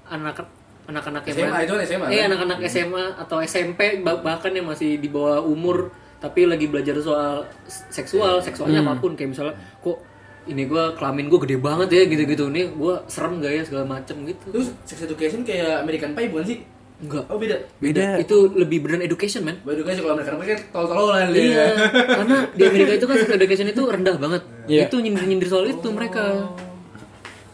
anak 0.06 0.46
anak-anak 0.84 1.24
yang 1.26 1.38
SMA 1.40 1.58
itu 1.62 1.72
kan 1.72 1.82
SMA 1.84 2.06
eh 2.08 2.18
kan? 2.18 2.28
anak-anak 2.28 2.58
SMA 2.68 3.06
atau 3.18 3.38
SMP 3.40 3.80
bah- 4.00 4.20
bahkan 4.20 4.52
yang 4.52 4.66
masih 4.66 4.96
di 4.96 5.08
bawah 5.08 5.42
umur 5.42 5.90
tapi 6.18 6.46
lagi 6.46 6.68
belajar 6.68 6.94
soal 7.00 7.48
seksual 7.90 8.38
Iya. 8.38 8.44
seksualnya 8.44 8.80
Hmm. 8.80 8.92
apa 8.92 9.00
pun 9.00 9.12
kayak 9.12 9.32
misalnya 9.32 9.54
kok 9.80 9.98
ini 10.44 10.66
gua 10.66 10.92
kelamin 10.92 11.26
gua 11.28 11.40
gede 11.40 11.58
banget 11.58 11.90
ya 11.92 12.04
gitu-gitu 12.08 12.46
nih 12.48 12.70
gua 12.72 13.02
serem 13.08 13.38
gak 13.40 13.50
ya 13.52 13.64
segala 13.64 13.86
macem 13.88 14.18
gitu 14.24 14.46
Terus 14.52 14.70
sex 14.84 14.98
education 15.00 15.42
kayak 15.42 15.82
American 15.82 16.12
Pie 16.12 16.30
bukan 16.30 16.46
sih? 16.48 16.58
Enggak 17.02 17.24
Oh 17.28 17.36
beda 17.36 17.58
Beda. 17.78 18.16
itu 18.16 18.36
lebih 18.54 18.78
beneran 18.80 19.02
education 19.02 19.42
man 19.42 19.58
Beda 19.60 19.74
education 19.76 20.02
kalau 20.02 20.16
Pie 20.38 20.48
kan 20.48 20.60
tol-tolan 20.70 21.28
dia 21.30 21.42
Iya, 21.44 21.66
karena 22.22 22.38
di 22.52 22.64
Amerika 22.64 22.92
itu 22.94 23.06
kan 23.06 23.16
sex 23.18 23.30
education 23.32 23.68
itu 23.68 23.82
rendah 23.84 24.16
banget. 24.16 24.42
Iya. 24.66 24.82
Itu 24.86 24.96
nyindir-nyindir 24.98 25.48
soal 25.48 25.66
itu 25.68 25.88
mereka. 25.90 26.24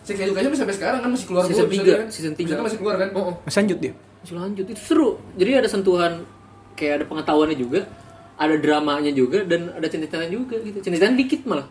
Sex 0.03 0.15
education 0.17 0.51
sampai 0.53 0.71
sekarang 0.73 0.99
kan 0.99 1.09
masih 1.09 1.25
keluar 1.25 1.43
Season 1.45 1.67
tiga, 1.67 1.83
episode 1.83 1.97
kan? 1.97 2.07
season 2.09 2.33
tiga. 2.33 2.47
Episode 2.49 2.63
masih 2.63 2.77
keluar 2.77 2.95
kan? 2.97 3.09
Oh, 3.11 3.23
oh, 3.25 3.35
Masih 3.43 3.57
lanjut 3.61 3.77
dia. 3.77 3.93
masih 4.17 4.35
lanjut. 4.35 4.65
Itu 4.67 4.81
seru. 4.81 5.09
Jadi 5.35 5.51
ada 5.53 5.67
sentuhan 5.67 6.11
kayak 6.73 6.93
ada 6.93 7.05
pengetahuannya 7.07 7.55
juga, 7.55 7.79
ada 8.35 8.55
dramanya 8.55 9.11
juga 9.11 9.43
dan 9.43 9.71
ada 9.71 9.83
cinta-cintaan 9.85 10.27
juga 10.29 10.55
gitu. 10.59 10.77
Cinta-cintaan 10.79 11.15
dikit 11.15 11.41
malah. 11.43 11.67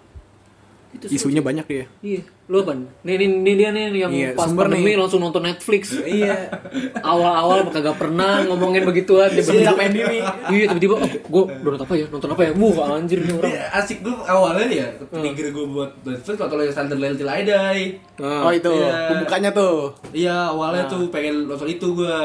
Itu. 0.88 1.07
Isunya 1.09 1.40
banyak 1.40 1.66
dia. 1.66 1.85
Iya, 1.99 2.20
lu 2.46 2.62
apa? 2.62 2.72
Nih, 3.03 3.14
nih, 3.16 3.29
nih 3.37 3.55
dia 3.55 3.68
nih 3.68 3.85
yang 3.92 4.09
Iya, 4.09 4.29
pas 4.33 4.49
pandemi 4.49 4.90
nih. 4.90 4.96
langsung 4.96 5.18
nonton 5.18 5.42
Netflix. 5.42 5.92
Iya. 6.09 6.49
Awal-awal 6.96 7.68
kagak 7.68 7.96
pernah 7.96 8.40
ngomongin 8.44 8.83
begituan. 8.83 9.29
Tiba-tiba 9.29 9.75
main 9.75 9.92
diri. 9.92 10.18
Iya, 10.49 10.64
tiba-tiba, 10.70 10.94
oh, 10.96 11.11
gue 11.11 11.42
nonton 11.62 11.83
apa 11.83 11.94
ya? 11.94 12.07
Nonton 12.09 12.31
apa 12.31 12.42
ya? 12.42 12.51
Wuh, 12.55 12.75
anjir 12.81 13.18
nih 13.20 13.35
orang. 13.35 13.51
Iya, 13.51 13.62
asik 13.75 13.99
gue 14.01 14.14
awalnya 14.25 14.64
nih 14.66 14.79
ya, 14.79 14.88
trigger 15.11 15.46
gue 15.51 15.66
buat 15.68 15.90
Netflix 16.01 16.37
kalau 16.38 16.62
yang 16.62 16.75
standar 16.75 16.96
Lel 16.96 17.14
Till 17.14 17.29
I 17.29 17.40
Die. 17.42 17.83
Oh 18.22 18.51
itu, 18.51 18.72
Iya. 18.72 18.92
pembukanya 19.11 19.51
tuh. 19.53 19.77
Iya, 20.11 20.37
awalnya 20.49 20.85
tuh 20.87 21.11
pengen 21.11 21.44
nonton 21.44 21.66
itu 21.66 21.87
gue. 21.92 22.18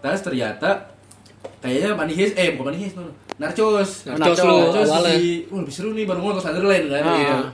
Terus 0.00 0.20
ternyata 0.20 0.68
kayaknya 1.58 1.92
Money 1.92 2.14
Heist, 2.14 2.34
eh 2.34 2.52
bukan 2.52 2.72
Money 2.72 2.80
Heist, 2.82 2.96
no. 2.96 3.08
Narcos. 3.36 4.04
Narcos 4.04 4.38
lu 4.40 4.52
awalnya. 4.68 5.16
di, 5.16 5.48
wah 5.48 5.60
lebih 5.60 5.72
seru 5.72 5.96
nih 5.96 6.04
baru 6.04 6.20
gue 6.20 6.30
nonton 6.30 6.44
Sunderland 6.44 6.86
kan. 6.90 7.02
Ah. 7.02 7.48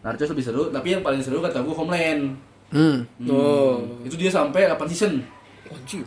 Iya. 0.00 0.06
Narcos 0.06 0.30
lebih 0.30 0.42
seru, 0.42 0.62
tapi 0.68 0.88
yang 0.90 1.02
paling 1.04 1.20
seru 1.20 1.38
kata 1.38 1.60
gue 1.60 1.74
Homeland. 1.74 2.22
Hmm. 2.70 3.04
Oh. 3.26 3.84
Itu 4.00 4.16
dia 4.16 4.28
sampai 4.28 4.64
8 4.64 4.80
season. 4.88 5.20
Anjir. 5.68 6.02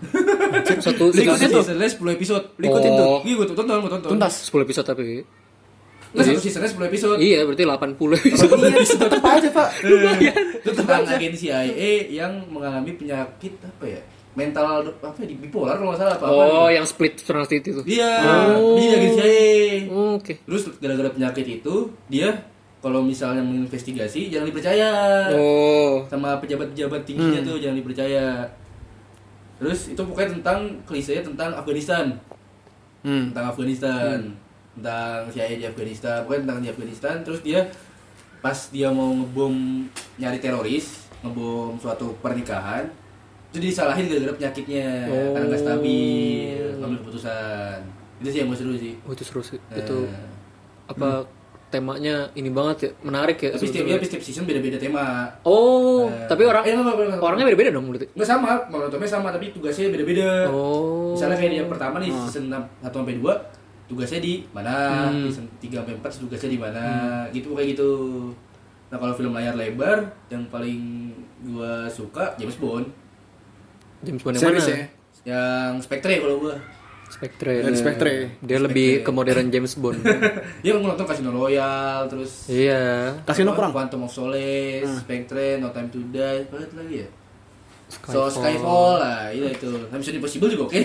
Satu 0.82 1.13
Satu 1.13 1.38
satu 1.38 1.60
seasonnya 1.62 1.88
10 1.88 2.17
episode. 2.17 2.45
Lu 2.58 2.63
ikutin 2.65 2.91
tuh. 2.91 3.06
Oh. 3.06 3.19
Iya, 3.21 3.34
gue 3.38 3.47
tonton, 3.47 3.65
gue 3.79 3.91
tonton. 3.91 4.10
Tuntas. 4.12 4.34
10 4.49 4.65
episode 4.65 4.86
tapi. 4.86 5.03
Nggak, 6.10 6.23
satu 6.25 6.41
seasonnya 6.41 6.69
10 6.69 6.89
episode. 6.89 7.17
Iya, 7.17 7.39
berarti 7.45 7.63
80 7.63 8.17
episode. 8.17 8.51
Tetep 8.97 9.23
aja 9.23 9.49
pak. 9.49 9.69
itu 10.63 10.71
tentang 10.73 11.03
agen 11.06 11.34
CIA 11.34 11.67
yang 12.10 12.32
mengalami 12.47 12.95
penyakit 12.95 13.53
apa 13.60 13.86
ya 13.86 14.01
mental 14.34 14.82
apa 14.97 15.13
ya, 15.21 15.38
bipolar 15.38 15.77
kalau 15.77 15.93
nggak 15.93 16.01
salah 16.01 16.15
apa 16.17 16.25
apa 16.25 16.41
Oh, 16.58 16.65
yang 16.65 16.89
split 16.89 17.21
personality 17.21 17.62
itu. 17.62 17.84
iya 17.86 18.12
Oh. 18.58 18.73
dia 18.73 18.97
agen 18.97 19.12
CIA 19.13 19.51
Oke. 20.17 20.34
terus 20.41 20.73
gara-gara 20.82 21.13
penyakit 21.13 21.62
itu 21.62 21.75
dia 22.10 22.49
kalau 22.83 22.99
misalnya 22.99 23.39
menginvestigasi 23.39 24.27
jangan 24.27 24.51
dipercaya. 24.51 24.91
Oh. 25.31 26.03
sama 26.11 26.35
pejabat-pejabat 26.43 27.07
tingginya 27.07 27.39
tuh 27.39 27.55
jangan 27.63 27.79
dipercaya. 27.79 28.43
Terus 29.55 29.95
itu 29.95 30.01
pokoknya 30.03 30.43
tentang 30.43 30.59
klise 30.83 31.23
tentang 31.23 31.55
Afghanistan. 31.55 32.11
Hmm. 33.07 33.31
tentang 33.31 33.55
Afghanistan. 33.55 34.35
Tentang 34.75 35.31
CIA 35.31 35.55
di 35.55 35.63
Afghanistan. 35.63 36.27
Pokoknya 36.27 36.41
tentang 36.43 36.59
di 36.59 36.69
Afghanistan. 36.75 37.15
Terus 37.23 37.39
dia 37.39 37.71
pas 38.43 38.59
dia 38.75 38.91
mau 38.91 39.15
ngebom 39.15 39.87
nyari 40.19 40.43
teroris 40.43 41.07
ngebom 41.23 41.79
suatu 41.79 42.11
pernikahan 42.19 42.91
itu 43.53 43.69
disalahin 43.69 44.11
gara-gara 44.11 44.33
penyakitnya. 44.35 45.07
Karena 45.07 45.45
nggak 45.45 45.61
stabil 45.61 46.57
ngambil 46.83 46.97
keputusan. 47.05 47.77
Itu 48.19 48.27
sih 48.27 48.39
yang 48.43 48.49
gue 48.51 48.59
seru 48.59 48.73
sih. 48.75 48.93
Oh, 49.07 49.13
itu 49.13 49.23
seru 49.23 49.41
sih. 49.45 49.61
Eh, 49.71 49.79
Itu 49.79 50.09
apa 50.89 51.23
temanya 51.73 52.15
ini 52.31 52.47
banget 52.47 52.77
ya, 52.79 52.89
menarik 53.01 53.38
ya. 53.39 53.49
tapi 53.49 53.65
setiap 53.65 53.83
dia 53.83 53.97
setiap 53.99 54.21
season 54.21 54.43
beda-beda 54.43 54.77
tema 54.77 55.25
Oh, 55.41 56.05
Eh, 56.05 56.25
tapi 56.25 56.43
orang 56.43 56.62
eh, 56.62 56.71
enggak, 56.71 56.86
enggak, 56.88 57.07
enggak. 57.09 57.19
orangnya 57.19 57.45
beda-beda 57.47 57.69
dong 57.71 57.86
berarti. 57.88 58.07
nggak 58.09 58.27
sama 58.27 58.49
monotonnya 58.67 59.09
sama 59.09 59.27
tapi 59.29 59.49
tugasnya 59.49 59.89
beda-beda 59.89 60.45
Oh. 60.47 61.12
misalnya 61.12 61.36
kayak 61.36 61.53
yang 61.57 61.67
pertama 61.67 61.97
nih 61.97 62.13
season 62.21 62.47
6 62.47 62.62
1 62.79 62.93
sampai 62.93 63.15
2 63.15 63.33
tugasnya 63.83 64.19
di 64.19 64.33
mana 64.49 64.73
Hmm. 65.09 65.25
season 65.27 65.45
3 65.59 65.75
sampai 65.75 65.93
4 65.95 66.21
tugasnya 66.21 66.49
di 66.49 66.59
mana 66.59 66.83
gitu 67.29 67.51
kayak 67.51 67.73
gitu 67.73 67.89
nah 68.88 68.97
kalau 68.97 69.12
film 69.12 69.33
layar 69.33 69.53
lebar 69.53 69.97
yang 70.27 70.45
paling 70.47 71.09
gua 71.43 71.86
suka 71.88 72.38
James 72.38 72.55
Bond 72.55 72.86
James 74.01 74.21
Bond 74.21 74.36
yang 74.36 74.43
Series 74.45 74.63
mana? 74.63 74.75
ya. 74.75 74.86
yang 75.25 75.71
Spectre 75.79 76.19
kalau 76.19 76.38
gua 76.39 76.55
Spectre. 77.13 77.54
Dari 77.62 77.78
Spectre. 77.78 78.13
Dia 78.41 78.58
lebih 78.58 79.06
ke 79.06 79.12
modern 79.13 79.54
James 79.54 79.78
Bond. 79.78 80.02
dia 80.65 80.69
kan 80.73 80.80
gua 80.82 80.97
nonton 80.97 81.06
Casino 81.06 81.30
Royale 81.30 82.10
terus 82.10 82.49
iya. 82.49 83.13
Casino 83.21 83.54
kurang? 83.54 83.69
Quantum 83.69 84.10
of 84.10 84.12
Solace 84.12 85.06
Spectre 85.06 85.62
No 85.62 85.69
Time 85.69 85.93
to 85.93 86.02
Die 86.10 86.41
apa 86.49 86.56
lagi 86.73 87.06
ya 87.06 87.10
Skyfall. 87.93 88.30
So 88.30 88.41
Skyfall 88.41 88.93
lah 88.97 89.30
itu 89.30 89.45
itu 89.45 89.69
nah, 89.69 89.97
Mission 90.02 90.17
Impossible 90.17 90.49
juga 90.49 90.63
oke 90.65 90.80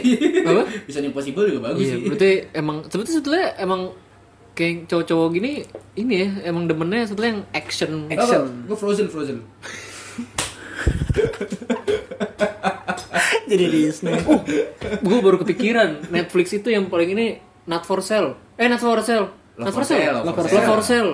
Apa? 0.44 0.62
Mission 0.86 1.04
Impossible 1.08 1.44
juga 1.48 1.60
bagus 1.72 1.80
Iya, 1.80 1.94
sih 1.96 2.00
berarti 2.04 2.32
emang 2.52 2.76
sebetulnya 2.84 3.14
sebetulnya 3.16 3.46
emang 3.56 3.80
kayak 4.52 4.90
cowok-cowok 4.90 5.28
gini 5.38 5.52
ini 5.94 6.14
ya 6.18 6.28
emang 6.50 6.66
demennya 6.66 7.06
sebetulnya 7.06 7.30
yang 7.38 7.44
action. 7.54 7.90
Action. 8.10 8.42
gue 8.66 8.76
Frozen 8.76 9.06
Frozen 9.06 9.38
Jadi 13.48 13.64
Disney. 13.66 14.14
Oh, 14.28 14.40
gue 15.00 15.18
baru 15.18 15.36
kepikiran 15.40 16.12
Netflix 16.12 16.52
itu 16.52 16.68
yang 16.68 16.86
paling 16.86 17.16
ini 17.16 17.26
Not 17.64 17.84
for 17.84 18.00
Sale. 18.00 18.36
Eh, 18.56 18.68
Not 18.68 18.80
for 18.80 19.00
Sale. 19.00 19.28
Not 19.56 19.72
for 19.72 19.84
Sale. 19.84 20.22
Love 20.22 20.26
Love 20.30 20.36
for 20.36 20.46
for 20.46 20.80
Sale. 20.80 20.82
Sale. 20.84 21.12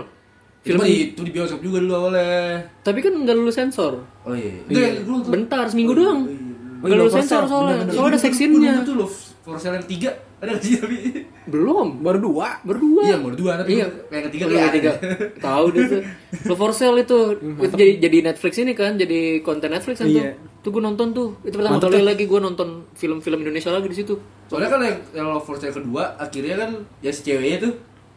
Film 0.65 0.81
Film 0.81 0.89
itu 0.89 1.21
di 1.21 1.31
bioskop 1.31 1.61
juga 1.61 1.79
dulu 1.85 1.93
awalnya. 1.93 2.65
Tapi 2.81 2.99
kan 3.05 3.13
nggak 3.13 3.37
lulus 3.37 3.57
sensor. 3.57 4.01
Oh 4.25 4.33
iya. 4.33 4.65
Iya. 4.67 5.05
Dulu 5.05 5.29
tuh. 5.29 5.31
Bentar, 5.33 5.65
seminggu 5.69 5.93
doang. 5.93 6.25
Oh, 6.25 6.87
Nggak 6.89 6.97
iya, 6.97 7.01
lulus 7.05 7.15
sensor 7.21 7.43
sale. 7.45 7.51
soalnya. 7.53 7.77
Soalnya 7.93 8.11
ada 8.17 8.21
seksinya. 8.21 8.73
Itu 8.81 8.93
loh 8.97 9.11
for 9.45 9.57
sale 9.61 9.77
yang 9.77 9.85
tiga 9.85 10.11
ada 10.45 10.51
nggak 10.51 10.63
sih 10.63 10.77
tapi 10.77 10.97
Belum. 11.45 12.01
Baru 12.01 12.19
dua. 12.23 12.57
Berdua. 12.61 13.03
iya 13.05 13.17
mau 13.17 13.29
dua 13.29 13.57
tapi 13.57 13.77
Iya. 13.77 13.87
yang 14.09 14.25
ketiga 14.29 14.43
Yang 14.43 14.53
kayak 14.55 14.69
ketiga. 14.71 14.91
ada. 14.91 15.03
Tahu 15.41 15.65
dia 15.71 15.85
tuh. 15.87 16.01
Lo 16.45 16.55
for 16.55 16.73
sale 16.73 16.99
itu. 16.99 17.19
itu 17.37 17.75
jadi 17.75 17.93
jadi 18.01 18.17
Netflix 18.25 18.53
ini 18.57 18.73
kan, 18.73 18.97
jadi 18.97 19.21
konten 19.41 19.69
Netflix 19.69 20.01
kan 20.01 20.09
Iya. 20.09 20.33
tuh. 20.33 20.63
Tuh 20.63 20.71
gue 20.71 20.83
nonton 20.83 21.13
tuh. 21.13 21.29
Itu 21.41 21.57
pertama 21.57 21.77
kali 21.77 22.01
lagi 22.01 22.25
gue 22.25 22.41
nonton 22.41 22.69
film-film 22.93 23.39
Indonesia 23.41 23.69
lagi 23.69 23.85
di 23.87 23.97
situ. 23.99 24.17
Soalnya 24.47 24.69
kan 24.69 24.81
yang, 24.81 24.97
yang 25.15 25.27
love 25.29 25.43
for 25.43 25.57
sale 25.57 25.71
kedua 25.71 26.17
akhirnya 26.17 26.57
kan 26.59 26.71
ya 27.01 27.13
si 27.13 27.21
ceweknya 27.23 27.59
tuh 27.61 27.73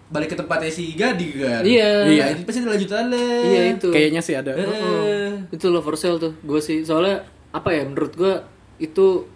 balik 0.08 0.32
ke 0.32 0.38
tempatnya 0.38 0.72
si 0.72 0.96
Gadi 0.96 1.36
kan. 1.36 1.68
Iya. 1.68 2.08
Iya, 2.08 2.24
ini 2.32 2.48
pasti 2.48 2.64
ada 2.64 2.72
lanjutannya. 2.72 3.28
Iya 3.44 3.62
itu. 3.74 3.88
Kayaknya 3.92 4.22
sih 4.24 4.36
ada. 4.36 4.56
Eh. 4.56 5.32
Itu 5.52 5.68
lo 5.68 5.84
for 5.84 6.00
sale 6.00 6.16
tuh. 6.16 6.32
Gue 6.40 6.64
sih 6.64 6.82
soalnya 6.82 7.28
apa 7.52 7.76
ya 7.76 7.84
menurut 7.84 8.16
gue 8.16 8.34
itu 8.80 9.28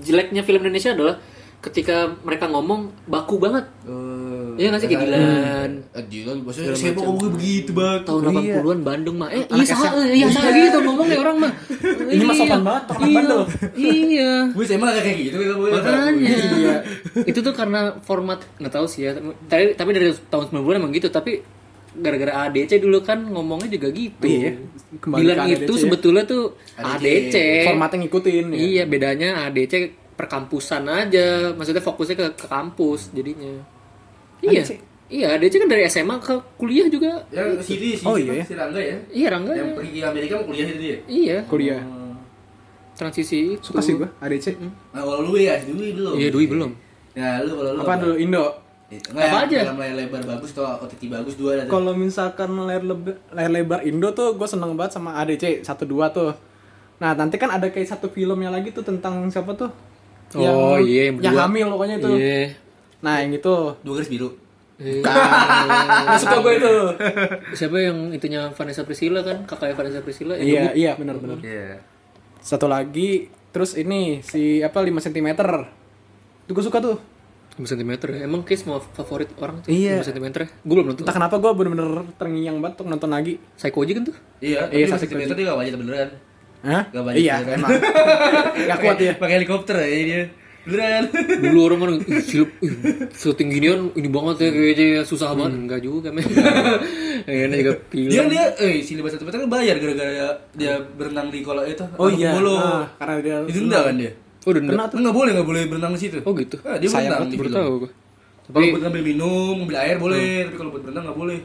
jeleknya 0.00 0.40
film 0.40 0.60
Indonesia 0.62 0.92
adalah 0.92 1.16
ketika 1.64 1.96
mereka 2.20 2.44
ngomong 2.46 2.92
baku 3.08 3.40
banget. 3.40 3.64
Eh, 3.88 4.32
Iya 4.54 4.70
nggak 4.70 4.80
sih 4.80 4.88
kayak 4.88 5.02
Dilan. 5.02 5.70
Ah, 5.90 6.04
Dilan, 6.06 6.36
maksudnya 6.46 6.78
siapa 6.78 7.02
ngomongnya 7.02 7.30
begitu 7.34 7.70
banget. 7.74 8.00
Tahun 8.06 8.22
Iya. 8.22 8.54
80-an 8.62 8.80
Bandung 8.86 9.16
mah. 9.18 9.28
Eh, 9.28 9.42
iya 9.42 9.64
salah, 9.66 10.06
iya 10.06 10.26
salah 10.30 10.52
gitu 10.52 10.78
ngomongnya 10.78 11.18
orang 11.18 11.36
mah. 11.42 11.52
Ini 12.14 12.22
mah 12.22 12.36
sopan 12.38 12.60
banget, 12.62 12.84
orang 12.86 13.02
iya, 13.02 13.16
bandel. 13.18 13.40
Iya. 13.74 14.32
Gue 14.54 14.64
SMA 14.64 14.86
kayak 14.94 15.16
gitu 15.18 15.36
gue. 15.42 15.70
Makanya. 15.74 16.36
Itu 17.26 17.38
tuh 17.42 17.50
karena 17.50 17.80
format 18.06 18.38
nggak 18.62 18.72
tahu 18.72 18.86
sih 18.86 19.10
ya. 19.10 19.18
Tapi 19.50 19.74
tapi 19.74 19.90
dari 19.90 20.14
tahun 20.30 20.44
90-an 20.54 20.78
emang 20.78 20.92
gitu, 20.94 21.10
tapi 21.10 21.42
gara-gara 21.94 22.50
ADC 22.50 22.82
dulu 22.82 23.02
kan 23.02 23.22
ngomongnya 23.22 23.70
juga 23.70 23.90
gitu. 23.90 24.26
Iya, 24.26 24.58
kembali 24.98 25.18
Dilan 25.22 25.36
ke 25.38 25.46
itu 25.46 25.62
ADC 25.62 25.70
ya. 25.70 25.82
sebetulnya 25.86 26.22
tuh 26.26 26.42
ADC. 26.74 27.02
ADC. 27.02 27.36
Formatnya 27.70 27.98
ngikutin 28.06 28.44
ya. 28.50 28.58
Iya, 28.58 28.82
bedanya 28.86 29.28
ADC 29.46 29.74
perkampusan 30.14 30.82
aja. 30.84 31.50
Maksudnya 31.52 31.80
fokusnya 31.80 32.16
ke, 32.16 32.26
ke 32.34 32.46
kampus 32.46 33.10
jadinya. 33.10 33.50
Iya. 34.40 34.62
ADC? 34.62 34.72
Iya, 35.04 35.26
ADC 35.36 35.54
kan 35.58 35.68
dari 35.68 35.84
SMA 35.84 36.16
ke 36.18 36.34
kuliah 36.56 36.88
juga. 36.88 37.22
Yang 37.28 37.60
si 37.62 37.74
si 37.76 37.88
Oh, 38.02 38.16
si, 38.16 38.24
iya 38.24 38.40
ya? 38.40 38.44
si 38.44 38.54
Rangga 38.54 38.80
ya. 38.80 38.96
Iya, 39.10 39.26
Rangga. 39.30 39.52
Yang 39.52 39.68
pergi 39.76 39.98
ke 40.00 40.06
Amerika 40.06 40.32
mau 40.36 40.46
kuliah 40.48 40.66
itu 40.66 40.78
dia. 40.80 40.96
Iya, 41.04 41.36
Kuliah. 41.44 41.82
transisi 42.94 43.58
itu. 43.58 43.74
Suka 43.74 43.82
sih 43.82 43.98
gua 43.98 44.06
ADC. 44.22 44.54
Nah, 44.94 45.02
kalau 45.02 45.26
lu 45.26 45.34
ya, 45.34 45.58
Dwi 45.60 45.92
belum. 45.92 46.14
Iya, 46.14 46.28
Dwi 46.30 46.46
belum. 46.46 46.70
Ya, 47.10 47.42
lu 47.42 47.52
kalau 47.52 47.70
lu 47.74 47.80
Apa 47.82 47.94
dulu 47.98 48.14
Indo? 48.16 48.46
Enggak, 48.86 49.10
Apa 49.10 49.18
yang 49.18 49.44
aja? 49.50 49.58
Film 49.66 49.78
layar 49.80 49.96
lebar 49.98 50.22
bagus 50.22 50.50
atau 50.54 50.64
OTT 50.78 51.02
bagus 51.10 51.34
dua 51.34 51.50
ada. 51.56 51.66
Kalau 51.66 51.92
misalkan 51.92 52.50
layar 52.62 52.84
lebar, 52.84 53.18
layar 53.34 53.50
lebar 53.50 53.80
Indo 53.82 54.14
tuh 54.14 54.38
gue 54.38 54.46
seneng 54.46 54.78
banget 54.78 54.94
sama 54.94 55.18
ADC 55.18 55.66
1 55.66 55.66
2 55.66 56.06
tuh. 56.10 56.30
Nah, 57.02 57.10
nanti 57.12 57.34
kan 57.34 57.50
ada 57.50 57.66
kayak 57.66 57.90
satu 57.90 58.06
filmnya 58.06 58.54
lagi 58.54 58.70
tuh 58.70 58.86
tentang 58.86 59.26
siapa 59.26 59.58
tuh? 59.58 59.74
Oh, 60.34 60.76
iya, 60.78 61.08
yang 61.10 61.22
yang 61.22 61.36
hamil 61.38 61.66
pokoknya 61.78 61.96
itu. 62.02 62.10
Iya. 62.18 62.42
Nah, 63.04 63.14
yang 63.22 63.32
itu. 63.34 63.54
Dua 63.84 63.94
garis 64.00 64.10
biru. 64.10 64.28
Nah, 64.74 66.18
suka 66.18 66.36
gue 66.42 66.52
itu. 66.58 66.74
Siapa 67.54 67.76
yang 67.78 68.10
itunya 68.10 68.50
Vanessa 68.50 68.82
Priscilla 68.82 69.22
kan? 69.22 69.46
Kakaknya 69.46 69.74
Vanessa 69.78 70.00
Priscilla. 70.02 70.34
yang 70.34 70.46
iya, 70.46 70.62
iya 70.74 70.92
benar 70.98 71.22
benar. 71.22 71.38
Iya. 71.38 71.78
Satu 72.42 72.66
lagi 72.66 73.30
terus 73.54 73.78
ini 73.78 74.18
si 74.20 74.58
apa 74.60 74.82
5 74.82 74.90
cm. 74.98 75.28
Itu 76.44 76.50
gue 76.52 76.64
suka 76.64 76.82
tuh. 76.82 76.98
5 77.54 77.62
cm 77.70 77.90
ya. 78.10 78.26
Emang 78.26 78.42
Kiss 78.42 78.66
mau 78.66 78.82
favorit 78.82 79.30
orang 79.38 79.62
tuh 79.62 79.70
Iya. 79.70 80.02
5 80.02 80.10
cm 80.10 80.26
ya. 80.42 80.46
Gue 80.66 80.74
belum 80.74 80.90
nonton. 80.90 81.06
Entah 81.06 81.14
kenapa 81.14 81.38
gue 81.38 81.50
bener-bener 81.54 82.02
terngiang 82.18 82.58
banget 82.58 82.82
untuk 82.82 82.90
nonton 82.90 83.10
lagi. 83.14 83.38
Psycho 83.54 83.78
aja 83.86 83.92
kan 83.94 84.02
tuh. 84.10 84.16
Iya, 84.42 84.66
Iya, 84.74 84.90
tapi 84.90 84.90
satu 84.90 85.06
masih 85.06 85.16
meter 85.22 85.34
dia 85.38 85.46
gak 85.46 85.58
banyak 85.62 85.74
beneran. 85.78 86.10
Hah? 86.64 86.82
Gak 86.88 87.02
banyak 87.02 87.20
Iya, 87.20 87.34
beneran. 87.38 87.58
emang. 87.60 87.70
Gak 88.68 88.78
kuat 88.80 88.98
ya. 88.98 89.12
Pakai 89.14 89.34
helikopter 89.36 89.76
ya 89.76 89.88
dia. 90.00 90.22
Beneran. 90.64 91.02
Dulu 91.12 91.58
orang 91.62 91.78
kan 91.78 91.90
ih, 92.08 92.24
film 92.24 92.48
ih, 92.58 92.72
syuting 93.12 93.48
ginian 93.52 93.92
ini 93.92 94.08
banget 94.08 94.36
ya 94.38 94.48
kayaknya 94.50 94.86
susah 95.02 95.28
banget. 95.32 95.52
Enggak 95.60 95.80
juga 95.80 96.08
men. 96.08 96.24
Ini 97.24 97.56
juga 97.58 97.72
film. 97.86 98.08
Dia 98.08 98.24
dia 98.26 98.44
eh 98.58 98.80
si 98.80 98.92
lima 98.94 99.08
satu 99.08 99.24
meter 99.24 99.40
kan 99.40 99.48
bayar 99.50 99.76
gara-gara 99.76 100.12
dia 100.52 100.76
berenang 100.76 101.28
di 101.28 101.40
kolam 101.40 101.64
itu. 101.64 101.84
Oh 101.96 102.08
iya. 102.08 102.32
Bolo. 102.32 102.56
Ah, 102.56 102.84
karena 102.96 103.14
dia 103.18 103.36
Didenda 103.44 103.78
kan 103.82 103.94
dia. 103.94 104.12
Oh, 104.44 104.52
denda. 104.52 104.72
Kena 104.72 104.84
tuh. 104.86 104.94
Kan 104.94 105.02
nggak 105.04 105.16
boleh 105.16 105.30
nggak 105.32 105.48
boleh 105.48 105.62
berenang 105.66 105.92
di 105.92 106.00
situ. 106.00 106.18
Oh 106.20 106.32
gitu. 106.32 106.56
Ah, 106.60 106.76
dia 106.76 106.88
Sayang 106.88 107.12
berenang 107.24 107.28
Baru 107.30 107.44
film. 107.44 107.52
tahu 107.54 107.72
gua. 107.80 107.90
Tapi 108.44 108.64
buat 108.70 108.82
ngambil 108.82 109.02
minum, 109.02 109.54
ngambil 109.58 109.76
air 109.78 109.96
boleh, 109.96 110.32
tapi 110.44 110.56
kalau 110.58 110.70
buat 110.72 110.82
berenang 110.84 111.04
nggak 111.08 111.18
boleh. 111.18 111.38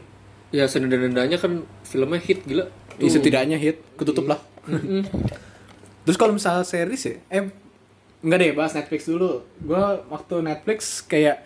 Ya 0.50 0.66
senenda-nendanya 0.66 1.38
kan 1.38 1.62
filmnya 1.82 2.18
hit 2.18 2.42
gila. 2.44 2.66
Ya, 3.00 3.08
setidaknya 3.08 3.56
hit, 3.56 3.80
ketutup 3.96 4.28
lah. 4.28 4.38
Terus 6.04 6.16
kalau 6.16 6.34
misalnya 6.34 6.64
series 6.64 7.02
ya, 7.02 7.16
eh 7.28 7.48
enggak 8.20 8.38
deh 8.38 8.50
bahas 8.52 8.72
Netflix 8.74 9.08
dulu. 9.08 9.40
Gua 9.58 10.04
waktu 10.08 10.42
Netflix 10.42 11.00
kayak 11.02 11.44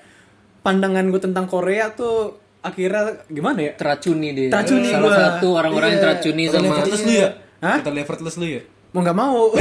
pandangan 0.65 1.07
gue 1.11 1.21
tentang 1.21 1.47
Korea 1.47 1.93
tuh 1.93 2.41
akhirnya 2.59 3.23
gimana 3.29 3.61
ya? 3.61 3.73
Teracuni 3.77 4.33
dia. 4.33 4.49
Teracuni 4.51 4.89
Salah 4.89 5.05
gua. 5.05 5.15
satu 5.15 5.49
orang-orang 5.53 5.89
yang 5.95 6.01
Iya. 6.01 6.07
teracuni 6.09 6.43
sama 6.49 6.67
effortless 6.67 7.03
lu 7.05 7.13
ya? 7.13 7.29
Hah? 7.61 7.79
Effortless 7.85 8.37
lu 8.41 8.47
ya? 8.49 8.63
Mau 8.95 9.01
nggak 9.03 9.19
mau. 9.19 9.41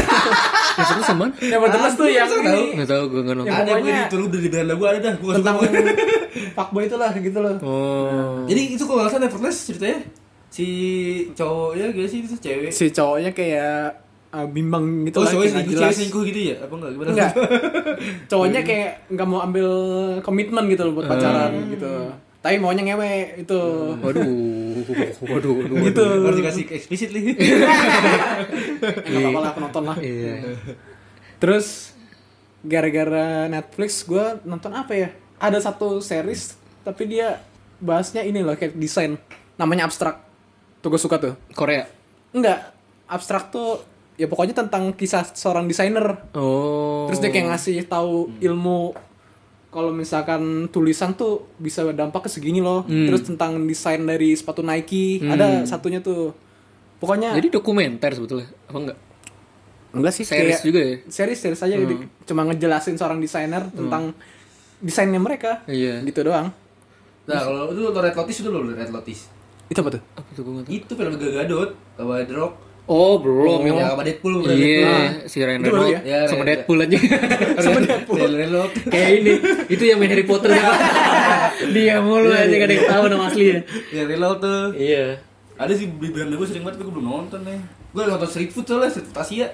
Ya 0.74 0.82
terus 0.90 1.06
sama? 1.06 1.30
Nevertheless 1.30 1.94
tuh 1.94 2.10
yang 2.10 2.26
ini 2.26 2.74
Enggak 2.74 2.90
tahu 2.90 3.04
gue 3.06 3.22
enggak 3.22 3.36
nonton. 3.38 3.46
Yang 3.46 3.60
Ada 3.60 3.70
gue 3.70 3.78
pokoknya- 3.78 4.06
itu 4.06 4.16
lu 4.16 4.26
udah 4.26 4.40
di 4.42 4.50
beranda 4.50 4.74
gue 4.74 4.88
ada 4.88 5.00
dah. 5.00 5.14
Gue 5.14 5.32
tentang 5.38 5.56
suka 5.56 5.70
gue. 5.70 5.94
fuckboy 6.58 6.84
itu 6.84 6.98
lah 6.98 7.12
gitu 7.14 7.40
loh. 7.40 7.56
Oh. 7.62 8.42
Jadi 8.50 8.62
itu 8.74 8.82
kok 8.82 8.96
nggak 8.96 9.10
salah 9.12 9.26
effortless 9.28 9.58
ceritanya 9.64 10.00
si 10.50 10.66
cowoknya 11.34 11.86
gak 11.92 12.08
sih 12.08 12.20
itu 12.22 12.36
cewek? 12.36 12.70
Si 12.70 12.86
cowoknya 12.90 13.32
kayak 13.32 14.02
uh, 14.30 14.48
bimbang 14.50 14.86
gitu 15.06 15.18
Oh, 15.18 15.22
lah, 15.22 15.30
cowok 15.30 15.42
kayak 15.44 15.54
nggak 15.54 15.62
selingkuh, 15.62 15.78
cewek 15.80 15.96
selingkuh 15.96 16.24
gitu 16.26 16.40
ya? 16.44 16.56
Apa 16.58 16.74
enggak? 16.74 16.90
Gimana? 16.90 17.10
Enggak. 17.14 17.32
Cowoknya 18.34 18.62
kayak 18.64 18.90
nggak 19.10 19.28
mau 19.28 19.40
ambil 19.40 19.68
komitmen 20.22 20.64
gitu 20.68 20.82
loh 20.84 20.94
buat 20.98 21.06
pacaran 21.08 21.52
gitu. 21.70 21.94
Tapi 22.44 22.60
maunya 22.60 22.84
ngewe 22.84 23.40
itu. 23.40 23.62
Waduh. 24.04 24.28
Waduh, 25.24 25.54
waduh. 25.64 25.80
Gitu. 25.88 26.04
Harus 26.04 26.38
dikasih 26.44 26.64
eksplisit 26.76 27.10
nih. 27.16 27.32
Enggak 29.08 29.20
apa-apa 29.24 29.40
lah 29.40 29.52
penonton 29.56 29.84
lah. 29.88 29.98
Iya. 30.04 30.60
Terus 31.40 31.96
gara-gara 32.68 33.48
Netflix 33.48 34.04
gue 34.04 34.44
nonton 34.44 34.76
apa 34.76 34.92
ya? 34.92 35.10
Ada 35.40 35.72
satu 35.72 36.04
series 36.04 36.60
tapi 36.84 37.08
dia 37.08 37.40
bahasnya 37.80 38.28
ini 38.28 38.44
loh 38.44 38.60
kayak 38.60 38.76
desain. 38.76 39.16
Namanya 39.56 39.88
abstrak. 39.88 40.20
Tuh 40.84 40.92
gue 40.92 41.00
suka 41.00 41.16
tuh. 41.24 41.40
Korea. 41.56 41.88
Enggak, 42.36 42.76
abstrak 43.08 43.56
tuh 43.56 43.80
ya 44.20 44.28
pokoknya 44.28 44.52
tentang 44.52 44.92
kisah 44.92 45.24
seorang 45.32 45.64
desainer. 45.64 46.28
Oh. 46.36 47.08
Terus 47.08 47.24
dia 47.24 47.32
kayak 47.32 47.56
ngasih 47.56 47.88
tahu 47.88 48.36
ilmu 48.44 48.92
kalau 49.74 49.90
misalkan 49.90 50.70
tulisan 50.70 51.18
tuh 51.18 51.50
bisa 51.58 51.84
dampak 51.92 52.26
ke 52.26 52.30
segini 52.30 52.62
loh. 52.62 52.86
Terus 52.86 53.26
tentang 53.26 53.58
desain 53.66 54.00
dari 54.06 54.38
sepatu 54.38 54.62
Nike, 54.62 55.26
ada 55.26 55.66
satunya 55.66 56.00
tuh. 56.00 56.32
Pokoknya 57.02 57.36
Jadi 57.36 57.52
dokumenter 57.52 58.16
sebetulnya. 58.16 58.48
Apa 58.70 58.78
enggak? 58.80 59.00
enggak 59.94 60.14
sih 60.16 60.26
Series 60.26 60.58
kayak 60.58 60.66
juga 60.66 60.82
ya? 60.82 60.96
series 61.06 61.38
series 61.38 61.62
aja 61.62 61.76
jadi 61.78 61.96
cuma 62.26 62.50
ngejelasin 62.50 62.98
seorang 62.98 63.22
desainer 63.22 63.62
tentang 63.70 64.18
desainnya 64.82 65.22
mereka. 65.22 65.62
Iya. 65.70 66.02
Gitu 66.02 66.26
doang. 66.26 66.50
Nah, 67.24 67.40
kalau 67.40 67.72
itu 67.72 67.88
Red 67.88 68.16
Lotus 68.18 68.38
itu 68.44 68.50
lo 68.52 68.68
Red 68.68 68.92
Lotus. 68.92 69.32
Itu 69.72 69.80
apa 69.80 69.96
tuh? 69.96 70.02
Apa 70.18 70.30
tuh 70.36 70.42
gue. 70.44 70.66
Itu 70.68 70.92
film 70.98 71.14
Gal 71.16 71.32
Gadot 71.40 71.72
sama 71.96 72.20
The 72.26 72.36
Rock. 72.36 72.54
Oh, 72.84 73.16
belum 73.16 73.64
yang 73.64 73.80
Yang 73.80 73.90
sama 73.96 74.04
Deadpool 74.04 74.34
Iya, 74.44 74.52
Deadpool. 74.52 75.32
si 75.32 75.38
Ryan 75.40 75.62
Reynolds 75.64 75.88
ya? 75.88 76.00
Ya, 76.04 76.20
sama 76.28 76.44
Deadpool 76.44 76.80
aja. 76.84 76.98
Sama 77.64 77.80
Deadpool. 77.80 78.20
Rock. 78.52 78.72
Kayak 78.92 79.10
ini, 79.24 79.32
itu 79.72 79.84
yang 79.88 79.98
main 80.04 80.12
Harry 80.12 80.26
Potter 80.28 80.52
ya. 80.52 80.68
Dia 81.76 82.04
mulu 82.04 82.28
aja 82.28 82.52
gak 82.52 82.68
ada 82.68 82.76
yang 82.76 82.88
tahu 82.92 83.04
nama 83.08 83.24
aslinya. 83.32 83.58
Ya 83.96 84.04
Rock 84.04 84.36
tuh. 84.44 84.64
Iya. 84.76 85.06
Ada 85.56 85.74
sih 85.80 85.88
di 85.88 86.08
beranda 86.12 86.36
gue 86.36 86.48
sering 86.50 86.64
banget 86.68 86.76
tapi 86.76 86.84
gue 86.92 86.96
belum 87.00 87.08
nonton 87.08 87.40
nih. 87.48 87.60
Gue 87.96 88.04
nonton 88.04 88.28
Street 88.28 88.52
Food 88.52 88.66
soalnya 88.68 88.92
Street 88.92 89.16
Asia. 89.16 89.48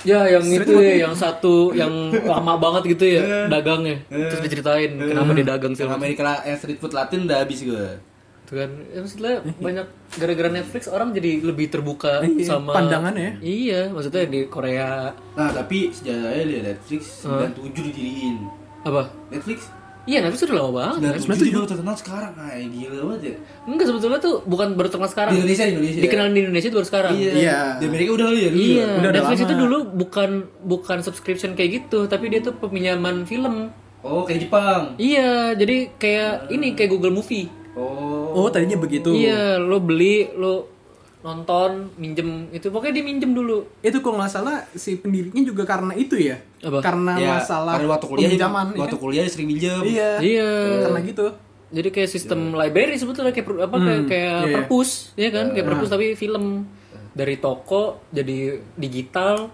Ya, 0.00 0.24
yang 0.32 0.46
itu 0.48 0.72
ya, 0.80 1.04
yang 1.04 1.12
satu 1.12 1.76
yang 1.76 1.92
lama 2.24 2.56
banget 2.56 2.96
gitu 2.96 3.04
ya, 3.20 3.50
dagangnya. 3.52 4.00
Terus 4.08 4.40
diceritain 4.48 4.96
kenapa 4.96 5.36
dia 5.36 5.44
dagang 5.44 5.76
sih. 5.76 5.84
Amerika 5.84 6.40
Street 6.56 6.80
Food 6.80 6.94
Latin 6.96 7.26
udah 7.28 7.44
habis 7.44 7.60
gue. 7.60 8.09
Itu 8.50 8.58
kan, 8.58 8.70
ya 8.84 8.98
maksudnya 8.98 9.34
banyak 9.56 9.86
gara-gara 10.12 10.50
Netflix 10.50 10.82
orang 10.86 11.14
jadi 11.14 11.38
lebih 11.40 11.70
terbuka 11.70 12.18
Iya, 12.20 12.50
sama 12.50 12.74
pandangannya 12.74 13.22
ya. 13.22 13.32
Iya, 13.40 13.80
maksudnya 13.88 14.26
di 14.26 14.42
Korea 14.44 15.14
Nah 15.32 15.54
tapi 15.54 15.86
sejarahnya 15.88 16.44
lihat 16.44 16.64
Netflix 16.74 17.22
97 17.22 17.62
didiriin. 17.86 18.42
apa? 18.82 19.06
Netflix 19.30 19.70
Iya, 20.02 20.18
Netflix 20.20 20.42
udah 20.42 20.56
lama 20.58 20.70
banget. 20.74 21.22
97 21.22 21.46
dia 21.46 21.54
baru 21.54 21.68
terkenal 21.68 21.94
sekarang. 21.94 22.32
Ah, 22.34 22.50
gila 22.58 22.96
banget 23.06 23.20
ya. 23.22 23.34
Enggak 23.62 23.86
sebetulnya 23.86 24.18
tuh 24.18 24.34
bukan 24.42 24.68
baru 24.72 24.88
terkenal 24.88 25.06
sekarang. 25.08 25.30
Di 25.30 25.38
Indonesia, 25.38 25.62
di 25.62 25.72
Indonesia. 25.72 26.00
Dikenal 26.02 26.26
di 26.26 26.40
Indonesia 26.40 26.68
tuh 26.68 26.78
baru 26.80 26.88
sekarang. 26.88 27.12
Iya. 27.14 27.60
Di 27.78 27.84
Amerika 27.86 28.10
udah 28.10 28.26
kali 28.26 28.40
ya 28.40 28.48
dulu. 28.50 28.58
Iya, 28.58 28.74
ya? 28.74 28.88
Udah- 28.98 29.12
Netflix 29.14 29.38
lama. 29.38 29.46
itu 29.46 29.54
dulu 29.54 29.78
bukan 29.94 30.30
bukan 30.66 30.98
subscription 31.00 31.50
kayak 31.54 31.70
gitu, 31.78 31.98
tapi 32.10 32.24
dia 32.26 32.40
tuh 32.42 32.58
peminjaman 32.58 33.22
film. 33.22 33.70
Oh 34.00 34.24
kayak 34.24 34.40
Jepang. 34.42 34.96
Iya, 34.96 35.54
jadi 35.54 35.76
kayak 35.94 36.50
ini 36.50 36.74
kayak 36.74 36.90
Google 36.90 37.14
Movie. 37.14 37.46
Oh. 37.72 38.19
Oh, 38.34 38.48
tadinya 38.48 38.78
begitu. 38.80 39.10
Iya, 39.12 39.58
lo 39.58 39.78
beli, 39.82 40.30
lo 40.34 40.80
nonton, 41.20 41.92
minjem 42.00 42.48
itu 42.48 42.72
pokoknya 42.72 42.96
dia 42.96 43.04
minjem 43.04 43.30
dulu. 43.36 43.68
Itu 43.84 44.00
kalau 44.00 44.24
nggak 44.24 44.32
salah 44.32 44.64
si 44.72 44.96
pendirinya 44.96 45.44
juga 45.44 45.68
karena 45.68 45.92
itu 45.92 46.16
ya. 46.16 46.40
Apa? 46.64 46.80
Karena 46.80 47.12
Ya, 47.20 47.30
masalah 47.36 47.76
karena 47.76 47.88
waktu 47.92 48.06
kuliah 48.08 48.30
ya 48.32 48.48
waktu 48.48 48.96
kan? 48.96 49.02
kuliah 49.04 49.22
sering 49.28 49.48
minjem. 49.52 49.84
Iya. 49.84 50.10
Iya. 50.20 50.50
Karena 50.88 51.00
gitu. 51.04 51.26
Jadi 51.70 51.88
kayak 51.94 52.10
sistem 52.10 52.50
library 52.56 52.98
sebetulnya 52.98 53.30
kayak 53.30 53.46
apa 53.62 53.76
kayak 53.78 54.02
kayak 54.10 54.34
iya, 54.34 54.48
iya. 54.48 54.54
perpus, 54.58 54.90
ya 55.14 55.28
kan? 55.30 55.46
Kayak 55.54 55.66
perpus 55.70 55.88
tapi 55.92 56.06
film 56.18 56.66
dari 57.14 57.36
toko 57.36 58.02
jadi 58.10 58.58
digital. 58.74 59.52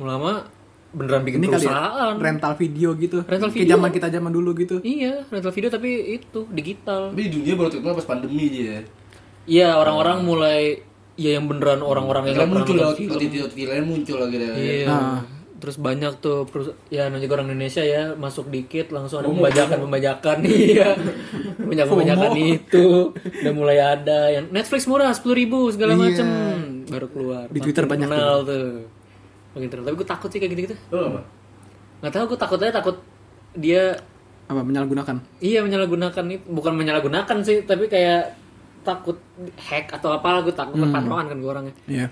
Lama 0.00 0.48
beneran 0.90 1.22
bikin 1.22 1.38
Ini 1.38 1.48
kali 1.48 1.62
ya, 1.62 1.70
perusahaan. 1.70 2.14
rental 2.16 2.52
video 2.54 2.88
gitu. 2.94 3.18
Rental 3.22 3.50
video. 3.50 3.70
zaman 3.70 3.90
kita 3.90 4.08
zaman 4.08 4.30
dulu 4.30 4.50
gitu. 4.54 4.76
Iya, 4.80 5.24
rental 5.26 5.50
video 5.50 5.68
tapi 5.68 5.90
itu 6.14 6.40
digital. 6.48 7.10
Tapi 7.10 7.22
di 7.22 7.32
dunia 7.32 7.54
baru 7.54 7.68
terkenal 7.68 7.94
pas 7.94 8.06
pandemi 8.06 8.46
dia. 8.46 8.82
Iya, 9.44 9.74
orang-orang 9.74 10.20
mulai 10.20 10.82
ya 11.14 11.36
yang 11.36 11.46
beneran 11.46 11.80
orang-orang 11.80 12.28
yang 12.28 12.36
nggak 12.38 12.50
muncul 12.50 12.74
lewat 12.74 12.96
nonton 12.96 13.18
film. 13.20 13.44
OTT 13.44 13.56
lain 13.62 13.84
muncul 13.84 14.16
lagi 14.18 14.36
deh. 14.36 14.50
Iya. 14.52 14.86
Nah. 14.86 15.20
Terus 15.60 15.76
banyak 15.76 16.12
tuh 16.18 16.48
perus- 16.48 16.72
ya 16.88 17.04
namanya 17.04 17.20
juga 17.20 17.34
orang 17.36 17.52
Indonesia 17.52 17.84
ya 17.84 18.16
masuk 18.16 18.48
dikit 18.48 18.88
langsung 18.90 19.20
ada 19.20 19.28
pembajakan-pembajakan 19.28 20.36
iya. 20.48 20.96
Banyak 21.54 21.84
pembajakan 21.84 22.32
itu 22.32 22.86
udah 23.12 23.52
mulai 23.52 23.76
ada 23.76 24.32
yang 24.32 24.48
Netflix 24.48 24.88
murah 24.88 25.12
10.000 25.12 25.20
ribu 25.36 25.68
segala 25.68 25.92
Iya. 25.92 26.00
macem 26.00 26.26
baru 26.88 27.06
keluar. 27.06 27.44
Di 27.46 27.60
Twitter 27.60 27.84
banyak 27.84 28.08
kenal 28.08 28.40
tuh. 28.42 28.88
Terkenal. 29.52 29.82
Tapi 29.82 29.96
gue 29.96 30.08
takut 30.08 30.28
sih 30.28 30.38
kayak 30.38 30.52
gitu-gitu. 30.52 30.76
Lo 30.88 30.98
apa? 31.08 31.20
Nggak 32.00 32.12
tahu 32.12 32.24
gue 32.26 32.38
takut 32.38 32.58
aja 32.58 32.72
takut 32.74 32.96
dia 33.52 33.82
Apa 34.46 34.62
menyalahgunakan? 34.62 35.16
iya 35.38 35.60
menyalahgunakan 35.60 36.24
itu 36.28 36.42
bukan 36.44 36.72
menyalahgunakan 36.72 37.36
sih 37.40 37.62
tapi 37.62 37.86
kayak 37.86 38.34
takut 38.80 39.18
hack 39.56 39.92
atau 39.92 40.10
apalah 40.10 40.40
gue 40.40 40.50
takut 40.50 40.74
parnoan 40.80 41.26
kan 41.26 41.36
gue 41.36 41.46
orangnya 41.46 41.74
Iya. 41.84 42.06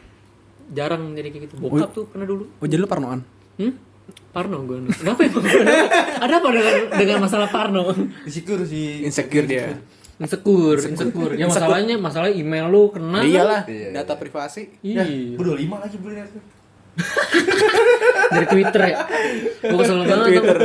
jarang 0.69 1.15
jadi 1.15 1.29
kayak 1.29 1.45
gitu 1.47 1.55
bokap 1.59 1.91
tuh 1.91 2.05
pernah 2.07 2.27
dulu 2.27 2.47
Oh, 2.55 2.67
jadi 2.67 2.79
lu 2.79 2.87
parnoan? 2.87 3.23
Hmm? 3.57 3.75
Parno 4.29 4.63
gue. 4.63 4.87
Kenapa 4.89 5.21
ya? 5.21 5.31
Ada 6.25 6.35
apa 6.37 6.49
dengan 6.49 6.75
dengan 6.95 7.17
masalah 7.21 7.49
Parno? 7.49 7.93
Insecure 8.25 8.65
sih. 8.65 9.03
Insecure 9.03 9.45
dia. 9.45 9.77
Insecure, 10.17 10.81
insecure. 10.81 11.33
Ya 11.35 11.45
masalahnya 11.45 11.95
masalah 11.95 12.29
email 12.29 12.67
lu 12.67 12.89
kena. 12.89 13.21
Iyalah, 13.21 13.63
Iya. 13.65 13.93
data 13.95 14.17
privasi. 14.17 14.73
Iya. 14.81 15.05
Gue 15.35 15.45
25 15.45 15.77
lagi 15.77 15.97
beli. 15.99 16.25
Dari 18.35 18.47
Twitter 18.51 18.83
ya. 18.83 18.97
Gue 19.65 19.79
kesel 19.81 20.05
banget. 20.05 20.27
Twitter. 20.35 20.59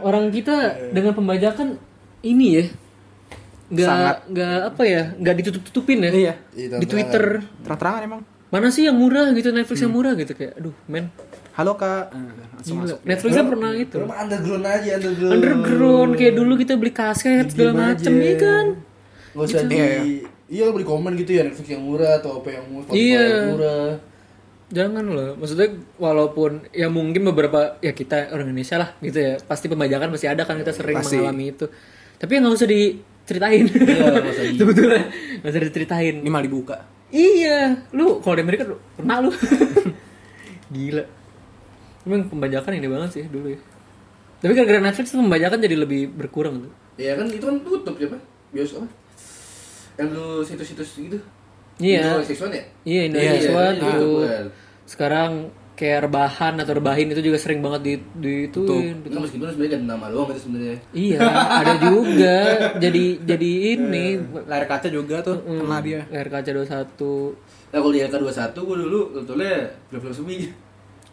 Orang 0.00 0.32
kita 0.32 0.54
dengan 0.90 1.12
pembajakan 1.12 1.76
ini 2.22 2.46
ya. 2.56 2.64
Nggak, 3.64 4.14
nggak 4.30 4.56
apa 4.70 4.82
ya, 4.84 5.02
nggak 5.18 5.34
ditutup-tutupin 5.42 5.98
ya. 6.04 6.10
Iya. 6.12 6.34
Iya, 6.54 6.78
Di 6.78 6.86
Twitter. 6.86 7.42
Terang-terangan 7.64 8.00
emang. 8.04 8.20
Mana 8.52 8.70
sih 8.70 8.86
yang 8.86 8.94
murah 8.94 9.34
gitu, 9.34 9.50
Netflix 9.50 9.82
yang 9.82 9.90
murah 9.90 10.14
gitu. 10.14 10.30
Kayak, 10.30 10.62
aduh 10.62 10.74
men. 10.86 11.10
Halo 11.54 11.74
kak. 11.74 12.10
Eh, 12.14 12.32
langsung 12.54 12.76
Gila. 12.78 12.84
masuk. 12.86 12.98
Netflixnya 13.02 13.44
pernah 13.46 13.70
itu. 13.74 13.98
Cuma 13.98 14.16
underground 14.18 14.64
aja, 14.66 14.90
underground. 14.98 15.32
Underground, 15.34 16.10
kayak 16.18 16.34
dulu 16.34 16.52
kita 16.58 16.72
beli 16.78 16.92
kaset 16.94 17.46
segala 17.50 17.72
macem, 17.74 18.10
aja. 18.14 18.26
ya 18.26 18.34
kan? 18.38 18.66
Gak 19.34 19.42
usah 19.42 19.62
di... 19.66 19.74
Iya, 19.74 19.90
Iya, 20.44 20.64
beli 20.70 20.84
komen 20.84 21.16
gitu 21.18 21.30
ya, 21.34 21.42
Netflix 21.48 21.66
yang 21.72 21.82
murah 21.82 22.20
atau 22.20 22.44
apa 22.44 22.48
yang 22.52 22.64
murah, 22.68 22.84
Spotify 22.84 23.00
Iya. 23.00 23.22
yang 23.24 23.48
murah. 23.56 23.88
Jangan 24.74 25.04
loh, 25.06 25.38
maksudnya 25.38 25.70
walaupun 25.96 26.66
ya 26.74 26.90
mungkin 26.90 27.22
beberapa 27.24 27.78
ya 27.78 27.94
kita 27.94 28.34
orang 28.34 28.50
Indonesia 28.50 28.74
lah 28.74 28.90
gitu 28.98 29.14
ya 29.16 29.38
pasti 29.40 29.70
pembajakan 29.70 30.10
pasti 30.10 30.26
ada 30.26 30.42
kan 30.42 30.58
kita 30.58 30.74
sering 30.74 30.98
Pasti. 30.98 31.14
mengalami 31.14 31.54
itu. 31.54 31.66
Tapi 32.18 32.30
yang 32.34 32.42
nggak 32.42 32.58
usah 32.58 32.66
diceritain. 32.66 33.64
Iya, 33.70 34.10
Sebetulnya 34.58 35.02
nggak 35.38 35.52
usah 35.54 35.62
diceritain. 35.62 36.14
Ini 36.18 36.26
malah 36.26 36.42
dibuka. 36.42 36.76
Iya, 37.08 37.86
lu 37.94 38.18
kalau 38.18 38.34
di 38.34 38.42
Amerika 38.42 38.66
lu- 38.66 38.82
kena 38.98 39.22
lu. 39.22 39.30
Gila. 40.74 41.04
Emang 42.04 42.26
pembajakan 42.26 42.74
ini 42.74 42.88
banget 42.90 43.10
sih 43.14 43.24
dulu 43.30 43.54
ya. 43.54 43.60
Tapi 44.42 44.52
gara-gara 44.52 44.82
Netflix 44.82 45.14
pembajakan 45.14 45.58
jadi 45.62 45.76
lebih 45.78 46.10
berkurang 46.10 46.66
tuh. 46.66 46.72
Iya 46.98 47.14
kan 47.14 47.30
itu 47.30 47.46
kan 47.46 47.56
tutup 47.62 47.94
ya, 47.96 48.10
Pak. 48.10 48.20
Bios 48.50 48.74
apa? 48.74 48.86
Yang 49.96 50.08
lu 50.18 50.26
situs-situs 50.42 50.90
gitu. 50.98 51.18
Iya. 51.78 52.18
Indo 52.18 52.22
seksual 52.22 52.50
ya? 52.50 52.54
Iya, 52.54 52.66
Iya, 52.84 53.02
Indonesia 53.08 53.50
iya, 53.50 53.66
itu. 53.72 54.10
Sekarang 54.84 55.30
kayak 55.74 56.06
rebahan 56.06 56.54
atau 56.56 56.70
rebahin 56.72 57.10
itu 57.10 57.18
juga 57.20 57.34
sering 57.34 57.58
banget 57.58 57.80
di 57.82 57.92
di. 58.14 58.34
Itu 58.46 58.62
meskipun 59.18 59.50
sebenarnya 59.50 59.72
ganti 59.74 59.86
nama 59.88 60.06
doang 60.06 60.30
itu 60.30 60.40
sebenarnya. 60.44 60.76
Iya, 60.92 61.18
ada 61.52 61.74
juga. 61.80 62.36
Jadi 62.78 63.04
jadi 63.20 63.50
ini 63.74 64.06
Layar 64.44 64.66
kaca 64.66 64.86
juga 64.86 65.18
tuh 65.20 65.42
kena 65.42 65.78
dia. 65.80 66.06
layar 66.06 66.28
kaca 66.30 66.50
21 66.50 67.34
Nah 67.74 67.82
kalau 67.82 67.90
di 67.90 68.00
LK21 68.00 68.54
gue 68.54 68.76
dulu 68.78 69.00
nontonnya 69.12 69.54
film-film 69.88 70.14
semi. 70.14 70.36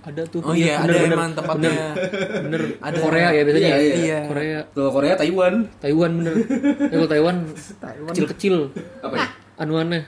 ada 0.02 0.22
tuh. 0.26 0.42
Oh 0.42 0.54
iya, 0.54 0.82
ada 0.82 0.94
emang 0.98 1.30
tempatnya. 1.32 1.94
Bener. 2.42 2.62
Ada 2.78 2.98
Korea 2.98 3.28
ya 3.32 3.42
biasanya. 3.42 3.66
Iya, 3.66 3.78
iya. 3.78 3.96
Iya. 3.98 4.20
Korea, 4.26 4.60
Kalau 4.68 4.92
Korea 4.92 5.14
Taiwan. 5.16 5.54
Taiwan 5.78 6.12
bener. 6.18 6.34
Ya 6.82 6.96
kalau 6.96 7.10
Taiwan 7.10 7.36
kecil-kecil 8.10 8.56
Apa 9.02 9.14
ya? 9.16 9.28
anuannya 9.58 10.02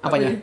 Apanya? 0.00 0.38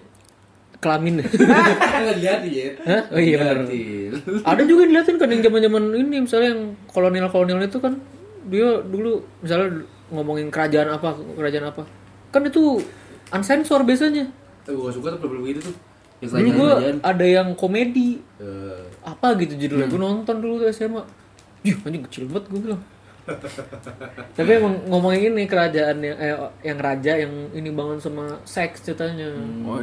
Kelamin. 0.77 1.19
Enggak 1.25 2.15
dilihatin 2.17 2.51
ya. 2.51 2.67
Hah? 2.85 3.01
Oh 3.13 3.19
iya. 3.19 3.37
Dilihatin. 3.65 4.11
ada 4.45 4.61
juga 4.63 4.79
yang 4.85 4.91
diliatin 4.93 5.15
kan 5.17 5.27
yang 5.29 5.41
zaman-zaman 5.41 5.83
ini 5.95 6.15
misalnya 6.21 6.49
yang 6.53 6.61
kolonial-kolonial 6.87 7.61
itu 7.63 7.79
kan 7.79 7.93
dia 8.47 8.79
dulu 8.81 9.19
misalnya 9.41 9.83
ngomongin 10.07 10.47
kerajaan 10.47 10.89
apa, 10.93 11.13
kerajaan 11.35 11.67
apa. 11.67 11.83
Kan 12.31 12.45
itu 12.45 12.79
unsensor 13.29 13.83
biasanya. 13.83 14.29
Tapi 14.63 14.75
gue 14.75 14.91
suka 14.91 15.15
tuh 15.15 15.19
film-film 15.23 15.43
gitu 15.51 15.61
tuh. 15.71 15.75
Yang 16.17 16.31
Dulu 16.33 16.49
gue 16.57 16.71
ada 17.05 17.25
yang 17.29 17.53
komedi 17.53 18.17
Eh, 18.41 18.81
apa 19.05 19.37
gitu 19.37 19.53
judulnya 19.53 19.85
gue 19.85 20.01
nonton 20.01 20.41
dulu 20.41 20.57
tuh 20.57 20.69
SMA 20.69 21.05
Yuh, 21.61 21.77
anjing 21.85 22.01
kecil 22.09 22.25
banget 22.25 22.49
gue 22.49 22.61
bilang 22.65 22.81
tapi 24.33 24.49
emang 24.55 24.81
ngomongin 24.87 25.37
ini 25.37 25.45
kerajaan 25.45 26.01
yang 26.01 26.17
eh, 26.17 26.33
yang 26.63 26.77
raja 26.79 27.13
yang 27.17 27.29
ini 27.53 27.69
bangun 27.69 28.01
sama 28.01 28.39
seks 28.45 28.81
ceritanya 28.81 29.29
Oh, 29.61 29.81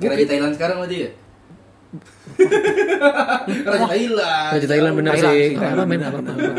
Raja 0.00 0.26
Thailand 0.28 0.52
sekarang 0.56 0.78
lagi 0.84 0.96
ya? 1.08 1.10
Raja 3.66 3.86
Thailand. 3.88 4.50
raja 4.52 4.66
Thailand 4.68 4.94
bener 4.98 5.12
Thailand, 5.16 5.32
sih 5.32 5.48
Thailand, 5.56 5.88
apa 5.88 6.18
bener. 6.20 6.54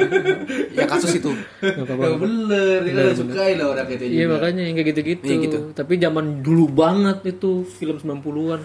ya 0.73 0.85
kasus 0.89 1.11
itu. 1.19 1.31
Gak 1.61 1.85
apa-apa. 1.85 2.03
Ya 2.03 2.17
bener, 2.17 2.77
dia 2.81 2.93
kan 2.97 3.15
sukai 3.17 3.51
lah 3.59 3.65
orang 3.75 3.85
kayak 3.85 4.01
Iya 4.07 4.25
makanya 4.31 4.61
yang 4.65 4.75
kayak 4.79 4.87
gitu-gitu. 4.95 5.25
Iya, 5.27 5.35
gitu. 5.45 5.57
Tapi 5.77 5.93
zaman 6.01 6.25
dulu 6.41 6.65
banget 6.71 7.17
itu 7.27 7.67
film 7.67 7.97
90-an. 8.01 8.61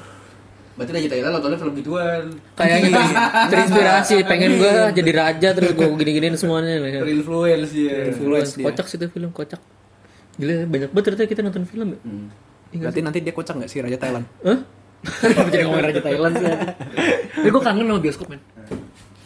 Berarti 0.73 0.91
Raja 0.97 1.09
Thailand 1.13 1.33
nontonnya 1.37 1.59
film 1.61 1.75
gituan. 1.77 2.23
Kayaknya 2.57 3.01
terinspirasi 3.53 4.15
pengen 4.25 4.51
gue 4.57 4.73
jadi 4.97 5.11
raja 5.13 5.49
terus 5.53 5.71
gue 5.77 5.87
gini-giniin 6.01 6.37
semuanya. 6.41 6.81
Terinfluence 6.81 7.73
ya. 7.77 8.09
Influence 8.09 8.57
dia. 8.57 8.65
Kocak 8.73 8.87
sih 8.89 8.97
itu 8.97 9.07
film 9.13 9.31
kocak. 9.37 9.61
Gila 10.41 10.65
banyak 10.65 10.89
banget 10.97 11.05
ternyata 11.13 11.29
kita 11.29 11.43
nonton 11.45 11.65
film 11.69 11.89
ya. 11.93 12.01
Hmm. 12.01 12.29
Berarti 12.73 13.01
nanti 13.01 13.19
dia 13.21 13.33
kocak 13.33 13.55
nggak 13.59 13.71
sih 13.71 13.79
Raja 13.81 13.99
Thailand? 13.99 14.25
Hah? 14.43 14.59
Kenapa 15.21 15.49
jadi 15.51 15.63
ngomongin 15.67 15.87
Raja 15.91 16.01
Thailand 16.01 16.35
sih? 16.37 16.47
Tapi 17.35 17.49
gue 17.51 17.63
kangen 17.63 17.85
sama 17.85 18.01
bioskop 18.01 18.29
men. 18.31 18.41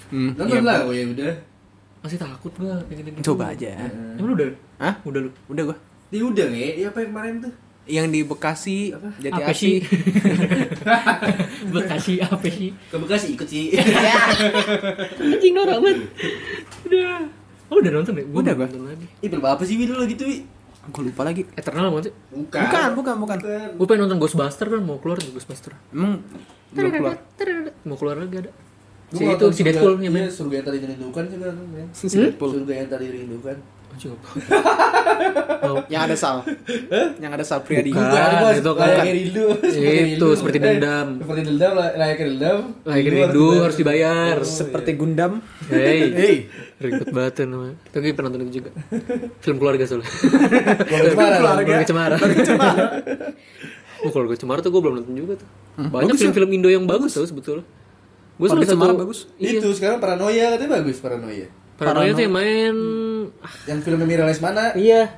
Hmm, 0.07 0.31
Nonton 0.39 0.63
lah, 0.63 0.87
oh 0.87 0.95
ya 0.95 1.05
udah. 1.05 1.35
Masih 2.01 2.17
takut 2.17 2.53
gue 2.55 2.71
pengen 2.87 3.05
ini. 3.11 3.19
Coba 3.21 3.51
aja. 3.51 3.75
Emang 4.17 4.31
lu 4.31 4.35
udah? 4.35 4.49
Hah? 4.79 4.95
Udah 5.03 5.21
lu? 5.27 5.31
Udah 5.51 5.63
gua. 5.69 5.77
Dia 6.07 6.23
udah 6.23 6.47
ya, 6.49 6.69
ya 6.79 6.87
apa 6.89 7.03
yang 7.03 7.11
kemarin 7.11 7.35
tuh? 7.43 7.53
Yang 7.87 8.07
di 8.11 8.21
Bekasi, 8.23 8.79
Jati 9.23 9.31
apa 9.37 9.53
sih? 9.55 9.79
Bekasi 11.75 12.15
apa 12.19 12.47
sih? 12.47 12.71
Ke 12.91 12.97
Bekasi 12.99 13.27
ikut 13.35 13.47
sih. 13.47 13.75
Anjing 15.19 15.55
norak 15.55 15.79
banget. 15.79 15.99
Udah. 16.87 17.19
Oh 17.67 17.83
udah 17.83 17.91
nonton 17.93 18.15
ya? 18.15 18.25
Gua 18.27 18.39
Udah, 18.43 18.55
gua. 18.55 18.67
nonton 18.71 18.83
lagi. 18.87 19.07
Ih, 19.19 19.29
film 19.29 19.43
apa 19.43 19.63
sih 19.63 19.75
Wi 19.75 19.85
dulu 19.87 20.03
gitu, 20.07 20.23
Wi? 20.25 20.47
Gua 20.87 21.03
lupa 21.03 21.22
lagi. 21.22 21.43
Eternal 21.53 21.91
banget 21.91 22.05
sih. 22.09 22.14
Bukan. 22.30 22.61
Bukan, 22.62 22.89
bukan, 22.95 23.14
bukan. 23.18 23.39
Gue 23.74 23.87
pengen 23.87 24.01
nonton 24.07 24.18
Ghostbuster 24.18 24.66
kan 24.70 24.80
mau 24.80 24.97
keluar 24.99 25.18
tuh 25.18 25.34
Ghostbuster. 25.34 25.72
Emang 25.91 26.22
belum 26.70 26.91
keluar. 26.93 27.16
Mau 27.82 27.97
keluar 27.99 28.16
lagi 28.18 28.37
ada. 28.39 28.51
Si 29.07 29.22
itu 29.22 29.47
si 29.55 29.62
Deadpool 29.62 30.03
yang 30.03 30.11
Iya, 30.11 30.11
main. 30.11 30.26
surga 30.26 30.55
yang 30.59 30.66
tadi 30.66 30.78
dirindukan 30.82 31.24
sih 31.30 31.39
kan. 31.39 31.55
Deadpool. 32.26 32.51
Surga 32.59 32.72
yang 32.74 32.89
tadi 32.91 33.05
dirindukan. 33.07 33.57
Anjing 33.97 34.13
apa? 34.17 34.29
Yang 35.89 36.03
ada 36.05 36.17
Sal. 36.17 36.37
Yang 37.17 37.33
ada 37.33 37.45
Sal 37.45 37.61
Priadi. 37.61 37.91
Bukan. 37.91 38.05
Bukan, 38.05 38.55
itu 38.55 38.71
kan. 38.71 38.87
Layaknya 38.87 39.13
rindu. 39.15 39.47
Itu, 40.13 40.27
seperti 40.37 40.59
dendam. 40.61 41.07
Eh, 41.09 41.25
Seperti 41.25 41.43
dendam, 41.43 41.73
lay- 41.75 41.95
layaknya 41.97 42.25
dendam. 42.29 42.59
Lagi 42.83 43.09
rindu 43.09 43.47
harus 43.59 43.75
dibayar. 43.75 44.37
Seperti 44.43 44.91
Gundam. 44.95 45.33
Hei, 45.67 46.13
Hey. 46.13 46.37
ribet 46.77 47.09
banget 47.09 47.33
tuh 47.35 47.45
namanya. 47.47 47.77
Tapi 47.89 48.13
pernah 48.13 48.29
nonton 48.29 48.45
itu 48.45 48.61
juga. 48.61 48.71
Film 49.43 49.57
keluarga 49.57 49.85
soalnya. 49.85 50.09
Keluarga 50.85 51.09
Cemara. 51.09 52.17
Keluarga 52.21 52.45
Cemara. 52.53 52.87
Oh, 53.99 54.11
keluarga 54.13 54.37
Cemara 54.37 54.61
tuh 54.61 54.71
gue 54.71 54.81
belum 54.83 54.95
nonton 55.01 55.15
juga 55.17 55.33
tuh. 55.37 55.49
Banyak 55.79 55.93
bagus 56.05 56.15
ya? 56.15 56.23
film-film 56.23 56.51
Indo 56.53 56.69
yang 56.69 56.85
bagus 56.85 57.11
tau 57.11 57.25
sebetulnya. 57.25 57.65
Gue 58.37 58.47
Keluarga 58.47 58.69
Cemara 58.69 58.93
bagus. 58.95 59.25
Iya. 59.37 59.59
Itu 59.59 59.73
sekarang 59.73 59.99
paranoia 59.99 60.53
katanya 60.53 60.71
bagus 60.77 61.01
paranoia. 61.01 61.49
Paranoia 61.77 62.13
tuh 62.13 62.23
yang 62.23 62.33
main 62.33 62.75
Yang 63.66 63.79
filmnya 63.87 64.07
Mira 64.07 64.24
Lesmana. 64.27 64.74
Iya. 64.74 65.16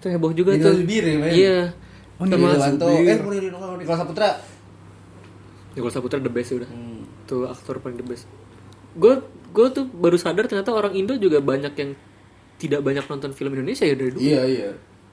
Itu 0.00 0.06
heboh 0.08 0.32
juga 0.32 0.56
Nino 0.56 0.64
tuh. 0.70 0.74
Zubir 0.80 1.04
ya? 1.04 1.16
Iya. 1.30 1.58
Oh, 2.20 2.28
Sama 2.28 2.52
Wanto. 2.52 2.86
Eh, 3.00 3.16
Nicholas 3.80 4.00
Saputra. 4.00 4.28
Nicholas 5.72 5.94
Saputra 5.96 6.18
the 6.20 6.32
best 6.32 6.50
udah. 6.52 6.68
Hmm. 6.68 7.04
Tuh 7.24 7.48
aktor 7.48 7.80
paling 7.80 7.96
the 8.00 8.06
best. 8.06 8.28
Gue 8.92 9.24
gue 9.50 9.66
tuh 9.72 9.88
baru 9.88 10.16
sadar 10.20 10.46
ternyata 10.46 10.70
orang 10.74 10.92
Indo 10.94 11.16
juga 11.16 11.40
banyak 11.40 11.72
yang 11.74 11.90
tidak 12.60 12.80
banyak 12.84 13.04
nonton 13.08 13.32
film 13.32 13.56
Indonesia 13.56 13.88
ya 13.88 13.96
dari 13.96 14.10
dulu. 14.12 14.20
Iya, 14.20 14.42
iya. 14.44 14.70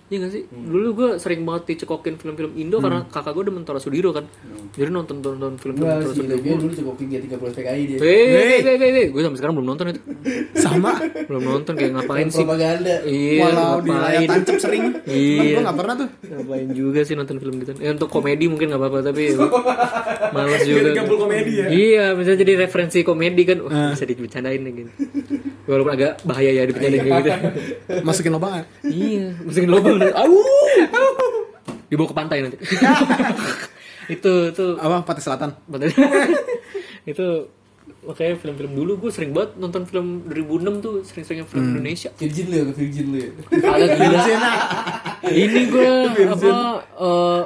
Iya 0.08 0.24
gak 0.24 0.32
sih? 0.32 0.44
Dulu 0.48 0.88
gue 0.96 1.10
sering 1.20 1.44
banget 1.44 1.76
dicekokin 1.76 2.16
film-film 2.16 2.56
Indo 2.56 2.80
karena 2.80 3.04
kakak 3.06 3.36
gue 3.36 3.52
demen 3.52 3.68
Tora 3.68 3.76
Sudiro 3.76 4.16
kan. 4.16 4.24
Jadi 4.72 4.88
nonton-nonton 4.88 5.60
film-film 5.60 5.84
Gua 5.84 6.00
Tora 6.00 6.08
si 6.08 6.24
Sudiro. 6.24 6.32
Legia 6.32 6.56
dulu 6.56 6.72
cekokin 6.72 7.06
dia 7.12 7.20
30 7.28 7.36
PKI 7.52 7.82
dia. 7.84 7.98
Hei, 8.00 8.24
hei, 8.64 8.76
hei, 8.80 8.92
hei, 8.96 9.06
gue 9.12 9.20
sampai 9.20 9.36
sekarang 9.36 9.60
belum 9.60 9.68
nonton 9.68 9.92
itu. 9.92 10.02
Sama. 10.64 10.96
Belum 11.28 11.44
nonton 11.44 11.76
kayak 11.76 11.92
ngapain 11.92 12.28
sih? 12.32 12.40
Propaganda. 12.40 12.96
Iya, 13.04 13.42
Walau 13.44 13.76
di 13.84 13.92
layar 13.92 14.08
ngapain? 14.24 14.30
tancap 14.32 14.58
sering. 14.64 14.84
Iya. 15.04 15.44
Gue 15.44 15.62
gak 15.68 15.76
pernah 15.76 15.96
tuh. 16.00 16.10
Ngapain 16.24 16.68
juga 16.72 17.00
sih 17.04 17.16
nonton 17.20 17.36
film 17.38 17.54
gitu? 17.60 17.72
Ya 17.76 17.90
untuk 17.92 18.08
komedi 18.08 18.46
mungkin 18.48 18.68
nggak 18.72 18.80
apa-apa 18.80 19.00
tapi 19.12 19.24
malas 20.36 20.64
juga. 20.64 20.90
Gabung 20.96 21.20
komedi 21.20 21.52
ya. 21.52 21.66
Iya, 21.68 22.06
bisa 22.16 22.32
jadi 22.40 22.56
referensi 22.56 23.04
komedi 23.04 23.44
kan. 23.44 23.60
Wah, 23.60 23.92
bisa 23.92 24.08
dibicarain 24.08 24.64
gitu. 24.64 24.92
Walaupun 25.68 25.92
agak 25.94 26.12
bahaya 26.24 26.52
ya 26.52 26.64
dibicarain 26.64 27.04
kayak 27.04 27.16
gitu. 27.20 27.32
Masukin 28.08 28.32
lubang 28.32 28.64
iya, 28.88 29.36
masukin 29.44 29.68
lubang. 29.68 30.00
Au. 30.00 30.40
Dibawa 31.92 32.08
ke 32.08 32.16
pantai 32.16 32.38
nanti. 32.44 32.58
itu 34.16 34.34
itu 34.56 34.66
Apa? 34.80 35.04
Pantai 35.04 35.24
Selatan. 35.24 35.50
Padahal- 35.68 35.92
itu 37.12 37.28
makanya 38.04 38.36
film-film 38.40 38.72
dulu 38.76 38.92
gue 39.08 39.12
sering 39.12 39.32
banget 39.36 39.60
nonton 39.60 39.84
film 39.84 40.24
2006 40.32 40.84
tuh 40.84 40.94
sering-seringnya 41.08 41.48
film 41.48 41.76
Indonesia 41.76 42.12
Virgin 42.20 42.46
lu 42.52 42.56
ya, 42.56 42.64
ke 42.68 42.74
Virgin 42.76 43.06
lu 43.12 43.18
ya. 43.20 43.32
agak 43.64 43.90
gila 43.96 44.24
ini 45.32 45.62
gue 45.72 45.92
apa 46.28 46.48
eh 47.00 47.44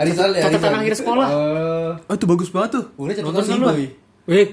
Arisal 0.00 0.32
ya. 0.32 0.48
Catatan 0.48 0.72
akhir 0.80 0.94
sekolah. 0.96 1.28
Oh. 1.28 1.90
Oh 2.08 2.14
itu 2.16 2.24
bagus 2.24 2.48
banget 2.48 2.80
tuh. 2.80 2.84
Udah 2.96 3.12
catatan 3.12 3.28
Nonton 3.36 3.44
sih, 3.44 3.60
boy. 3.60 3.86
Weh, 4.30 4.46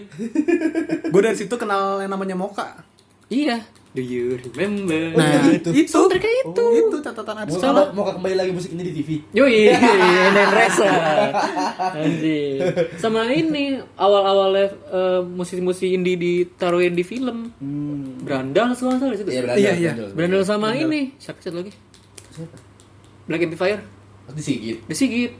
Gue 1.13 1.21
dari 1.21 1.37
situ 1.37 1.53
kenal 1.53 2.01
yang 2.01 2.09
namanya 2.09 2.33
Moka. 2.33 2.81
iya. 3.29 3.61
Do 3.97 4.05
you 4.05 4.37
remember? 4.53 5.17
Nah, 5.17 5.49
itu. 5.49 5.73
itu. 5.73 5.89
Soundtracknya 5.89 6.45
itu. 6.45 6.65
Itu 6.85 6.97
catatan 7.01 7.33
Aris. 7.41 7.57
mau, 7.57 7.81
mau 7.97 8.03
kembali 8.13 8.35
lagi 8.37 8.53
musik 8.53 8.69
ini 8.77 8.85
di 8.85 8.93
TV. 9.01 9.09
Yoi, 9.33 9.73
Nen 10.37 10.49
Resa. 10.53 10.91
Anjing. 11.97 12.61
Sama 13.01 13.25
ini 13.33 13.81
awal-awalnya 13.97 14.69
eh, 14.69 15.21
musisi-musisi 15.25 15.97
indie 15.97 16.13
ditaruhin 16.13 16.93
di 16.93 17.01
film. 17.01 17.49
Hmm. 17.57 18.21
Berandal 18.21 18.77
soalnya 18.77 19.01
salah 19.01 19.13
di 19.17 19.19
situ. 19.25 19.29
Iya, 19.33 19.41
berandal. 19.41 19.57
Iya, 19.65 19.71
iya. 19.73 19.91
berandal. 19.97 20.09
Berandal 20.13 20.41
sama 20.45 20.67
ini. 20.77 21.01
Siapa 21.17 21.39
satu 21.41 21.57
lagi? 21.57 21.73
Siapa? 22.37 22.57
Black 23.25 23.41
Amplifier. 23.49 23.79
Pasti 24.29 24.41
Sigit. 24.45 24.77
The 24.85 24.93
Sigit. 24.93 25.31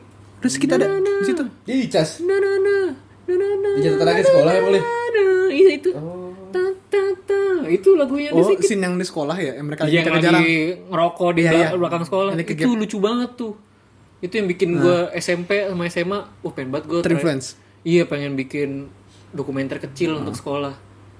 Terus 0.42 0.56
kita 0.58 0.82
ada 0.82 0.98
di 0.98 1.26
situ. 1.30 1.46
Dia 1.62 1.76
dicas. 1.78 2.26
Na 2.26 2.42
na 2.42 2.52
na. 2.58 2.78
Na 2.90 3.07
na 3.30 3.48
na. 3.58 3.70
Di 3.74 3.82
catatan 3.84 4.08
akhir 4.10 4.26
sekolah 4.26 4.52
ya 4.52 4.62
boleh. 4.62 4.82
Iya 5.50 5.70
itu. 5.74 5.90
Oh. 5.92 6.32
Ta 6.48 6.62
ta 6.88 7.04
ta. 7.22 7.42
Itu 7.68 7.90
lagunya 7.94 8.32
Oh, 8.32 8.44
Sigit. 8.46 8.64
scene 8.66 8.82
yang 8.82 8.96
di 8.96 9.04
sekolah 9.04 9.36
ya, 9.36 9.52
yang 9.54 9.66
mereka 9.66 9.84
yang 9.86 10.02
kejar-kejaran. 10.02 10.40
lagi 10.40 10.58
ngerokok 10.88 11.30
di 11.32 11.42
Iya, 11.42 11.52
iya. 11.52 11.68
belakang 11.74 12.04
sekolah 12.04 12.32
itu 12.38 12.70
lucu 12.70 12.98
banget 12.98 13.32
tuh 13.36 13.54
itu 14.18 14.34
yang 14.34 14.48
bikin 14.48 14.70
gue 14.76 14.98
SMP 15.14 15.62
sama 15.62 15.84
SMA 15.86 16.20
uh 16.42 16.52
pengen 16.52 16.70
banget 16.72 16.86
gue 16.88 17.00
Terinfluence. 17.02 17.54
iya 17.84 18.02
pengen 18.04 18.34
bikin 18.34 18.90
dokumenter 19.30 19.78
kecil 19.80 20.18
untuk 20.18 20.34
sekolah 20.34 20.74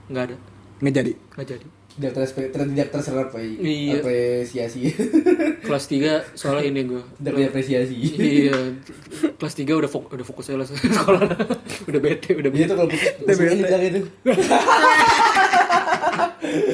nggak 0.08 0.24
ada 0.24 0.36
Nggak 0.80 0.94
jadi. 0.96 1.12
nggak 1.14 1.48
jadi 1.48 1.68
Tidak 1.98 2.14
terserap 2.88 3.28
Pak. 3.30 3.42
Iya. 3.42 3.98
apresiasi. 3.98 4.94
kelas 5.68 5.86
3 5.86 6.32
soalnya 6.32 6.70
ini 6.70 6.82
gue 6.86 7.02
Tidak 7.18 7.34
diapresiasi. 7.34 7.96
iya 8.14 8.56
kelas 9.34 9.54
3 9.54 9.68
udah 9.74 9.90
fok- 9.90 10.08
udah 10.10 10.24
fokus 10.24 10.48
aja 10.48 10.58
lah 10.58 10.68
sekolah 10.70 11.22
udah 11.84 12.00
bete 12.00 12.32
udah 12.34 12.48
Dia 12.48 12.66
tuh 12.66 12.76
kalau 12.78 12.88
putus, 12.88 13.12
putus 13.18 13.38
ini 13.42 13.60
bilang 13.60 13.84
itu. 13.84 14.02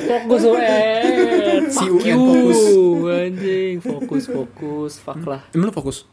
fokus 0.06 0.42
UN 0.46 1.62
Si 1.74 1.86
UN 1.88 2.06
you 2.06 2.20
fokus. 2.20 2.60
anjing 3.10 3.76
fokus 3.80 4.24
fokus 4.28 4.94
fuck 5.00 5.22
lah 5.24 5.42
Emang 5.52 5.70
lu 5.70 5.74
fokus? 5.74 6.06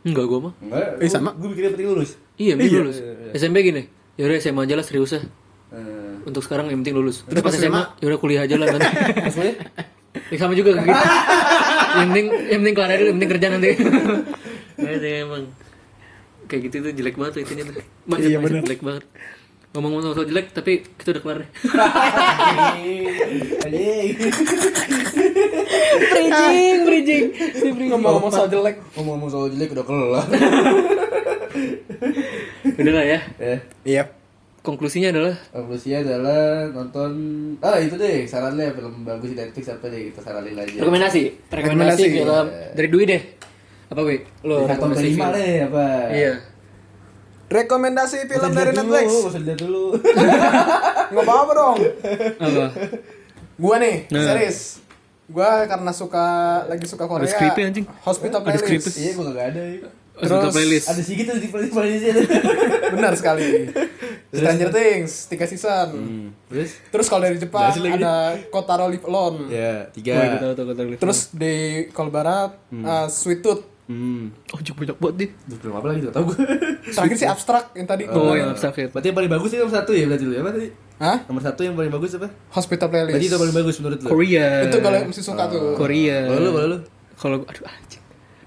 enggak 0.00 0.24
gue 0.26 0.38
mah 0.40 0.52
Enggak. 0.58 0.86
Eh, 0.98 1.08
sama. 1.08 1.30
Gue 1.34 1.48
mikirnya 1.48 1.70
penting 1.70 1.88
lulus. 1.88 2.16
Iya, 2.34 2.56
penting 2.56 2.72
Iya. 2.72 2.80
lulus. 2.80 2.98
SMP 3.32 3.56
gini, 3.60 3.82
yaudah 4.16 4.36
SMA 4.38 4.64
aja 4.64 4.72
lah 4.72 4.80
serius 4.80 5.12
ya. 5.12 5.20
Eh, 5.70 6.26
Untuk 6.26 6.42
sekarang 6.42 6.66
yang 6.66 6.82
penting 6.82 6.98
lulus. 6.98 7.22
Terus 7.24 7.42
pas 7.42 7.54
SMA, 7.54 7.82
yaudah 8.02 8.18
kuliah 8.18 8.42
aja 8.42 8.58
lah 8.58 8.66
nanti. 8.74 8.90
maksudnya? 9.26 9.54
ya, 10.30 10.36
sama 10.36 10.58
juga 10.58 10.74
kayak 10.74 10.86
gitu. 10.90 11.06
yang 11.90 12.08
penting, 12.10 12.26
yang 12.50 12.58
penting 12.62 12.74
kelar 12.74 12.90
aja 12.90 12.98
dulu, 12.98 13.06
yang 13.06 13.16
penting 13.18 13.30
kerja 13.30 13.46
nanti. 13.48 13.70
Nah, 14.80 14.90
itu 14.90 15.06
emang 15.22 15.42
kayak 16.50 16.62
gitu 16.66 16.76
tuh 16.82 16.92
jelek 16.92 17.14
banget 17.14 17.32
tuh 17.38 17.42
itunya 17.46 17.64
tuh. 17.64 17.74
Iya, 17.78 17.86
mindset 18.08 18.40
bener. 18.42 18.62
jelek 18.66 18.80
banget. 18.82 19.04
Ngomong-ngomong 19.70 20.02
soal 20.10 20.26
jelek, 20.26 20.46
tapi 20.50 20.72
kita 20.98 21.08
udah 21.14 21.22
kelar 21.22 21.36
deh. 21.38 21.50
Bridging, 26.10 26.78
bridging. 26.84 27.24
Ngomong-ngomong 27.90 28.32
soal 28.32 28.48
jelek. 28.50 28.76
Ngomong-ngomong 28.98 29.30
soal 29.30 29.46
jelek 29.54 29.70
udah 29.70 29.84
kelar. 29.86 30.26
Udah 32.74 32.92
lah 32.92 33.04
ya. 33.06 33.20
Ya. 33.38 33.56
Iya. 33.86 34.02
Konklusinya 34.60 35.08
adalah 35.08 35.32
Konklusinya 35.50 35.98
adalah 36.00 36.42
nonton 36.68 37.10
ah 37.58 37.76
itu 37.76 37.96
deh 37.96 38.24
sarannya 38.24 38.68
film 38.70 39.02
bagus 39.02 39.32
di 39.32 39.36
Netflix 39.36 39.64
apa 39.68 39.86
deh 39.86 40.12
kita 40.12 40.20
saranin 40.20 40.52
aja. 40.52 40.76
rekomendasi. 40.78 41.22
Rekomendasi 41.48 42.02
Rekomendasi. 42.02 42.06
film 42.12 42.46
dari 42.74 42.88
Dwi 42.88 43.04
deh. 43.06 43.22
Apa 43.88 44.00
Wi? 44.02 44.16
Lo 44.42 44.56
rekomendasi 44.64 45.08
film. 45.10 45.28
deh 45.30 45.54
apa? 45.64 45.84
Iya. 46.10 46.32
Rekomendasi 47.48 48.18
film 48.24 48.50
dari 48.52 48.70
Netflix. 48.70 49.08
Dulu, 49.08 49.26
usah 49.26 49.40
dilihat 49.40 49.58
dulu. 49.58 49.84
Nggak 51.10 51.24
apa-apa 51.24 51.52
dong. 51.52 51.76
Apa? 52.38 52.64
Gua 53.56 53.76
nih, 53.76 54.06
Nah. 54.08 54.24
series. 54.24 54.58
Gua 55.26 55.64
karena 55.64 55.90
suka 55.90 56.26
lagi 56.64 56.86
suka 56.86 57.04
Korea. 57.04 57.22
Ada 57.22 57.32
skripnya, 57.32 57.64
anjing. 57.66 57.86
Hospital 58.00 58.40
Playlist. 58.40 58.94
Iya 58.94 59.10
gua 59.14 59.24
gak 59.30 59.46
ada. 59.50 59.62
ya. 59.64 59.88
Terus 60.20 60.52
playlist. 60.52 60.86
Ada 60.86 61.00
sih 61.00 61.14
gitu 61.14 61.30
di 61.34 61.48
playlist 61.48 61.72
playlistnya. 61.72 62.14
Benar 62.94 63.12
sekali. 63.14 63.68
Stranger 64.30 64.70
Things, 64.70 65.12
tiga 65.26 65.44
season. 65.44 65.88
Terus? 66.46 66.70
Terus 66.86 67.06
kalau 67.06 67.22
dari 67.24 67.36
Jepang 67.36 67.72
lagi. 67.72 67.98
ada 67.98 68.14
Kotaro 68.48 68.86
Live 68.86 69.02
Alone. 69.02 69.48
Ya 69.48 69.70
Oh, 69.82 69.92
tiga. 69.92 70.12
iya, 70.12 70.36
tahu, 70.36 70.52
tahu, 70.52 70.66
tahu, 70.66 70.76
tahu. 70.76 70.88
Terus 70.98 71.18
di 71.32 71.54
kalau 71.90 72.08
barat 72.08 72.54
uh, 72.70 73.06
Sweet 73.06 73.40
Tooth. 73.40 73.64
Hmm. 73.90 74.30
Oh, 74.54 74.62
cukup 74.62 74.86
banyak 74.86 74.96
banget 74.96 75.14
deh. 75.18 75.30
Film 75.56 75.74
apa 75.74 75.86
lagi? 75.90 76.00
Tahu 76.06 76.22
gue. 76.22 76.36
Terakhir 76.94 77.16
sih 77.18 77.26
abstrak 77.26 77.74
yang 77.74 77.90
tadi. 77.90 78.06
Oh, 78.06 78.38
yang 78.38 78.54
abstrak 78.54 78.78
ya. 78.78 78.86
Berarti 78.86 79.10
yang 79.10 79.18
paling 79.18 79.32
bagus 79.32 79.50
itu 79.50 79.58
nomor 79.58 79.74
satu 79.74 79.90
ya 79.90 80.04
berarti 80.06 80.24
lu 80.24 80.32
ya? 80.32 80.40
Apa 80.40 80.50
tadi? 80.54 80.68
Hah? 81.02 81.18
Nomor 81.26 81.42
satu 81.42 81.60
yang 81.66 81.74
paling 81.74 81.90
bagus 81.90 82.10
apa? 82.14 82.28
Hospital 82.54 82.86
Berarti 82.86 83.10
Playlist. 83.10 83.26
itu 83.26 83.38
paling 83.42 83.56
bagus 83.56 83.74
menurut 83.82 83.98
lu? 83.98 84.08
Korea. 84.08 84.46
Itu 84.62 84.76
kalau 84.78 84.94
yang 84.94 85.08
mesti 85.10 85.22
suka 85.26 85.42
tuh. 85.50 85.74
Korea. 85.74 86.18
Kalau 86.22 86.38
lu, 86.38 86.50
kalau 86.54 86.68
lu? 86.70 86.78
Kalau 87.18 87.36
aduh. 87.42 87.64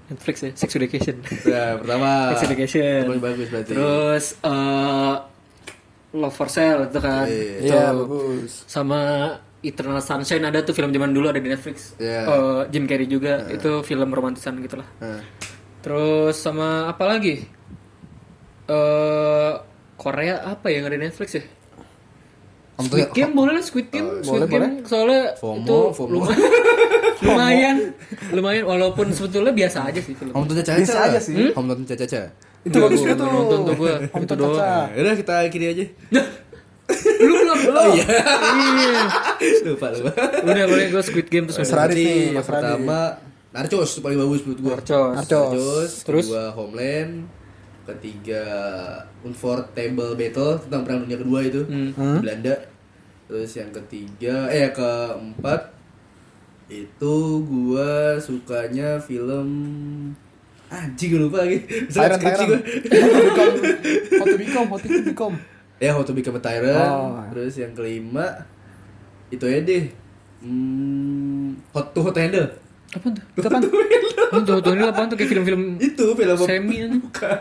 Netflix 0.04 0.36
ya, 0.44 0.50
Sex 0.52 0.70
Education. 0.76 1.16
Ya, 1.48 1.80
pertama. 1.80 2.10
Sex 2.36 2.44
Education. 2.44 3.08
Paling 3.08 3.24
bagus 3.24 3.48
berarti. 3.48 3.72
Terus 3.72 4.24
eh 4.44 5.14
Love 6.14 6.36
for 6.36 6.48
Sale 6.52 6.86
itu 6.86 6.98
kan. 7.02 7.26
Iya. 7.26 7.50
Itu. 7.58 7.74
Iya, 7.74 7.84
bagus. 7.90 8.52
Sama 8.70 9.00
Eternal 9.64 10.04
Sunshine 10.04 10.44
ada 10.44 10.60
tuh 10.62 10.76
film 10.76 10.92
zaman 10.92 11.10
dulu 11.10 11.26
ada 11.32 11.40
di 11.40 11.50
Netflix. 11.50 11.98
Iya. 11.98 12.22
Eh, 12.28 12.62
Jim 12.70 12.84
Carrey 12.86 13.08
juga. 13.10 13.48
Itu 13.50 13.82
film 13.82 14.12
romantisan 14.14 14.60
gitu 14.62 14.78
lah. 14.78 14.88
Nah. 15.02 15.20
Terus 15.82 16.36
sama 16.38 16.86
apa 16.92 17.04
lagi? 17.08 17.42
Eh 18.68 19.52
Korea 19.94 20.44
apa 20.44 20.68
ya 20.70 20.80
yang 20.80 20.86
ada 20.92 20.96
di 21.00 21.04
Netflix 21.08 21.28
ya? 21.38 21.44
Om 22.74 22.84
Squid 22.90 23.10
Game 23.14 23.32
boleh 23.38 23.52
lah 23.54 23.62
Squid 23.62 23.88
Game, 23.94 24.08
Squid 24.18 24.50
boleh, 24.50 24.50
Game 24.50 24.82
soalnya 24.82 25.22
FOMO, 25.38 25.62
itu 25.62 25.78
FOMO. 25.94 26.18
lumayan, 26.26 26.34
lumayan, 27.22 27.76
lumayan 28.34 28.64
walaupun 28.66 29.06
sebetulnya 29.14 29.54
biasa 29.54 29.86
aja 29.86 30.00
sih 30.02 30.14
film. 30.18 30.34
Om 30.34 30.42
Tonton 30.50 30.66
Caca. 30.66 30.82
Bisa 30.82 30.98
aja 31.06 31.20
sih. 31.22 31.54
Om 31.54 31.64
Tonton 31.70 31.86
Caca. 31.86 32.02
Caca. 32.02 32.22
Itu 32.66 32.76
bagus 32.82 33.00
tuh. 33.06 33.14
Nonton 33.14 33.58
tuh 33.62 33.74
gue, 33.78 33.94
Om 34.10 34.22
itu 34.26 34.34
doang. 34.34 34.58
Caca. 34.58 34.90
Ya 34.90 35.00
udah 35.06 35.14
kita 35.14 35.32
akhiri 35.46 35.66
aja. 35.70 35.84
Lu 37.22 37.34
belum 37.40 37.58
belum? 37.62 37.90
iya. 37.96 38.06
Iya. 38.58 39.04
lupa 39.70 39.86
lupa. 39.94 40.12
Udah 40.42 40.64
boleh 40.66 40.86
gue 40.90 41.02
Squid 41.06 41.28
Game 41.30 41.44
terus 41.46 41.62
Mas. 41.62 41.70
Radit 41.70 41.94
nih, 41.94 42.34
yang 42.34 42.42
Mas 42.42 42.48
pertama 42.50 42.98
Narcos 43.54 44.02
paling 44.02 44.18
bagus 44.18 44.42
menurut 44.42 44.60
gua. 44.66 44.72
Narcos. 44.82 45.14
Narcos. 45.14 45.46
Narcos. 45.54 45.92
Terus? 46.02 46.26
Kedua 46.26 46.44
Homeland. 46.58 47.43
Ketiga 47.84 48.42
Unforgettable 49.20 50.12
Battle 50.14 50.56
tentang 50.58 50.82
perang 50.82 51.00
dunia 51.04 51.18
kedua 51.18 51.40
itu 51.40 51.60
Hmm. 51.64 51.92
di 51.92 52.22
Belanda. 52.22 52.54
Terus 53.24 53.50
yang 53.52 53.70
ketiga 53.70 54.48
eh 54.48 54.64
yang 54.64 54.74
keempat 54.74 55.72
itu 56.66 57.14
gua 57.44 58.16
sukanya 58.16 58.96
film 58.98 59.48
anjing 60.66 61.12
gua 61.12 61.20
lupa 61.22 61.38
lagi. 61.44 61.58
Bisa 61.88 61.98
Tyrant 62.00 62.20
Tyrant. 62.20 62.48
gua. 62.48 62.60
How 62.60 63.04
to 63.12 63.20
become, 63.20 63.54
how 64.16 64.26
to 64.26 64.38
become, 64.38 64.66
how 64.66 64.78
to 64.78 64.88
become. 65.04 65.36
Ya 65.76 65.90
How 65.90 66.00
to 66.00 66.14
Become 66.14 66.38
a 66.38 66.42
Tyrant. 66.42 66.88
Oh. 66.88 67.20
Terus 67.34 67.58
yang 67.58 67.74
kelima 67.74 68.46
itu 69.28 69.44
ya 69.44 69.58
deh. 69.60 69.84
Hmm, 70.40 71.58
hot 71.72 71.92
to 71.92 72.00
Hot 72.00 72.14
to 72.14 72.20
Handle. 72.20 72.48
Apaan 72.94 73.12
tuh? 73.12 73.24
Itu 73.34 73.44
apaan? 73.44 73.62
Oh, 74.30 74.40
tutorial 74.40 74.88
apaan 74.88 75.06
tuh 75.06 75.16
kayak 75.16 75.30
film-film 75.30 75.62
itu 75.78 76.04
film 76.10 76.36
semi 76.40 76.76
ini. 76.80 76.98
bukan 76.98 77.40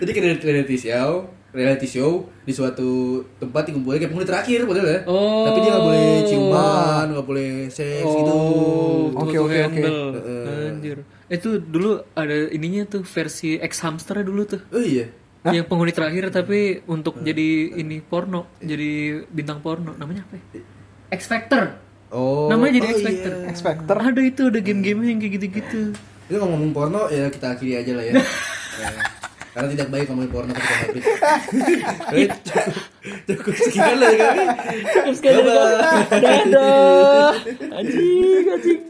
jadi 0.00 0.10
kayak 0.10 0.26
reality 0.40 0.76
show 0.76 1.10
reality 1.50 1.86
show 1.86 2.10
di 2.42 2.50
suatu 2.50 2.90
tempat 3.36 3.70
dikumpulin 3.70 3.96
kayak 3.96 4.10
penghuni 4.10 4.26
terakhir 4.26 4.58
padahal 4.64 4.88
ya 4.88 5.00
Oh. 5.06 5.46
tapi 5.46 5.58
dia 5.60 5.70
nggak 5.70 5.84
boleh 5.84 6.08
ciuman 6.24 7.04
nggak 7.08 7.26
boleh 7.28 7.50
seks 7.68 8.02
gitu 8.04 8.34
Oh, 8.34 9.14
Oke, 9.16 9.30
tuh 9.32 9.46
oke, 9.46 9.58
oke. 9.62 9.78
handle. 9.78 10.02
Anjir. 10.68 10.98
Itu 11.24 11.48
dulu 11.56 11.90
ada 12.12 12.34
ininya 12.48 12.82
tuh 12.84 13.02
versi 13.04 13.54
X 13.56 13.78
hamster 13.80 14.18
dulu 14.20 14.42
tuh. 14.44 14.58
oh 14.68 14.82
iya 14.82 15.06
Yang 15.44 15.68
penghuni 15.68 15.92
terakhir 15.92 16.32
tapi 16.32 16.82
untuk 16.84 17.20
jadi 17.20 17.48
ini 17.76 18.00
porno, 18.00 18.48
jadi 18.58 19.22
bintang 19.28 19.60
porno. 19.60 19.92
Namanya 19.92 20.24
apa 20.24 20.34
ya? 20.34 20.64
X 21.12 21.28
Factor. 21.28 21.83
Oh 22.14 22.46
Namanya 22.46 22.72
jadi 22.78 22.86
oh 22.86 22.94
X 22.94 23.58
Factor. 23.60 23.96
iya. 23.98 24.06
Ada 24.06 24.22
itu, 24.22 24.42
ada 24.46 24.60
game-game 24.60 25.00
yang 25.04 25.18
kayak 25.18 25.32
gitu-gitu. 25.34 25.82
itu 26.24 26.36
ngomong 26.38 26.72
porno 26.72 27.10
ya 27.10 27.28
kita 27.28 27.52
akhiri 27.52 27.74
aja 27.76 27.92
lah 27.92 28.04
ya 28.06 28.14
Ya. 28.74 28.90
karena 29.52 29.68
tidak 29.70 29.88
baik 29.88 30.06
ngomongin 30.08 30.30
porno 30.30 30.50
ketika 30.50 30.74
maghrib 30.82 31.04
Oke, 32.00 32.24
cukup, 32.42 32.74
cukup 33.28 33.54
sekian 33.56 33.96
lah 33.98 34.10
ya 34.10 34.26
kami 34.26 34.44
Terus 34.82 35.20
kayak 35.20 35.42
Dadah. 36.10 37.30
Anjing, 37.70 38.44
anjing. 38.50 38.80